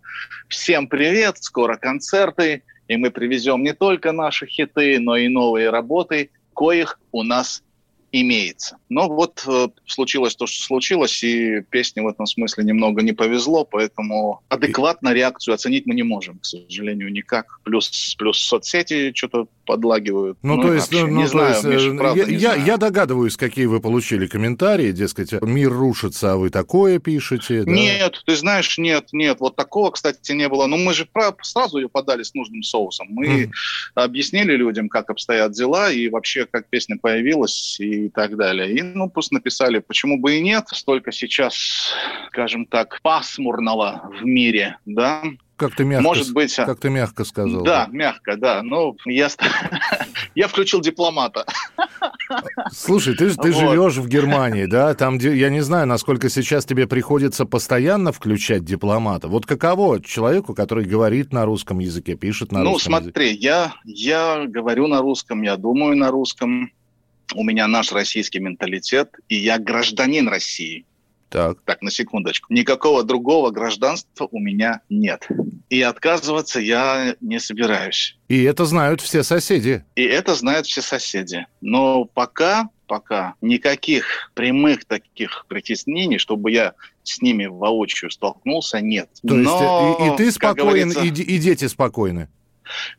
Всем 0.49 0.87
привет, 0.87 1.39
скоро 1.43 1.77
концерты, 1.77 2.63
и 2.87 2.97
мы 2.97 3.11
привезем 3.11 3.65
не 3.65 3.75
только 3.75 4.13
наши 4.13 4.47
хиты, 4.47 5.01
но 5.01 5.17
и 5.17 5.27
новые 5.27 5.71
работы, 5.71 6.31
коих 6.55 7.01
у 7.11 7.23
нас 7.23 7.65
имеется. 8.13 8.77
Но 8.89 9.09
вот 9.09 9.45
э, 9.47 9.69
случилось 9.87 10.35
то, 10.37 10.47
что 10.47 10.63
случилось, 10.65 11.23
и 11.23 11.61
песне 11.71 12.03
в 12.03 12.09
этом 12.09 12.27
смысле 12.27 12.65
немного 12.65 13.03
не 13.03 13.13
повезло, 13.13 13.65
поэтому 13.65 14.41
адекватно 14.49 15.13
реакцию 15.13 15.55
оценить 15.55 15.87
мы 15.87 15.95
не 15.95 16.03
можем, 16.03 16.39
к 16.39 16.45
сожалению, 16.45 17.13
никак. 17.13 17.61
Плюс, 17.63 18.15
плюс 18.19 18.39
соцсети 18.41 19.13
что-то 19.15 19.47
подлагивают. 19.65 20.39
Ну, 20.43 20.59
и 20.59 20.63
то 20.67 20.73
есть, 20.75 20.93
вообще, 20.93 21.07
ну, 21.07 21.17
не 21.19 21.23
то 21.25 21.29
знаю, 21.31 21.51
есть, 21.53 21.65
Миша, 21.65 21.95
э, 21.95 21.97
правда, 21.99 22.21
я, 22.21 22.27
не 22.27 22.33
я- 22.35 22.39
знаю. 22.55 22.65
я 22.67 22.77
догадываюсь, 22.77 23.37
какие 23.37 23.67
вы 23.67 23.81
получили 23.81 24.27
комментарии, 24.27 24.91
дескать, 24.93 25.33
мир 25.43 25.71
рушится, 25.73 26.33
а 26.33 26.37
вы 26.37 26.51
такое 26.51 26.99
пишете. 26.99 27.63
да? 27.65 27.71
Нет, 27.71 28.23
ты 28.27 28.35
знаешь, 28.35 28.77
нет, 28.79 29.09
нет, 29.13 29.39
вот 29.41 29.55
такого, 29.57 29.91
кстати, 29.93 30.33
не 30.33 30.49
было. 30.49 30.67
Но 30.67 30.77
мы 30.77 30.95
же 30.95 31.07
сразу 31.43 31.79
ее 31.79 31.89
подали 31.89 32.23
с 32.25 32.35
нужным 32.35 32.63
соусом. 32.63 33.07
Мы 33.11 33.27
Мгм. 33.29 33.53
объяснили 33.95 34.57
людям, 34.57 34.89
как 34.89 35.11
обстоят 35.11 35.53
дела 35.53 35.91
и 35.93 36.09
вообще, 36.09 36.47
как 36.47 36.69
песня 36.69 36.97
появилась 37.01 37.79
и 37.79 38.00
так 38.09 38.37
далее. 38.37 38.73
И, 38.73 38.83
ну, 38.83 39.11
просто 39.11 39.35
написали, 39.35 39.79
почему 39.79 40.19
бы 40.19 40.37
и 40.37 40.41
нет. 40.41 40.65
Столько 40.73 41.13
сейчас, 41.13 41.95
скажем 42.29 42.67
так, 42.67 43.01
пасмурного 43.03 44.11
в 44.21 44.25
мире, 44.25 44.79
да. 44.87 45.23
Как 45.61 45.75
ты 45.75 45.85
мягко, 45.85 46.05
Может 46.05 46.33
быть, 46.33 46.59
а- 46.59 46.65
как 46.65 46.81
ты 46.81 46.89
мягко 46.89 47.23
сказал. 47.23 47.63
Да, 47.63 47.87
мягко, 47.91 48.39
да. 48.39 48.63
Ну, 48.63 48.97
я, 49.05 49.29
я 50.35 50.49
включил 50.49 50.81
дипломата. 50.81 51.45
Слушай, 52.73 53.15
ты, 53.15 53.29
ты 53.35 53.53
Вот. 53.53 53.61
живешь 53.61 53.97
в 53.99 54.09
Германии, 54.09 54.65
да? 54.65 54.95
Там, 54.95 55.19
где, 55.19 55.37
я 55.37 55.51
не 55.51 55.61
знаю, 55.61 55.87
насколько 55.87 56.31
сейчас 56.31 56.65
тебе 56.65 56.87
приходится 56.87 57.45
постоянно 57.45 58.11
включать 58.11 58.65
дипломата. 58.65 59.29
Вот 59.29 59.45
каково 59.45 60.03
человеку, 60.03 60.55
который 60.55 60.87
говорит 60.87 61.31
на 61.35 61.45
русском 61.45 61.79
языке, 61.79 62.15
пишет 62.15 62.53
на 62.53 62.63
ну, 62.63 62.73
русском 62.73 62.95
языке? 62.95 63.13
смотри, 63.13 63.35
я, 63.35 63.75
я 63.85 64.47
говорю 64.47 64.87
на 64.87 65.03
русском, 65.03 65.43
я 65.43 65.59
думаю 65.59 65.95
на 65.95 66.11
русском. 66.11 66.73
У 67.35 67.45
меня 67.45 67.67
наш 67.67 67.93
российский 67.93 68.41
менталитет, 68.41 69.15
и 69.29 69.37
я 69.37 69.59
гражданин 69.59 70.29
России. 70.29 70.85
Так. 71.31 71.59
Так, 71.65 71.81
на 71.81 71.93
секундочку. 71.93 72.53
Никакого 72.53 73.05
другого 73.05 73.51
гражданства 73.51 74.29
у 74.31 74.41
меня 74.41 74.81
нет. 74.91 75.29
И 75.69 75.81
отказываться 75.81 76.59
я 76.59 77.15
не 77.21 77.39
собираюсь. 77.39 78.19
И 78.29 78.43
это 78.43 78.65
знают 78.65 79.01
все 79.01 79.23
соседи. 79.23 79.85
И 79.95 80.03
это 80.03 80.35
знают 80.35 80.67
все 80.67 80.83
соседи. 80.83 81.47
Но 81.61 82.05
пока, 82.05 82.69
пока 82.89 83.35
никаких 83.41 84.33
прямых 84.35 84.85
таких 84.85 85.47
притеснений, 85.49 86.19
чтобы 86.19 86.51
я 86.51 86.75
с 87.05 87.23
ними 87.23 87.47
воочию 87.47 88.11
столкнулся, 88.11 88.81
нет. 88.81 89.09
То 89.27 89.37
есть 89.37 89.49
Но, 89.49 89.99
и, 90.01 90.13
и 90.13 90.17
ты 90.17 90.33
спокоен, 90.33 90.91
и, 90.91 91.09
и 91.09 91.39
дети 91.39 91.69
спокойны. 91.69 92.29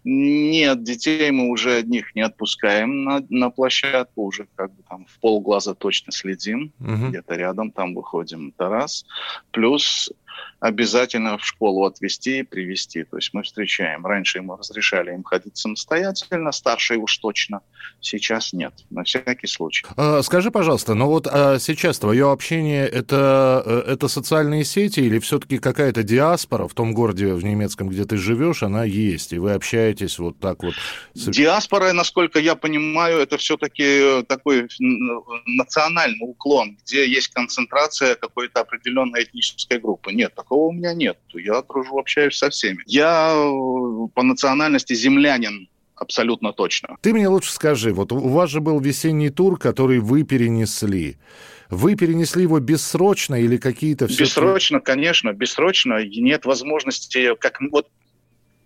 Нет, 0.04 0.84
детей 0.84 1.32
мы 1.32 1.50
уже 1.50 1.76
одних 1.76 2.16
не 2.16 2.22
отпускаем 2.22 3.04
на, 3.04 3.24
на 3.30 3.50
площадку, 3.50 4.24
уже 4.24 4.48
как 4.56 4.72
бы 4.74 4.84
там 4.90 5.06
в 5.06 5.20
полглаза 5.20 5.74
точно 5.76 6.12
следим, 6.12 6.72
Мгм. 6.80 7.10
где-то 7.10 7.36
рядом 7.36 7.72
там 7.72 7.94
выходим, 7.94 8.54
это 8.56 8.70
раз. 8.70 9.06
Плюс 9.52 10.12
обязательно 10.60 11.38
в 11.38 11.46
школу 11.46 11.86
отвезти 11.86 12.40
и 12.40 12.44
привезти, 12.44 13.04
то 13.04 13.18
есть 13.18 13.34
мы 13.34 13.44
встречаем. 13.44 14.06
Раньше 14.06 14.38
ему 14.40 14.56
разрешали 14.56 15.14
им 15.14 15.24
ходить 15.24 15.58
самостоятельно, 15.58 16.52
старшие 16.52 17.00
уж 17.00 17.18
точно, 17.18 17.62
сейчас 18.00 18.54
нет, 18.54 18.74
на 18.90 19.04
всякий 19.04 19.48
случай. 19.48 19.86
А, 19.98 20.22
Скажи, 20.22 20.52
пожалуйста, 20.52 20.94
ну 20.94 21.08
вот 21.08 21.28
а, 21.28 21.58
сейчас 21.60 22.00
твое 22.00 22.32
общение 22.32 22.88
это, 22.88 23.64
э, 23.66 23.94
это 23.94 24.08
социальные 24.08 24.64
сети 24.66 25.00
или 25.00 25.20
все-таки 25.20 25.58
какая-то 25.58 26.04
диаспора 26.04 26.68
в 26.68 26.74
том 26.74 26.94
городе 26.94 27.34
в 27.34 27.44
немецком, 27.44 27.90
где 27.90 28.06
ты 28.06 28.18
живешь, 28.18 28.64
она 28.64 28.84
есть, 28.84 29.34
и 29.34 29.40
вы 29.40 29.54
общаетесь 29.54 30.20
вот 30.20 30.40
так 30.40 30.64
вот? 30.64 30.76
Диаспора, 31.16 31.92
насколько 31.94 32.40
я 32.40 32.56
понимаю, 32.56 33.20
это 33.20 33.38
все-таки 33.38 34.24
такой 34.28 34.68
н- 34.80 35.24
национальный 35.46 36.18
уклон, 36.22 36.78
где 36.84 37.10
есть 37.10 37.30
концентрация 37.30 38.16
какой-то 38.16 38.62
определенной 38.62 39.24
этнической 39.24 39.80
группы. 39.80 40.12
Нет, 40.12 40.31
такого 40.36 40.68
у 40.68 40.72
меня 40.72 40.94
нет. 40.94 41.18
Я 41.34 41.62
дружу, 41.62 41.98
общаюсь 41.98 42.38
со 42.38 42.50
всеми. 42.50 42.84
Я 42.86 43.34
э, 43.34 44.08
по 44.14 44.24
национальности 44.24 44.94
землянин, 44.94 45.70
абсолютно 45.96 46.54
точно. 46.54 46.98
Ты 47.02 47.14
мне 47.14 47.28
лучше 47.28 47.52
скажи, 47.52 47.94
вот 47.94 48.12
у 48.12 48.30
вас 48.30 48.50
же 48.50 48.60
был 48.60 48.80
весенний 48.80 49.30
тур, 49.30 49.58
который 49.58 50.00
вы 50.00 50.24
перенесли. 50.24 51.18
Вы 51.70 51.96
перенесли 51.96 52.44
его 52.44 52.60
бессрочно 52.60 53.36
или 53.36 53.58
какие-то 53.58 54.08
все... 54.08 54.24
Бессрочно, 54.24 54.82
конечно, 54.82 55.32
бессрочно. 55.32 56.04
Нет 56.04 56.46
возможности, 56.46 57.34
как 57.36 57.62
вот 57.72 57.88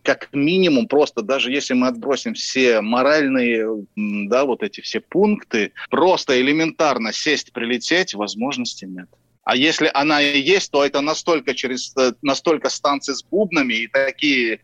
как 0.06 0.30
минимум, 0.34 0.88
просто 0.88 1.24
даже 1.24 1.52
если 1.52 1.74
мы 1.74 1.88
отбросим 1.88 2.36
все 2.36 2.80
моральные, 2.82 3.88
да, 3.96 4.46
вот 4.46 4.62
эти 4.62 4.82
все 4.82 5.00
пункты, 5.00 5.74
просто 5.90 6.40
элементарно 6.40 7.12
сесть, 7.12 7.52
прилететь, 7.52 8.14
возможности 8.14 8.86
нет. 8.86 9.10
А 9.46 9.56
если 9.56 9.92
она 9.94 10.22
и 10.22 10.42
есть, 10.42 10.72
то 10.72 10.84
это 10.84 11.02
настолько 11.02 11.54
через 11.54 11.96
э, 11.96 12.14
настолько 12.24 12.70
станции 12.70 13.14
с 13.14 13.24
бубнами 13.24 13.76
и 13.76 13.88
такие 13.88 14.60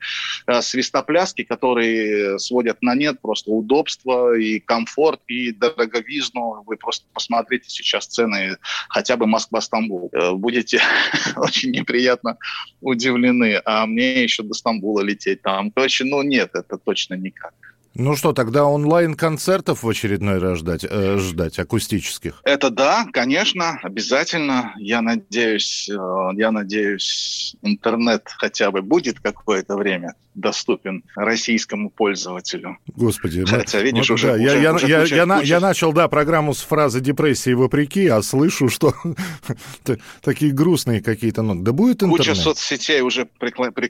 э, 0.48 0.62
свистопляски, 0.62 1.44
которые 1.44 2.40
сводят 2.40 2.82
на 2.82 2.95
нет 2.95 3.22
просто 3.22 3.52
удобство 3.52 4.36
и 4.36 4.60
комфорт 4.60 5.22
и 5.28 5.52
дороговизну. 5.52 6.64
Вы 6.66 6.78
просто 6.78 7.06
посмотрите 7.14 7.70
сейчас 7.70 8.08
цены 8.08 8.58
хотя 8.90 9.18
бы 9.18 9.28
Москва-Стамбул. 9.28 10.10
Э, 10.14 10.32
Будете 10.32 10.82
очень 11.36 11.70
неприятно 11.70 12.40
удивлены. 12.82 13.62
А 13.64 13.86
мне 13.86 14.24
еще 14.24 14.41
до 14.41 14.56
Стамбула 14.56 15.02
лететь 15.02 15.44
там. 15.44 15.70
Точно, 15.70 16.08
ну 16.08 16.24
нет, 16.24 16.49
это 16.56 16.78
точно 16.80 17.14
никак. 17.14 17.53
Ну 17.94 18.16
что, 18.16 18.32
тогда 18.32 18.66
онлайн-концертов 18.66 19.84
в 19.84 19.90
очередной 19.90 20.38
раз 20.40 20.60
ждать, 20.60 20.86
э, 20.90 21.18
ждать 21.18 21.60
акустических? 21.60 22.40
Это 22.46 22.70
да, 22.70 23.06
конечно, 23.12 23.80
обязательно. 23.84 24.74
Я 24.78 25.02
надеюсь, 25.02 25.90
э, 25.90 25.94
я 26.36 26.52
надеюсь, 26.52 27.56
интернет 27.62 28.24
хотя 28.38 28.72
бы 28.72 28.82
будет 28.82 29.20
какое-то 29.20 29.76
время 29.76 30.14
доступен 30.34 31.04
российскому 31.18 31.90
пользователю. 31.90 32.78
Господи, 32.96 33.42
мы- 33.42 33.48
Хотя, 33.48 33.82
видишь, 33.82 34.08
вот 34.10 34.16
уже, 34.16 34.28
да, 34.28 34.38
я, 34.38 34.52
уже- 34.54 34.62
я, 34.62 34.74
уже 34.74 34.88
я- 34.88 35.02
куча- 35.02 35.16
я 35.16 35.26
куча- 35.26 35.46
я 35.46 35.60
начал, 35.60 35.92
да, 35.92 36.08
программу 36.08 36.54
с 36.54 36.62
фразы 36.62 37.02
депрессии 37.02 37.52
вопреки, 37.54 38.08
а 38.08 38.22
слышу, 38.22 38.70
что 38.70 38.94
такие 40.22 40.54
грустные 40.54 41.02
какие-то 41.02 41.42
ноты. 41.42 41.62
Да 41.64 41.72
будет 41.74 42.04
интернет? 42.04 42.18
Куча 42.20 42.36
соцсетей 42.36 43.02
уже, 43.02 43.28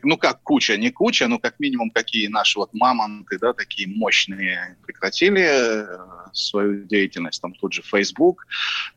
ну 0.03 0.17
как 0.17 0.41
куча, 0.41 0.77
не 0.77 0.89
куча, 0.89 1.27
но 1.27 1.37
как 1.37 1.59
минимум 1.59 1.91
какие 1.91 2.25
наши 2.27 2.57
вот 2.57 2.73
мамонты, 2.73 3.37
да, 3.39 3.53
такие 3.53 3.87
мощные, 3.95 4.77
прекратили 4.85 5.41
э, 5.43 5.97
свою 6.33 6.83
деятельность, 6.83 7.41
там 7.41 7.53
тут 7.53 7.73
же 7.73 7.81
Facebook, 7.81 8.45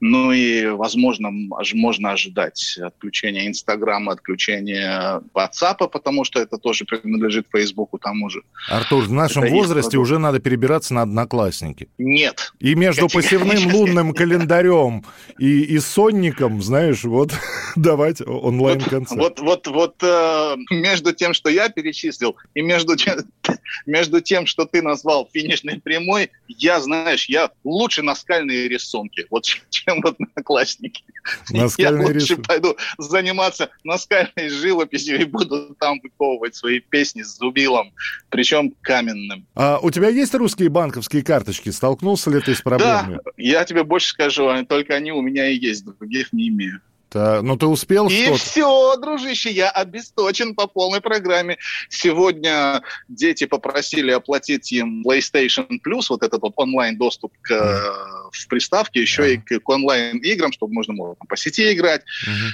ну 0.01 0.33
и, 0.33 0.67
возможно, 0.67 1.31
можно 1.75 2.13
ожидать 2.13 2.79
отключения 2.81 3.47
Инстаграма, 3.47 4.13
отключения 4.13 5.23
WhatsApp, 5.35 5.89
потому 5.89 6.25
что 6.25 6.41
это 6.41 6.59
тоже 6.59 6.85
принадлежит 6.85 7.47
Фейсбуку 7.53 7.99
тому 7.99 8.31
же. 8.31 8.43
Артур, 8.69 9.05
в 9.05 9.13
нашем 9.13 9.45
Это 9.45 9.55
возрасте 9.55 9.99
уже 9.99 10.19
надо 10.19 10.41
перебираться 10.41 10.95
на 10.95 11.03
одноклассники. 11.03 11.89
Нет. 11.99 12.53
И 12.61 12.75
между 12.75 13.09
посевным 13.09 13.73
лунным 13.73 14.15
календарем 14.15 15.05
и, 15.39 15.63
и 15.63 15.79
сонником, 15.79 16.63
знаешь, 16.63 17.05
вот 17.05 17.33
давать 17.77 18.21
онлайн-концерт. 18.21 19.21
Вот, 19.21 19.41
вот, 19.41 19.67
вот 19.67 20.03
э, 20.03 20.57
между 20.71 21.13
тем, 21.13 21.35
что 21.35 21.51
я 21.51 21.69
перечислил, 21.69 22.37
и 22.55 22.63
между 22.63 22.97
тем, 22.97 23.19
между 23.87 24.21
тем, 24.21 24.47
что 24.47 24.65
ты 24.65 24.83
назвал 24.85 25.29
финишной 25.33 25.81
прямой, 25.81 26.31
я, 26.49 26.81
знаешь, 26.81 27.27
я 27.29 27.51
лучше 27.65 28.03
наскальные 28.03 28.69
рисунки, 28.69 29.27
вот 29.31 29.45
чем 29.71 30.01
вот 30.03 30.17
одноклассники. 30.21 31.03
Наскальные 31.51 32.03
я 32.03 32.07
лучше 32.07 32.19
рисунки. 32.19 32.47
пойду 32.47 32.77
заниматься 32.99 33.71
наскальной 33.83 34.49
живописью 34.49 35.21
и 35.21 35.25
буду 35.25 35.75
там 35.81 36.01
выковывать 36.03 36.55
свои 36.55 36.81
песни 36.81 37.23
с 37.23 37.37
зубилом, 37.37 37.93
причем 38.29 38.75
каменным. 38.83 39.47
А 39.55 39.79
у 39.81 39.91
тебя 39.91 40.09
есть 40.09 40.35
русские 40.35 40.69
банковские 40.69 41.25
карточки? 41.25 41.71
Столкнулся 41.71 42.31
ли 42.31 42.41
ты 42.41 42.55
с 42.55 42.61
проблемами? 42.61 43.21
Да, 43.25 43.31
я 43.37 43.65
тебе 43.65 43.85
больше 43.85 44.09
скажу, 44.09 44.51
только 44.69 44.95
они 44.95 45.13
у 45.13 45.21
меня 45.21 45.49
и 45.49 45.57
есть, 45.57 45.85
других 45.85 46.33
не 46.33 46.49
имею. 46.49 46.81
Та- 47.15 47.43
ну, 47.43 47.57
ты 47.57 47.67
успел 47.67 48.09
И 48.09 48.11
что-то? 48.11 48.39
все, 48.39 48.97
дружище, 48.97 49.49
я 49.49 49.71
обесточен 49.71 50.53
по 50.53 50.67
полной 50.67 51.01
программе. 51.01 51.59
Сегодня 51.89 52.83
дети 53.07 53.47
попросили 53.47 54.11
оплатить 54.11 54.73
им 54.73 55.05
PlayStation 55.07 55.69
Plus, 55.87 56.07
вот 56.11 56.25
этот 56.25 56.43
вот 56.43 56.55
онлайн-доступ 56.57 57.33
к, 57.41 57.53
э, 57.53 58.31
в 58.33 58.49
приставке, 58.49 59.01
еще 59.01 59.35
и 59.35 59.37
к, 59.37 59.61
к 59.61 59.69
онлайн-играм, 59.69 60.51
чтобы 60.51 60.75
можно 60.75 60.93
было 60.95 61.15
там 61.15 61.29
по 61.29 61.37
сети 61.37 61.73
играть, 61.73 62.03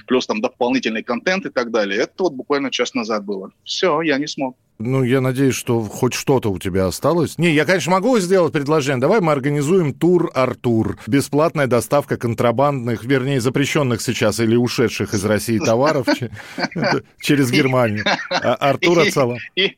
плюс 0.06 0.26
там 0.26 0.42
дополнительный 0.42 1.02
контент 1.02 1.46
и 1.46 1.50
так 1.50 1.70
далее. 1.70 2.02
Это 2.02 2.12
вот 2.24 2.34
буквально 2.34 2.70
час 2.70 2.92
назад 2.92 3.24
было. 3.24 3.52
Все, 3.64 4.02
я 4.02 4.18
не 4.18 4.26
смог. 4.26 4.58
Ну, 4.82 5.02
я 5.02 5.20
надеюсь, 5.20 5.54
что 5.54 5.82
хоть 5.82 6.14
что-то 6.14 6.50
у 6.50 6.58
тебя 6.58 6.86
осталось. 6.86 7.36
Не, 7.36 7.52
я, 7.52 7.66
конечно, 7.66 7.92
могу 7.92 8.18
сделать 8.18 8.54
предложение. 8.54 8.98
Давай 8.98 9.20
мы 9.20 9.30
организуем 9.30 9.92
тур 9.92 10.30
Артур. 10.34 10.98
Бесплатная 11.06 11.66
доставка 11.66 12.16
контрабандных, 12.16 13.04
вернее, 13.04 13.42
запрещенных 13.42 14.00
сейчас 14.00 14.40
или 14.40 14.56
ушедших 14.56 15.12
из 15.12 15.22
России 15.22 15.58
товаров 15.64 16.06
че- 16.18 16.30
через 17.20 17.50
Германию. 17.50 18.06
А 18.30 18.54
Артур 18.54 19.00
Ацала. 19.00 19.36
И, 19.54 19.76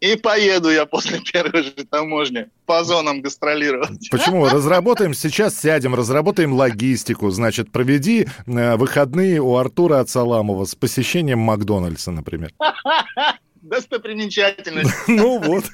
и 0.00 0.14
поеду 0.14 0.70
я 0.70 0.86
после 0.86 1.18
первой 1.18 1.64
же 1.64 1.72
таможни 1.90 2.46
по 2.66 2.84
зонам 2.84 3.22
гастролировать. 3.22 4.08
Почему? 4.12 4.46
Разработаем, 4.46 5.12
сейчас 5.12 5.58
сядем, 5.58 5.96
разработаем 5.96 6.52
логистику. 6.52 7.30
Значит, 7.30 7.72
проведи 7.72 8.28
э, 8.46 8.76
выходные 8.76 9.40
у 9.40 9.56
Артура 9.56 9.98
Ацаламова 9.98 10.66
с 10.66 10.76
посещением 10.76 11.40
Макдональдса, 11.40 12.12
например. 12.12 12.52
Достопримечательность. 13.68 14.90
Ну 15.08 15.38
вот. 15.40 15.64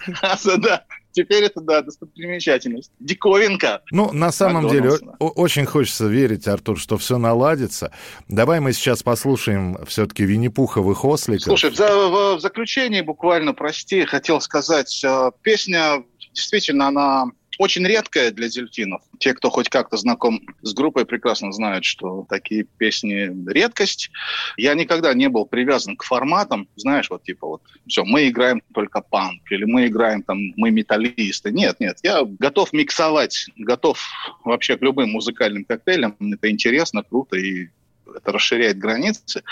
Да, 0.58 0.84
теперь 1.12 1.44
это, 1.44 1.60
да, 1.60 1.82
достопримечательность. 1.82 2.90
Диковинка. 3.00 3.82
Ну, 3.90 4.12
на 4.12 4.32
самом 4.32 4.68
деле, 4.68 4.92
очень 5.18 5.66
хочется 5.66 6.06
верить, 6.06 6.46
Артур, 6.48 6.78
что 6.78 6.96
все 6.98 7.18
наладится. 7.18 7.92
Давай 8.28 8.60
мы 8.60 8.72
сейчас 8.72 9.02
послушаем 9.02 9.78
все-таки 9.86 10.24
Винни-Пуховых 10.24 11.04
осликов. 11.04 11.44
Слушай, 11.44 11.70
в, 11.70 11.76
за- 11.76 12.08
в- 12.08 12.40
заключение 12.40 13.02
буквально, 13.02 13.52
прости, 13.54 14.04
хотел 14.04 14.40
сказать, 14.40 15.02
э, 15.04 15.30
песня 15.42 16.04
действительно, 16.32 16.88
она 16.88 17.26
очень 17.62 17.86
редкая 17.86 18.32
для 18.32 18.48
дельфинов. 18.48 19.02
Те, 19.18 19.34
кто 19.34 19.48
хоть 19.48 19.68
как-то 19.68 19.96
знаком 19.96 20.42
с 20.62 20.74
группой, 20.74 21.06
прекрасно 21.06 21.52
знают, 21.52 21.84
что 21.84 22.26
такие 22.28 22.64
песни 22.64 23.30
редкость. 23.48 24.10
Я 24.56 24.74
никогда 24.74 25.14
не 25.14 25.28
был 25.28 25.46
привязан 25.46 25.96
к 25.96 26.02
форматам, 26.02 26.68
знаешь, 26.74 27.08
вот 27.08 27.22
типа 27.22 27.46
вот, 27.46 27.62
все, 27.86 28.04
мы 28.04 28.28
играем 28.28 28.62
только 28.74 29.00
панк, 29.00 29.42
или 29.52 29.64
мы 29.64 29.86
играем 29.86 30.22
там, 30.22 30.38
мы 30.56 30.72
металлисты. 30.72 31.52
Нет, 31.52 31.78
нет, 31.78 31.98
я 32.02 32.24
готов 32.24 32.72
миксовать, 32.72 33.46
готов 33.56 34.04
вообще 34.44 34.76
к 34.76 34.82
любым 34.82 35.10
музыкальным 35.10 35.64
коктейлям. 35.64 36.16
Это 36.20 36.50
интересно, 36.50 37.04
круто 37.04 37.36
и 37.36 37.68
это 38.14 38.32
расширяет 38.32 38.78
границы. 38.78 39.42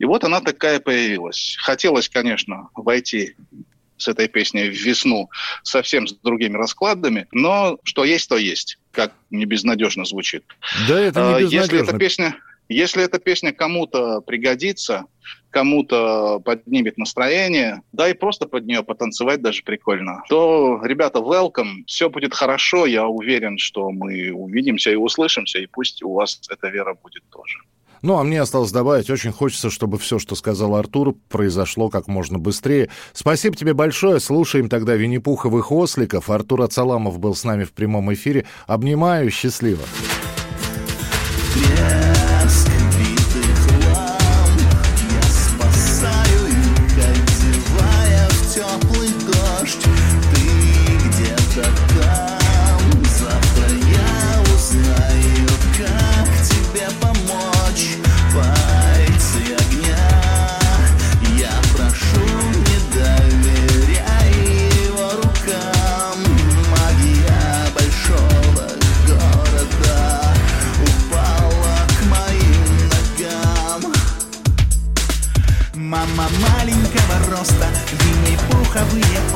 И 0.00 0.04
вот 0.04 0.24
она 0.24 0.40
такая 0.40 0.80
появилась. 0.80 1.56
Хотелось, 1.60 2.08
конечно, 2.08 2.68
войти 2.74 3.36
с 4.02 4.08
этой 4.08 4.28
песней 4.28 4.68
в 4.68 4.74
весну 4.74 5.30
совсем 5.62 6.06
с 6.06 6.12
другими 6.12 6.56
раскладами, 6.56 7.26
но 7.32 7.78
что 7.84 8.04
есть, 8.04 8.28
то 8.28 8.36
есть, 8.36 8.78
как 8.90 9.12
не 9.30 9.44
безнадежно 9.44 10.04
звучит. 10.04 10.44
Да, 10.88 11.00
это 11.00 11.20
не 11.20 11.34
А, 11.34 11.38
Если 11.40 11.56
безнадежно. 11.56 11.90
эта 11.90 11.98
песня, 11.98 12.36
если 12.68 13.04
эта 13.04 13.18
песня 13.18 13.52
кому-то 13.52 14.20
пригодится, 14.20 15.04
кому-то 15.50 16.40
поднимет 16.40 16.98
настроение, 16.98 17.82
да 17.92 18.08
и 18.08 18.14
просто 18.14 18.46
под 18.46 18.66
нее 18.66 18.82
потанцевать 18.82 19.42
даже 19.42 19.62
прикольно, 19.62 20.22
то, 20.28 20.80
ребята, 20.82 21.18
welcome, 21.18 21.84
все 21.86 22.08
будет 22.08 22.34
хорошо, 22.34 22.86
я 22.86 23.06
уверен, 23.06 23.58
что 23.58 23.90
мы 23.90 24.32
увидимся 24.32 24.90
и 24.90 24.96
услышимся, 24.96 25.58
и 25.58 25.66
пусть 25.66 26.02
у 26.02 26.12
вас 26.14 26.40
эта 26.50 26.68
вера 26.68 26.94
будет 26.94 27.22
тоже. 27.30 27.58
Ну, 28.02 28.18
а 28.18 28.24
мне 28.24 28.40
осталось 28.40 28.72
добавить, 28.72 29.10
очень 29.10 29.32
хочется, 29.32 29.70
чтобы 29.70 29.98
все, 29.98 30.18
что 30.18 30.34
сказал 30.34 30.74
Артур, 30.74 31.14
произошло 31.28 31.88
как 31.88 32.08
можно 32.08 32.38
быстрее. 32.38 32.90
Спасибо 33.12 33.56
тебе 33.56 33.74
большое. 33.74 34.18
Слушаем 34.18 34.68
тогда 34.68 34.94
Винни-Пуховых 34.96 35.70
осликов. 35.70 36.28
Артур 36.28 36.62
Ацаламов 36.62 37.18
был 37.20 37.34
с 37.34 37.44
нами 37.44 37.64
в 37.64 37.72
прямом 37.72 38.12
эфире. 38.12 38.44
Обнимаю, 38.66 39.30
счастливо. 39.30 39.82
Я 41.78 42.11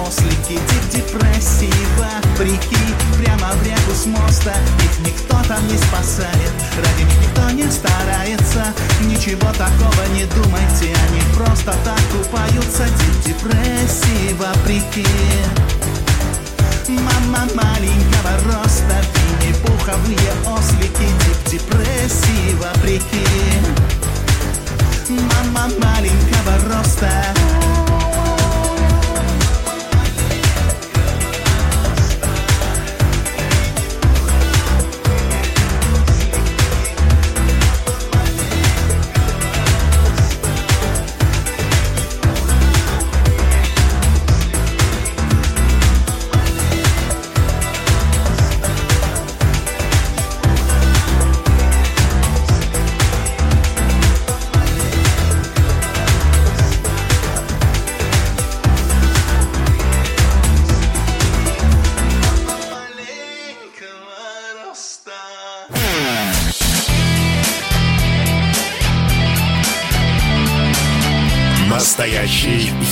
ослики, 0.07 0.59
дип 0.69 0.85
депрессива. 0.93 2.09
Прикинь, 2.37 2.95
прямо 3.19 3.53
в 3.53 3.62
реку 3.65 3.93
с 3.95 4.07
моста, 4.07 4.53
их 4.85 5.07
никто 5.07 5.37
там 5.49 5.66
не 5.69 5.77
спасает. 5.78 6.53
Ради 6.77 7.03
них 7.03 7.19
никто 7.23 7.51
не 7.51 7.70
старается, 7.70 8.74
ничего 9.03 9.53
такого 9.53 10.03
не 10.15 10.24
думайте 10.27 10.95
Они 11.09 11.20
просто 11.35 11.74
так 11.85 12.01
купаются, 12.12 12.85
дип 12.85 13.16
депрессива 13.27 14.53
Прикинь. 14.65 15.07
Мама 16.89 17.47
маленького 17.55 18.33
роста, 18.45 18.97
Винни-Пуховые 19.15 20.33
ослики, 20.47 21.09
дип 21.24 21.51
депрессива 21.51 22.69
Прикинь. 22.83 23.66
Мама 25.09 25.69
маленького 25.78 26.74
роста 26.74 27.76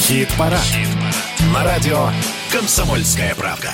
хит-парад. 0.05 0.61
На 1.55 1.65
радио 1.65 2.11
«Комсомольская 2.53 3.35
правда». 3.35 3.71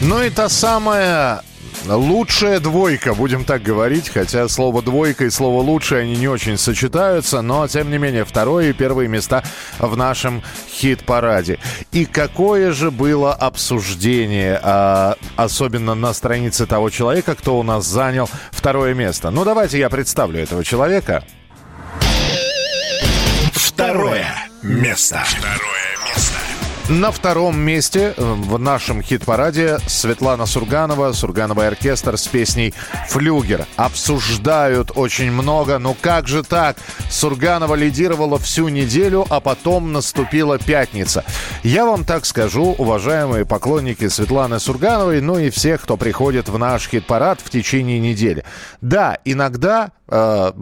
Ну 0.00 0.20
и 0.20 0.28
та 0.28 0.48
самая 0.48 1.42
лучшая 1.86 2.58
двойка, 2.58 3.14
будем 3.14 3.44
так 3.44 3.62
говорить, 3.62 4.08
хотя 4.08 4.48
слово 4.48 4.82
двойка 4.82 5.26
и 5.26 5.30
слово 5.30 5.62
лучшая 5.62 6.02
они 6.02 6.16
не 6.16 6.26
очень 6.26 6.58
сочетаются, 6.58 7.42
но 7.42 7.68
тем 7.68 7.92
не 7.92 7.98
менее 7.98 8.24
второе 8.24 8.70
и 8.70 8.72
первые 8.72 9.08
места 9.08 9.44
в 9.78 9.96
нашем 9.96 10.42
хит-параде. 10.68 11.60
И 11.92 12.04
какое 12.04 12.72
же 12.72 12.90
было 12.90 13.32
обсуждение, 13.32 14.58
а, 14.64 15.14
особенно 15.36 15.94
на 15.94 16.12
странице 16.12 16.66
того 16.66 16.90
человека, 16.90 17.36
кто 17.36 17.56
у 17.56 17.62
нас 17.62 17.86
занял 17.86 18.28
второе 18.50 18.94
место. 18.94 19.30
Ну 19.30 19.44
давайте 19.44 19.78
я 19.78 19.88
представлю 19.88 20.40
этого 20.40 20.64
человека. 20.64 21.22
Второе 23.92 24.26
место. 24.62 25.20
Второе 25.22 25.96
место. 26.08 26.38
На 26.88 27.10
втором 27.10 27.60
месте 27.60 28.14
в 28.16 28.58
нашем 28.58 29.02
хит-параде 29.02 29.80
Светлана 29.86 30.46
Сурганова, 30.46 31.12
Сургановый 31.12 31.68
оркестр 31.68 32.16
с 32.16 32.26
песней 32.26 32.72
«Флюгер». 33.08 33.66
Обсуждают 33.76 34.92
очень 34.94 35.30
много, 35.30 35.78
но 35.78 35.94
как 35.94 36.26
же 36.26 36.42
так? 36.42 36.78
Сурганова 37.10 37.74
лидировала 37.74 38.38
всю 38.38 38.68
неделю, 38.68 39.26
а 39.28 39.40
потом 39.40 39.92
наступила 39.92 40.58
пятница. 40.58 41.22
Я 41.62 41.84
вам 41.84 42.06
так 42.06 42.24
скажу, 42.24 42.74
уважаемые 42.78 43.44
поклонники 43.44 44.08
Светланы 44.08 44.58
Сургановой, 44.58 45.20
ну 45.20 45.38
и 45.38 45.50
всех, 45.50 45.82
кто 45.82 45.98
приходит 45.98 46.48
в 46.48 46.56
наш 46.56 46.88
хит-парад 46.88 47.40
в 47.44 47.50
течение 47.50 48.00
недели. 48.00 48.42
Да, 48.80 49.18
иногда 49.26 49.92
э, 50.12 50.52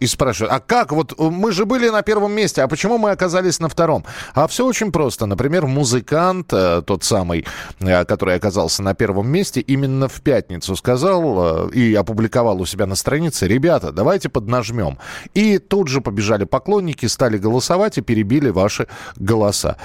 и 0.00 0.06
спрашивают, 0.06 0.52
а 0.52 0.60
как? 0.60 0.92
Вот 0.92 1.18
мы 1.18 1.52
же 1.52 1.64
были 1.64 1.88
на 1.90 2.02
первом 2.02 2.32
месте, 2.32 2.62
а 2.62 2.68
почему 2.68 2.98
мы 2.98 3.10
оказались 3.10 3.60
на 3.60 3.68
втором? 3.68 4.04
А 4.34 4.46
все 4.46 4.66
очень 4.66 4.92
просто. 4.92 5.26
Например, 5.26 5.66
музыкант, 5.66 6.52
э, 6.52 6.82
тот 6.84 7.04
самый, 7.04 7.44
э, 7.80 8.04
который 8.04 8.34
оказался 8.34 8.82
на 8.82 8.94
первом 8.94 9.28
месте, 9.28 9.60
именно 9.60 10.08
в 10.08 10.20
пятницу 10.22 10.76
сказал 10.76 11.68
э, 11.68 11.70
и 11.72 11.94
опубликовал 11.94 12.60
у 12.60 12.66
себя 12.66 12.86
на 12.86 12.94
странице, 12.94 13.46
ребята, 13.46 13.92
давайте 13.92 14.28
поднажмем. 14.28 14.98
И 15.34 15.58
тут 15.58 15.88
же 15.88 16.00
побежали 16.00 16.44
поклонники, 16.44 17.06
стали 17.06 17.38
голосовать 17.38 17.98
и 17.98 18.00
перебили 18.00 18.50
ваши 18.50 18.86
голоса. 19.16 19.76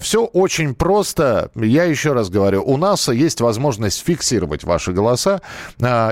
Все 0.00 0.24
очень 0.24 0.74
просто. 0.74 1.50
Я 1.54 1.84
еще 1.84 2.12
раз 2.12 2.30
говорю, 2.30 2.64
у 2.64 2.76
нас 2.76 3.08
есть 3.08 3.40
возможность 3.40 4.04
фиксировать 4.04 4.64
ваши 4.64 4.92
голоса 4.92 5.40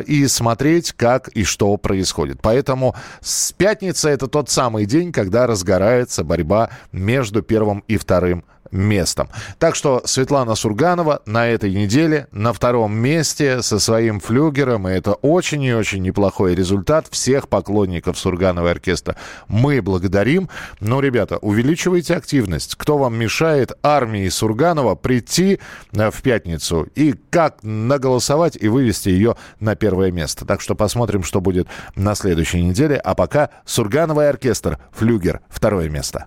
и 0.06 0.26
смотреть, 0.28 0.92
как 0.92 1.28
и 1.28 1.44
что 1.44 1.76
происходит. 1.76 2.27
Поэтому 2.42 2.94
с 3.20 3.52
пятницы 3.52 4.08
это 4.08 4.26
тот 4.26 4.50
самый 4.50 4.86
день, 4.86 5.12
когда 5.12 5.46
разгорается 5.46 6.24
борьба 6.24 6.70
между 6.92 7.42
первым 7.42 7.84
и 7.88 7.96
вторым 7.96 8.44
местом. 8.70 9.28
Так 9.58 9.74
что 9.74 10.02
Светлана 10.04 10.54
Сурганова 10.54 11.22
на 11.26 11.46
этой 11.46 11.74
неделе 11.74 12.28
на 12.32 12.52
втором 12.52 12.94
месте 12.94 13.62
со 13.62 13.78
своим 13.78 14.20
флюгером, 14.20 14.88
и 14.88 14.92
это 14.92 15.14
очень 15.14 15.62
и 15.62 15.72
очень 15.72 16.02
неплохой 16.02 16.54
результат 16.54 17.06
всех 17.10 17.48
поклонников 17.48 18.18
Сургановой 18.18 18.72
оркестра. 18.72 19.16
Мы 19.48 19.82
благодарим. 19.82 20.48
Но, 20.80 21.00
ребята, 21.00 21.38
увеличивайте 21.38 22.14
активность. 22.14 22.74
Кто 22.76 22.98
вам 22.98 23.16
мешает 23.16 23.72
армии 23.82 24.28
Сурганова 24.28 24.94
прийти 24.94 25.60
э, 25.92 26.10
в 26.10 26.22
пятницу 26.22 26.88
и 26.94 27.14
как 27.30 27.58
наголосовать 27.62 28.56
и 28.60 28.68
вывести 28.68 29.08
ее 29.08 29.36
на 29.60 29.74
первое 29.76 30.10
место. 30.10 30.44
Так 30.44 30.60
что 30.60 30.74
посмотрим, 30.74 31.22
что 31.22 31.40
будет 31.40 31.68
на 31.94 32.14
следующей 32.14 32.62
неделе. 32.62 32.96
А 32.96 33.14
пока 33.14 33.50
Сургановый 33.64 34.28
оркестр 34.28 34.78
«Флюгер» 34.92 35.40
второе 35.48 35.88
место. 35.88 36.26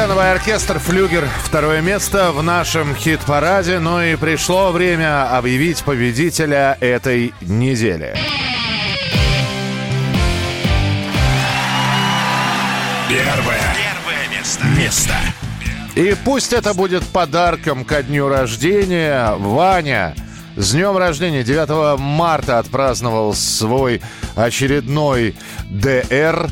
Сургановый 0.00 0.32
оркестр 0.32 0.78
«Флюгер» 0.78 1.28
второе 1.44 1.82
место 1.82 2.32
в 2.32 2.42
нашем 2.42 2.96
хит-параде. 2.96 3.80
Ну 3.80 4.00
и 4.00 4.16
пришло 4.16 4.72
время 4.72 5.36
объявить 5.36 5.82
победителя 5.82 6.78
этой 6.80 7.34
недели. 7.42 8.16
Первое. 13.10 13.60
Первое 13.76 14.38
место. 14.38 14.64
Место. 14.78 15.14
И 15.94 16.16
пусть 16.24 16.54
это 16.54 16.72
будет 16.72 17.04
подарком 17.04 17.84
ко 17.84 18.02
дню 18.02 18.26
рождения. 18.28 19.34
Ваня, 19.36 20.14
с 20.56 20.72
днем 20.72 20.96
рождения 20.96 21.44
9 21.44 22.00
марта 22.00 22.58
отпраздновал 22.58 23.34
свой 23.34 24.00
очередной 24.34 25.36
ДР. 25.68 26.48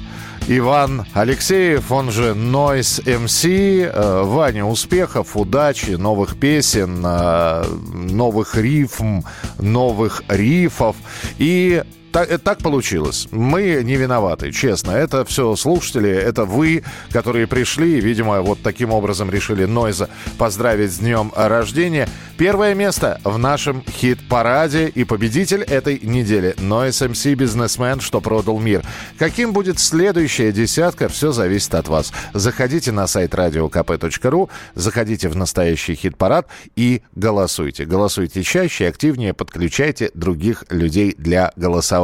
Иван 0.51 1.05
Алексеев, 1.13 1.93
он 1.93 2.11
же 2.11 2.31
Noise 2.31 3.05
MC. 3.05 3.83
Э, 3.85 4.23
Ваня, 4.23 4.65
успехов, 4.65 5.37
удачи, 5.37 5.91
новых 5.91 6.39
песен, 6.39 7.03
э, 7.05 7.65
новых 7.93 8.57
рифм, 8.57 9.21
новых 9.59 10.23
рифов. 10.29 10.97
И 11.37 11.83
так, 12.13 12.41
так 12.41 12.59
получилось. 12.59 13.29
Мы 13.31 13.83
не 13.85 13.97
виноваты, 13.97 14.53
честно. 14.53 14.93
Это 14.93 15.25
все 15.25 15.55
слушатели, 15.57 16.11
это 16.11 16.45
вы, 16.45 16.85
которые 17.13 17.47
пришли, 17.47 17.99
и, 17.99 18.01
видимо, 18.01 18.41
вот 18.41 18.61
таким 18.63 18.93
образом 18.93 19.31
решили 19.31 19.65
Нойза 19.65 20.09
поздравить 20.39 20.93
с 20.93 20.99
днем 20.99 21.33
рождения. 21.37 22.09
Первое 22.37 22.75
место 22.75 23.21
в 23.25 23.37
нашем 23.39 23.83
хит-параде 23.89 24.89
и 24.89 25.05
победитель 25.05 25.63
этой 25.63 25.99
недели. 26.01 26.55
Нойз 26.59 27.01
МС 27.01 27.27
бизнесмен, 27.27 28.01
что 28.01 28.21
продал 28.21 28.59
мир. 28.59 28.83
Каким 29.19 29.53
будет 29.53 29.79
следующая 29.79 30.53
десятка, 30.53 31.09
все 31.09 31.33
зависит 31.33 31.75
от 31.75 31.89
вас. 31.89 32.13
Заходите 32.33 32.93
на 32.93 33.07
сайт 33.07 33.35
radiokp.ru, 33.35 34.49
заходите 34.75 35.29
в 35.29 35.37
настоящий 35.37 35.95
хит-парад 35.95 36.47
и 36.77 37.03
голосуйте. 37.15 37.85
Голосуйте 37.85 38.43
чаще, 38.43 38.87
активнее, 38.87 39.35
подключайте 39.35 40.11
других 40.15 40.65
людей 40.71 41.15
для 41.19 41.53
голосования. 41.57 41.98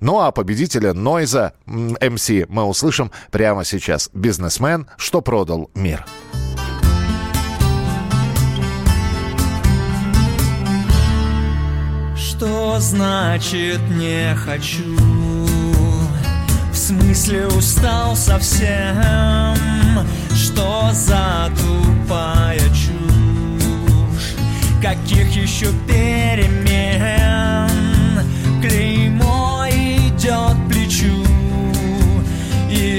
Ну 0.00 0.20
а 0.20 0.30
победителя 0.32 0.92
Нойза 0.92 1.52
МС 1.66 2.30
мы 2.48 2.64
услышим 2.64 3.10
прямо 3.30 3.64
сейчас. 3.64 4.10
Бизнесмен, 4.12 4.86
что 4.96 5.20
продал 5.20 5.70
мир. 5.74 6.04
Что 12.16 12.78
значит 12.80 13.80
не 13.90 14.34
хочу? 14.34 14.96
В 16.72 16.76
смысле 16.76 17.46
устал 17.48 18.16
совсем? 18.16 19.56
Что 20.34 20.88
за 20.92 21.50
тупая 21.54 22.58
чушь? 22.70 24.34
Каких 24.80 25.30
еще 25.36 25.66
перемен? 25.86 27.19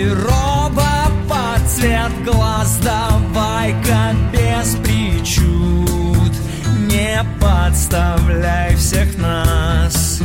И 0.01 0.07
роба 0.07 1.11
под 1.29 1.69
цвет 1.69 2.11
глаз 2.25 2.79
Давай-ка 2.81 4.15
без 4.33 4.75
причуд. 4.77 6.33
Не 6.89 7.23
подставляй 7.39 8.75
всех 8.77 9.15
нас. 9.19 10.21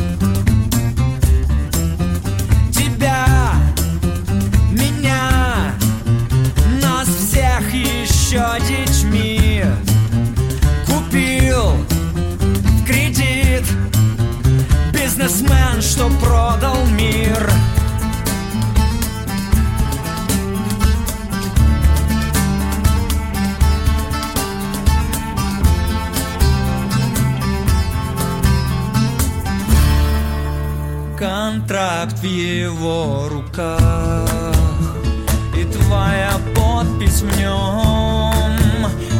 Тебя, 2.71 3.27
меня, 4.71 5.75
нас 6.81 7.07
всех 7.07 7.71
еще 7.71 8.47
детьми. 8.67 9.63
Купил 10.87 11.75
кредит 12.83 13.65
Бизнесмен, 14.91 15.83
что 15.83 16.09
продал 16.19 16.83
мир 16.97 17.47
Контракт 31.17 32.19
в 32.19 32.23
его 32.23 33.27
руках. 33.27 34.53
И 35.57 35.63
твоя 35.63 36.33
подпись 36.53 37.21
в 37.21 37.39
нем 37.39 38.55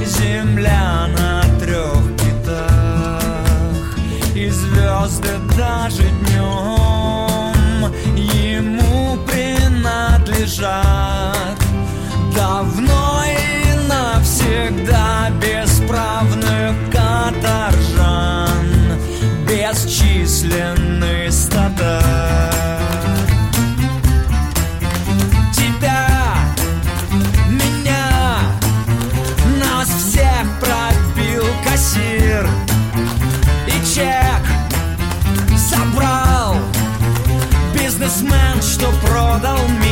Земля 0.06 1.08
на 1.18 1.42
трех 1.60 2.16
китах. 2.18 3.98
И 4.36 4.48
звезды 4.48 5.40
даже 5.58 6.04
днем 6.04 7.92
Ему 8.16 9.18
принадлежат. 9.26 10.78
Давно 12.36 13.24
и 13.26 13.74
навсегда 13.90 15.32
Бесправных 15.42 16.76
каторжан 16.92 18.68
Бесчисленные 19.50 20.97
что 39.38 39.40
продал 39.40 39.87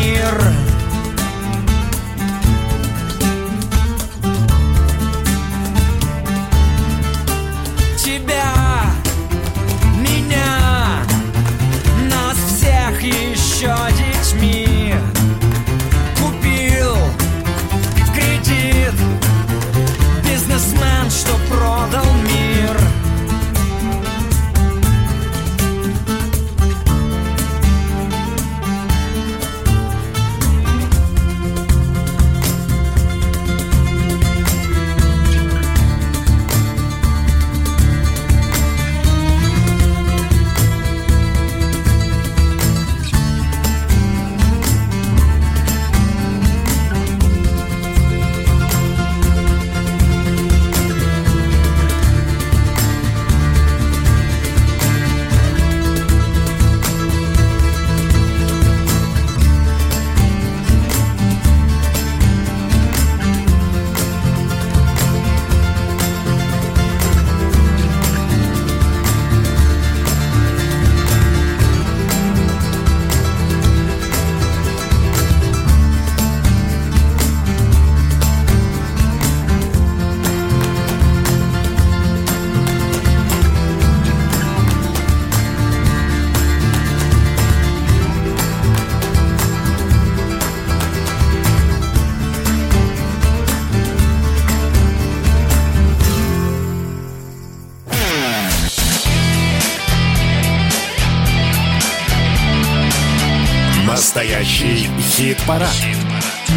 хит-парад. 105.46 105.70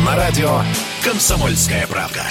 На 0.04 0.16
радио 0.16 0.62
«Комсомольская 1.04 1.86
правда». 1.86 2.24